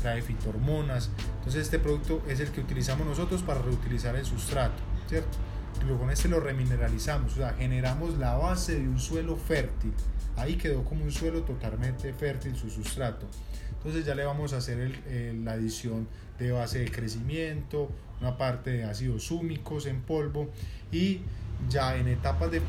[0.00, 1.10] trae fitohormonas.
[1.38, 5.36] Entonces este producto es el que utilizamos nosotros para reutilizar el sustrato, ¿cierto?
[5.86, 9.92] Con este lo remineralizamos, o sea, generamos la base de un suelo fértil.
[10.36, 13.26] Ahí quedó como un suelo totalmente fértil su sustrato.
[13.78, 14.78] Entonces ya le vamos a hacer
[15.08, 16.06] el, la adición
[16.38, 17.90] de base de crecimiento,
[18.20, 20.50] una parte de ácidos húmicos en polvo
[20.92, 21.20] y
[21.68, 22.60] ya en etapas de,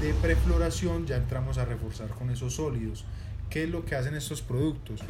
[0.00, 3.04] de prefloración ya entramos a reforzar con esos sólidos.
[3.50, 5.00] ¿Qué es lo que hacen estos productos?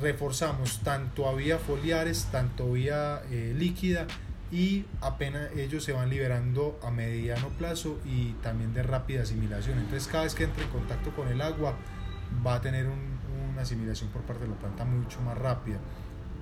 [0.00, 4.06] Reforzamos tanto a vía foliares, tanto vía eh, líquida
[4.52, 9.78] y apenas ellos se van liberando a mediano plazo y también de rápida asimilación.
[9.78, 11.74] Entonces cada vez que entre en contacto con el agua
[12.46, 13.18] va a tener un,
[13.52, 15.78] una asimilación por parte de la planta mucho más rápida.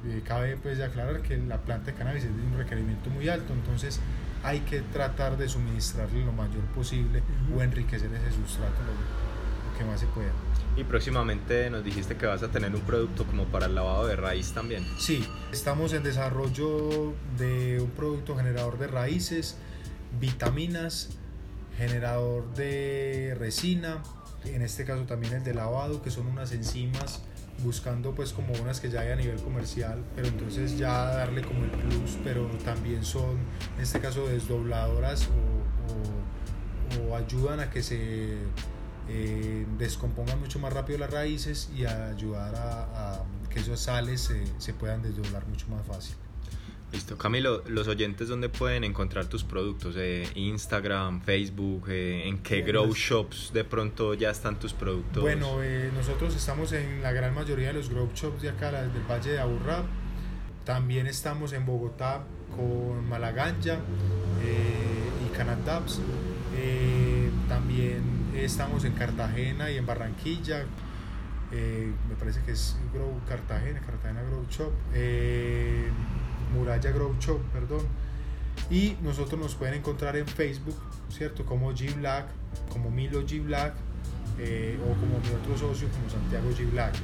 [0.07, 3.53] Eh, cabe pues aclarar que la planta de cannabis es de un requerimiento muy alto,
[3.53, 4.01] entonces
[4.43, 7.59] hay que tratar de suministrarle lo mayor posible uh -huh.
[7.59, 10.33] o enriquecer ese sustrato lo, lo que más se pueda.
[10.77, 14.17] Y próximamente nos dijiste que vas a tener un producto como para el lavado de
[14.17, 14.87] raíz también.
[14.99, 19.57] Sí, estamos en desarrollo de un producto generador de raíces,
[20.21, 21.11] vitaminas,
[21.77, 24.03] generador de resina,
[24.45, 27.23] en este caso también el de lavado, que son unas enzimas
[27.63, 31.65] buscando pues como unas que ya hay a nivel comercial, pero entonces ya darle como
[31.65, 33.39] el plus, pero también son
[33.77, 35.61] en este caso desdobladoras o,
[37.15, 38.37] ayudan a que se
[39.11, 44.21] eh, descompongan mucho más rápido las raíces y a ayudar a, a que esas sales
[44.21, 46.15] se, se puedan desdoblar mucho más fácil.
[46.93, 52.57] Listo, Camilo, los oyentes dónde pueden encontrar tus productos, eh, Instagram, Facebook, eh, en qué
[52.57, 55.23] Bien, grow shops de pronto ya están tus productos.
[55.23, 59.05] Bueno, eh, nosotros estamos en la gran mayoría de los grow shops de acá, del
[59.09, 59.85] Valle de Aburrá.
[60.65, 62.25] También estamos en Bogotá
[62.57, 63.79] con Malaganja
[64.43, 66.01] eh, y Canadabs.
[66.57, 68.03] Eh, también
[68.35, 70.65] estamos en Cartagena y en Barranquilla.
[71.53, 74.73] Eh, me parece que es Grow Cartagena, Cartagena Grow Shop.
[74.95, 75.89] eh,
[76.55, 77.87] Muralla Grow Shop, perdón.
[78.71, 80.77] Y nosotros nos pueden encontrar en Facebook,
[81.09, 81.45] ¿cierto?
[81.45, 82.27] Como G Black,
[82.71, 83.75] como Milo G Black
[84.39, 86.95] eh, o como mi otro socio, como Santiago G Black.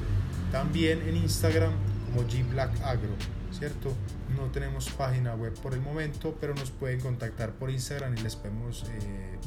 [0.53, 1.73] También en Instagram
[2.07, 3.15] como G Black Agro,
[3.51, 3.93] ¿cierto?
[4.36, 8.36] No tenemos página web por el momento, pero nos pueden contactar por Instagram y les
[8.36, 9.39] podemos eh,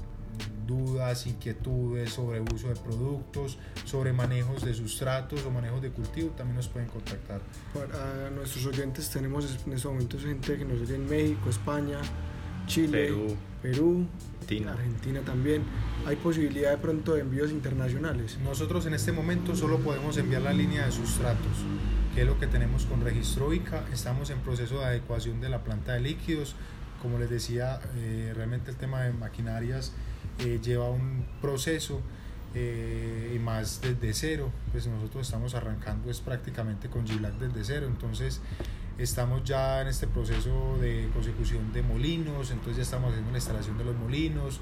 [0.65, 6.57] dudas, inquietudes sobre uso de productos, sobre manejos de sustratos o manejos de cultivo, también
[6.57, 7.41] nos pueden contactar.
[7.73, 11.99] Para nuestros oyentes tenemos en estos momentos gente que nos oye en México, España,
[12.67, 14.07] Chile, Perú, Perú,
[14.49, 14.71] Argentina.
[14.71, 15.63] Argentina también.
[16.05, 18.37] Hay posibilidad de pronto de envíos internacionales.
[18.43, 21.65] Nosotros en este momento solo podemos enviar la línea de sustratos,
[22.15, 23.85] que es lo que tenemos con registro ICA.
[23.93, 26.55] Estamos en proceso de adecuación de la planta de líquidos.
[27.01, 29.93] Como les decía, eh, realmente el tema de maquinarias
[30.39, 32.01] eh, lleva un proceso
[32.55, 34.51] eh, y más desde cero.
[34.71, 37.87] Pues nosotros estamos arrancando es prácticamente con G-Black desde cero.
[37.87, 38.41] Entonces
[38.97, 43.77] estamos ya en este proceso de consecución de molinos, entonces ya estamos haciendo la instalación
[43.77, 44.59] de los molinos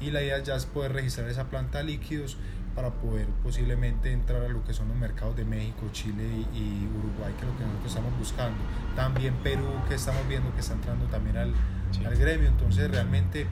[0.00, 2.36] y la idea ya es poder registrar esa planta de líquidos
[2.74, 6.88] para poder posiblemente entrar a lo que son los mercados de México, Chile y, y
[6.98, 8.58] Uruguay, que es lo que nosotros estamos buscando.
[8.94, 11.54] También Perú, que estamos viendo que está entrando también al,
[11.92, 12.04] Sí.
[12.04, 12.48] al gremio.
[12.48, 13.46] Entonces realmente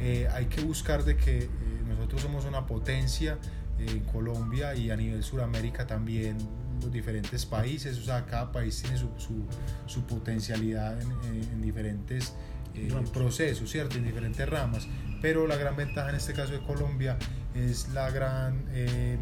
[0.00, 1.48] eh, hay que buscar de que eh,
[1.86, 3.38] nosotros somos una potencia
[3.78, 6.36] eh, en Colombia y a nivel Sudamérica también
[6.82, 9.44] los diferentes países, o sea, cada país tiene su, su,
[9.86, 12.32] su potencialidad en, en- en diferentes
[12.74, 13.98] eh, procesos, ¿cierto?
[13.98, 14.86] En diferentes ramas,
[15.20, 17.18] pero la gran ventaja en este caso de Colombia
[17.54, 19.18] es la gran eh,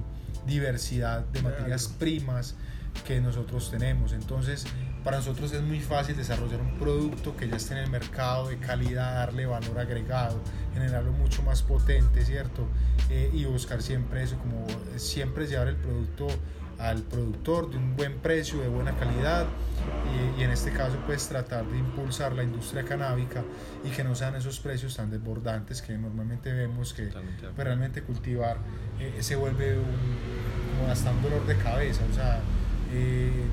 [0.46, 2.54] diversidad de materias primas
[3.06, 4.12] que nosotros tenemos.
[4.12, 4.66] Entonces,
[5.08, 8.58] para nosotros es muy fácil desarrollar un producto que ya esté en el mercado de
[8.58, 10.38] calidad, darle valor agregado,
[10.74, 12.66] generarlo mucho más potente, ¿cierto?
[13.08, 14.66] Eh, y buscar siempre eso, como
[14.96, 16.26] siempre llevar el producto
[16.76, 19.46] al productor de un buen precio, de buena calidad
[20.36, 23.42] y, y en este caso pues tratar de impulsar la industria canábica
[23.84, 28.58] y que no sean esos precios tan desbordantes que normalmente vemos que pues, realmente cultivar
[29.00, 29.86] eh, se vuelve un,
[30.78, 32.40] como hasta un dolor de cabeza, o sea,
[32.92, 33.46] eh,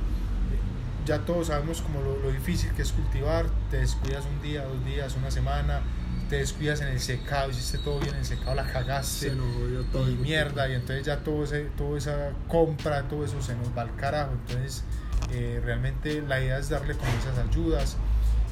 [1.05, 4.83] ya todos sabemos como lo, lo difícil que es cultivar, te descuidas un día, dos
[4.85, 5.81] días, una semana,
[6.29, 9.91] te descuidas en el secado, hiciste todo bien en el secado, la cagaste Se nos
[9.91, 10.09] todo.
[10.09, 13.83] y mierda, y entonces ya todo ese, toda esa compra, todo eso se nos va
[13.83, 14.83] al carajo, entonces
[15.31, 17.97] eh, realmente la idea es darle como esas ayudas.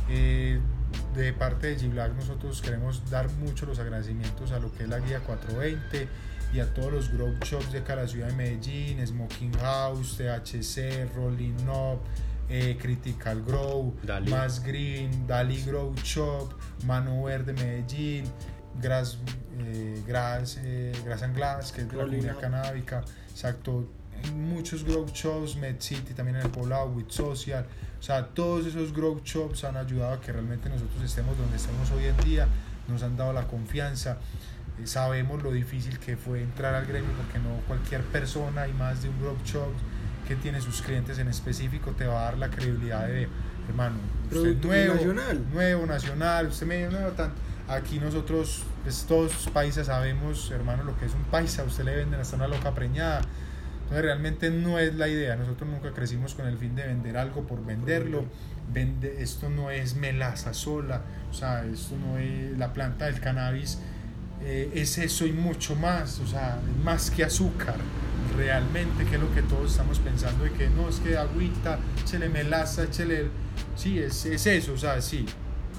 [0.10, 0.60] Eh,
[1.16, 5.00] de parte de G-Black nosotros queremos dar mucho los agradecimientos a lo que es la
[5.00, 6.08] guía 420
[6.54, 11.68] y a todos los grow shops de la ciudad de Medellín, Smoking House, THC, Rolling
[11.68, 12.02] Up,
[12.50, 14.32] eh, Critical Grow, Dali.
[14.32, 16.54] Más Green, Dali Grow Shop,
[16.86, 18.26] Mano Verde Medellín,
[18.82, 19.18] Grass,
[19.60, 23.88] eh, Grass, eh, Grass and Glass, que es de la comunidad canábica, exacto,
[24.32, 27.66] muchos grow shops, Med City también en el poblado, With Social,
[28.00, 31.90] o sea, todos esos grow shops han ayudado a que realmente nosotros estemos donde estemos
[31.92, 32.48] hoy en día,
[32.88, 34.18] nos han dado la confianza,
[34.80, 39.04] eh, sabemos lo difícil que fue entrar al gremio porque no cualquier persona y más
[39.04, 39.72] de un grow shop
[40.34, 43.28] que tiene sus clientes en específico te va a dar la credibilidad de,
[43.70, 45.46] hermano, usted Producto nuevo, nacional.
[45.54, 47.32] nuevo, nacional, usted medio nuevo, tan,
[47.68, 51.96] aquí nosotros, pues todos los paisas sabemos, hermano, lo que es un paisa, usted le
[51.96, 53.22] venden hasta una loca preñada,
[53.84, 57.46] entonces realmente no es la idea, nosotros nunca crecimos con el fin de vender algo
[57.46, 58.26] por venderlo,
[58.72, 63.78] Vende, esto no es melaza sola, o sea, esto no es la planta del cannabis,
[64.42, 67.76] eh, es eso y mucho más, o sea, más que azúcar,
[68.36, 72.30] realmente, que es lo que todos estamos pensando, de que no, es que agüita, échele
[72.30, 73.32] melaza, échele, el-
[73.76, 75.26] sí, es, es eso, o sea, sí,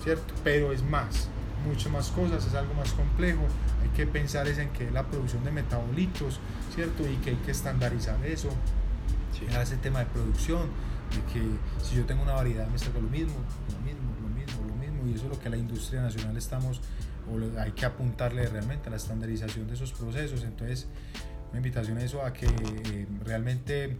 [0.02, 0.34] ¿cierto?
[0.44, 1.28] Pero es más,
[1.66, 3.42] mucho más cosas, es algo más complejo,
[3.82, 6.38] hay que pensar es en que la producción de metabolitos,
[6.74, 7.02] ¿cierto?
[7.08, 8.50] Y que hay que estandarizar eso,
[9.38, 9.46] Sí.
[9.60, 10.68] ese tema de producción,
[11.10, 11.42] de que
[11.84, 13.34] si yo tengo una variedad me salga lo mismo,
[13.72, 16.80] lo mismo, lo mismo, lo mismo, y eso es lo que la industria nacional estamos,
[17.30, 20.86] o hay que apuntarle realmente a la estandarización de esos procesos, entonces
[21.50, 23.96] una invitación a eso, a que eh, realmente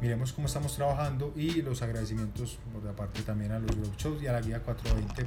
[0.00, 4.26] miremos cómo estamos trabajando y los agradecimientos por la parte también a los workshops y
[4.26, 5.26] a la guía 420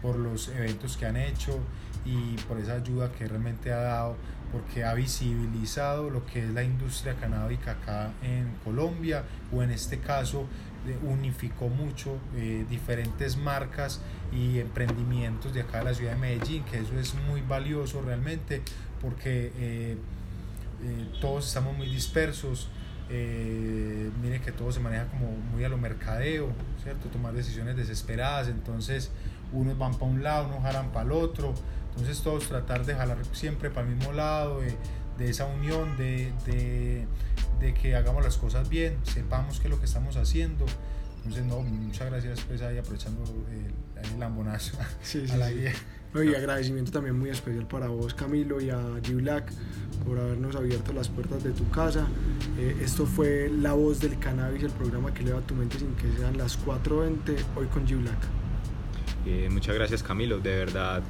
[0.00, 1.58] por los eventos que han hecho
[2.04, 4.16] y por esa ayuda que realmente ha dado
[4.52, 9.98] porque ha visibilizado lo que es la industria canábica acá en Colombia o en este
[9.98, 10.46] caso
[11.02, 14.00] unificó mucho eh, diferentes marcas
[14.32, 18.62] y emprendimientos de acá de la ciudad de Medellín, que eso es muy valioso realmente
[19.00, 19.96] porque eh,
[20.82, 22.68] eh, todos estamos muy dispersos.
[23.08, 26.48] mire que todo se maneja como muy a lo mercadeo,
[26.82, 27.08] ¿cierto?
[27.08, 29.10] Tomar decisiones desesperadas, entonces
[29.52, 31.54] unos van para un lado, unos jalan para el otro,
[31.90, 34.76] entonces todos tratar de jalar siempre para el mismo lado, de,
[35.18, 37.06] de esa unión, de, de,
[37.60, 40.64] de, que hagamos las cosas bien, sepamos que es lo que estamos haciendo.
[41.18, 45.72] Entonces, no, muchas gracias pues ahí aprovechando el, el lambonazo sí, sí, a la guía.
[46.14, 49.50] y agradecimiento también muy especial para vos Camilo y a G Black
[50.06, 52.06] por habernos abierto las puertas de tu casa.
[52.58, 56.10] Eh, esto fue La Voz del Cannabis, el programa que eleva tu mente sin que
[56.16, 58.18] sean las 4.20, hoy con G Black.
[59.26, 61.02] Eh, muchas gracias Camilo, de verdad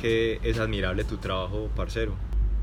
[0.00, 2.14] que es admirable tu trabajo, parcero.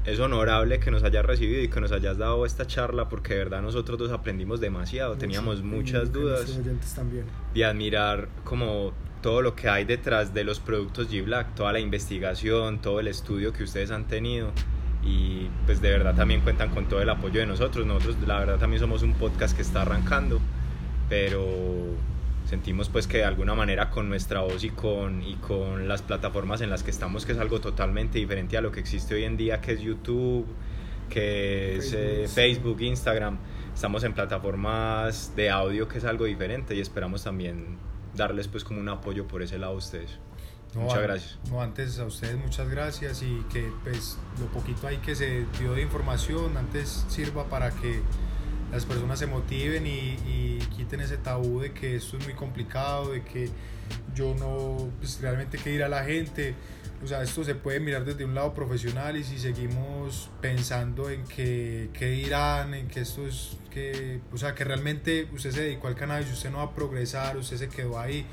[0.06, 3.40] Es honorable que nos hayas recibido y que nos hayas dado esta charla porque de
[3.40, 6.60] verdad nosotros dos aprendimos demasiado, teníamos muchas dudas
[6.94, 7.26] también.
[7.54, 8.92] y admirar como
[9.24, 13.54] todo lo que hay detrás de los productos G-Black, toda la investigación, todo el estudio
[13.54, 14.52] que ustedes han tenido
[15.02, 17.88] y pues de verdad también cuentan con todo el apoyo de nosotros.
[17.88, 20.40] Nosotros la verdad también somos un podcast que está arrancando,
[21.10, 21.48] pero
[22.46, 26.60] sentimos pues que de alguna manera con nuestra voz y con, y con las plataformas
[26.62, 29.38] en las que estamos, que es algo totalmente diferente a lo que existe hoy en
[29.38, 30.46] día, que es YouTube,
[31.10, 33.38] que es eh, Facebook, Instagram,
[33.74, 37.78] estamos en plataformas de audio que es algo diferente y esperamos también
[38.16, 40.20] darles pues como un apoyo por ese lado a ustedes.
[40.76, 41.40] muchas gracias.
[41.50, 45.74] No, antes a ustedes muchas gracias y que pues lo poquito ahí que se dio
[45.74, 48.02] de información antes sirva para que
[48.72, 53.24] las personas se motiven y, quiten ese tabú de que esto es muy complicado, de
[53.24, 53.50] que
[54.16, 56.56] yo no, pues realmente que ir a la gente.
[57.04, 61.24] O sea, esto se puede mirar desde un lado profesional y si seguimos pensando en
[61.26, 65.88] que, que dirán, en que esto es que, o sea, que realmente usted se dedicó
[65.88, 68.26] al cannabis, usted no va a progresar, usted se quedó ahí.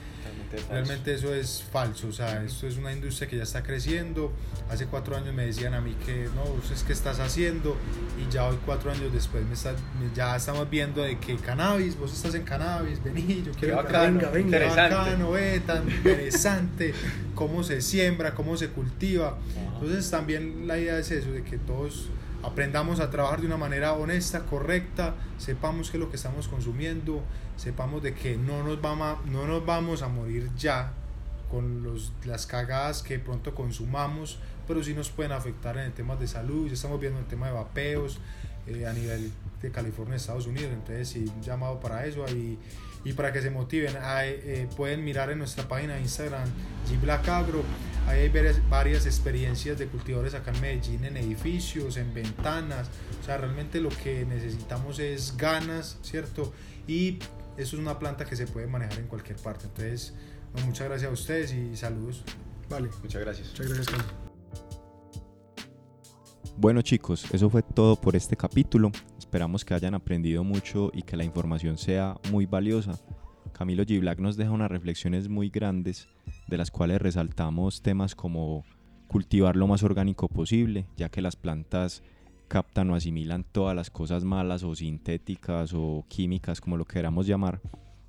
[0.68, 4.32] Realmente, eso es falso, o sea, esto es una industria que ya está creciendo.
[4.68, 7.76] Hace cuatro años me decían a mí que no, usted es que estás haciendo
[8.18, 9.74] y ya hoy cuatro años después me está,
[10.14, 14.30] ya estamos viendo de que cannabis, vos estás en cannabis, vení, yo quiero bacano, venga,
[14.30, 14.94] venga, interesante.
[14.94, 16.94] Bacano, ve, tan interesante
[17.40, 19.38] cómo se siembra, cómo se cultiva.
[19.72, 22.10] Entonces también la idea es eso, de que todos
[22.42, 27.22] aprendamos a trabajar de una manera honesta, correcta, sepamos que lo que estamos consumiendo,
[27.56, 30.92] sepamos de que no nos vamos a, no nos vamos a morir ya
[31.50, 34.38] con los, las cagadas que pronto consumamos,
[34.68, 37.46] pero sí nos pueden afectar en el tema de salud, ya estamos viendo el tema
[37.46, 38.18] de vapeos
[38.66, 42.22] eh, a nivel de California, Estados Unidos, entonces sí, llamado para eso.
[42.28, 42.58] Y,
[43.04, 46.48] y para que se motiven, eh, pueden mirar en nuestra página de Instagram,
[47.28, 47.64] Agro
[48.06, 52.88] hay varias, varias experiencias de cultivadores acá en Medellín, en edificios, en ventanas.
[53.20, 56.52] O sea, realmente lo que necesitamos es ganas, ¿cierto?
[56.88, 57.18] Y
[57.56, 59.66] eso es una planta que se puede manejar en cualquier parte.
[59.66, 60.14] Entonces,
[60.66, 62.24] muchas gracias a ustedes y saludos.
[62.68, 62.88] Vale.
[63.02, 63.48] Muchas gracias.
[63.50, 64.04] Muchas gracias,
[66.56, 68.90] Bueno chicos, eso fue todo por este capítulo.
[69.30, 72.98] Esperamos que hayan aprendido mucho y que la información sea muy valiosa.
[73.52, 74.00] Camilo G.
[74.00, 76.08] Black nos deja unas reflexiones muy grandes
[76.48, 78.64] de las cuales resaltamos temas como
[79.06, 82.02] cultivar lo más orgánico posible, ya que las plantas
[82.48, 87.60] captan o asimilan todas las cosas malas o sintéticas o químicas, como lo queramos llamar,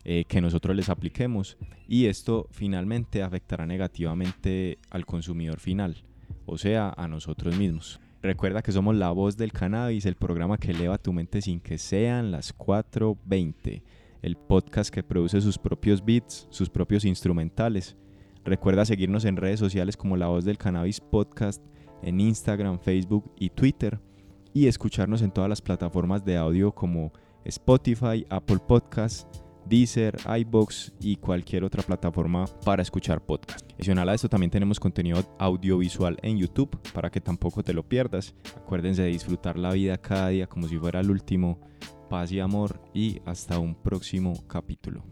[0.03, 1.55] eh, que nosotros les apliquemos.
[1.87, 5.97] Y esto finalmente afectará negativamente al consumidor final,
[6.47, 7.99] o sea, a nosotros mismos.
[8.21, 11.79] Recuerda que somos la voz del cannabis, el programa que eleva tu mente sin que
[11.79, 13.81] sean las 4.20,
[14.21, 17.97] el podcast que produce sus propios beats, sus propios instrumentales.
[18.45, 21.63] Recuerda seguirnos en redes sociales como La Voz del Cannabis Podcast,
[22.03, 23.99] en Instagram, Facebook y Twitter,
[24.53, 27.11] y escucharnos en todas las plataformas de audio como
[27.43, 33.71] Spotify, Apple Podcasts, Deezer, iBox y cualquier otra plataforma para escuchar podcast.
[33.73, 38.33] Adicional a esto también tenemos contenido audiovisual en YouTube para que tampoco te lo pierdas.
[38.55, 41.59] Acuérdense de disfrutar la vida cada día como si fuera el último.
[42.09, 45.03] Paz y amor y hasta un próximo capítulo.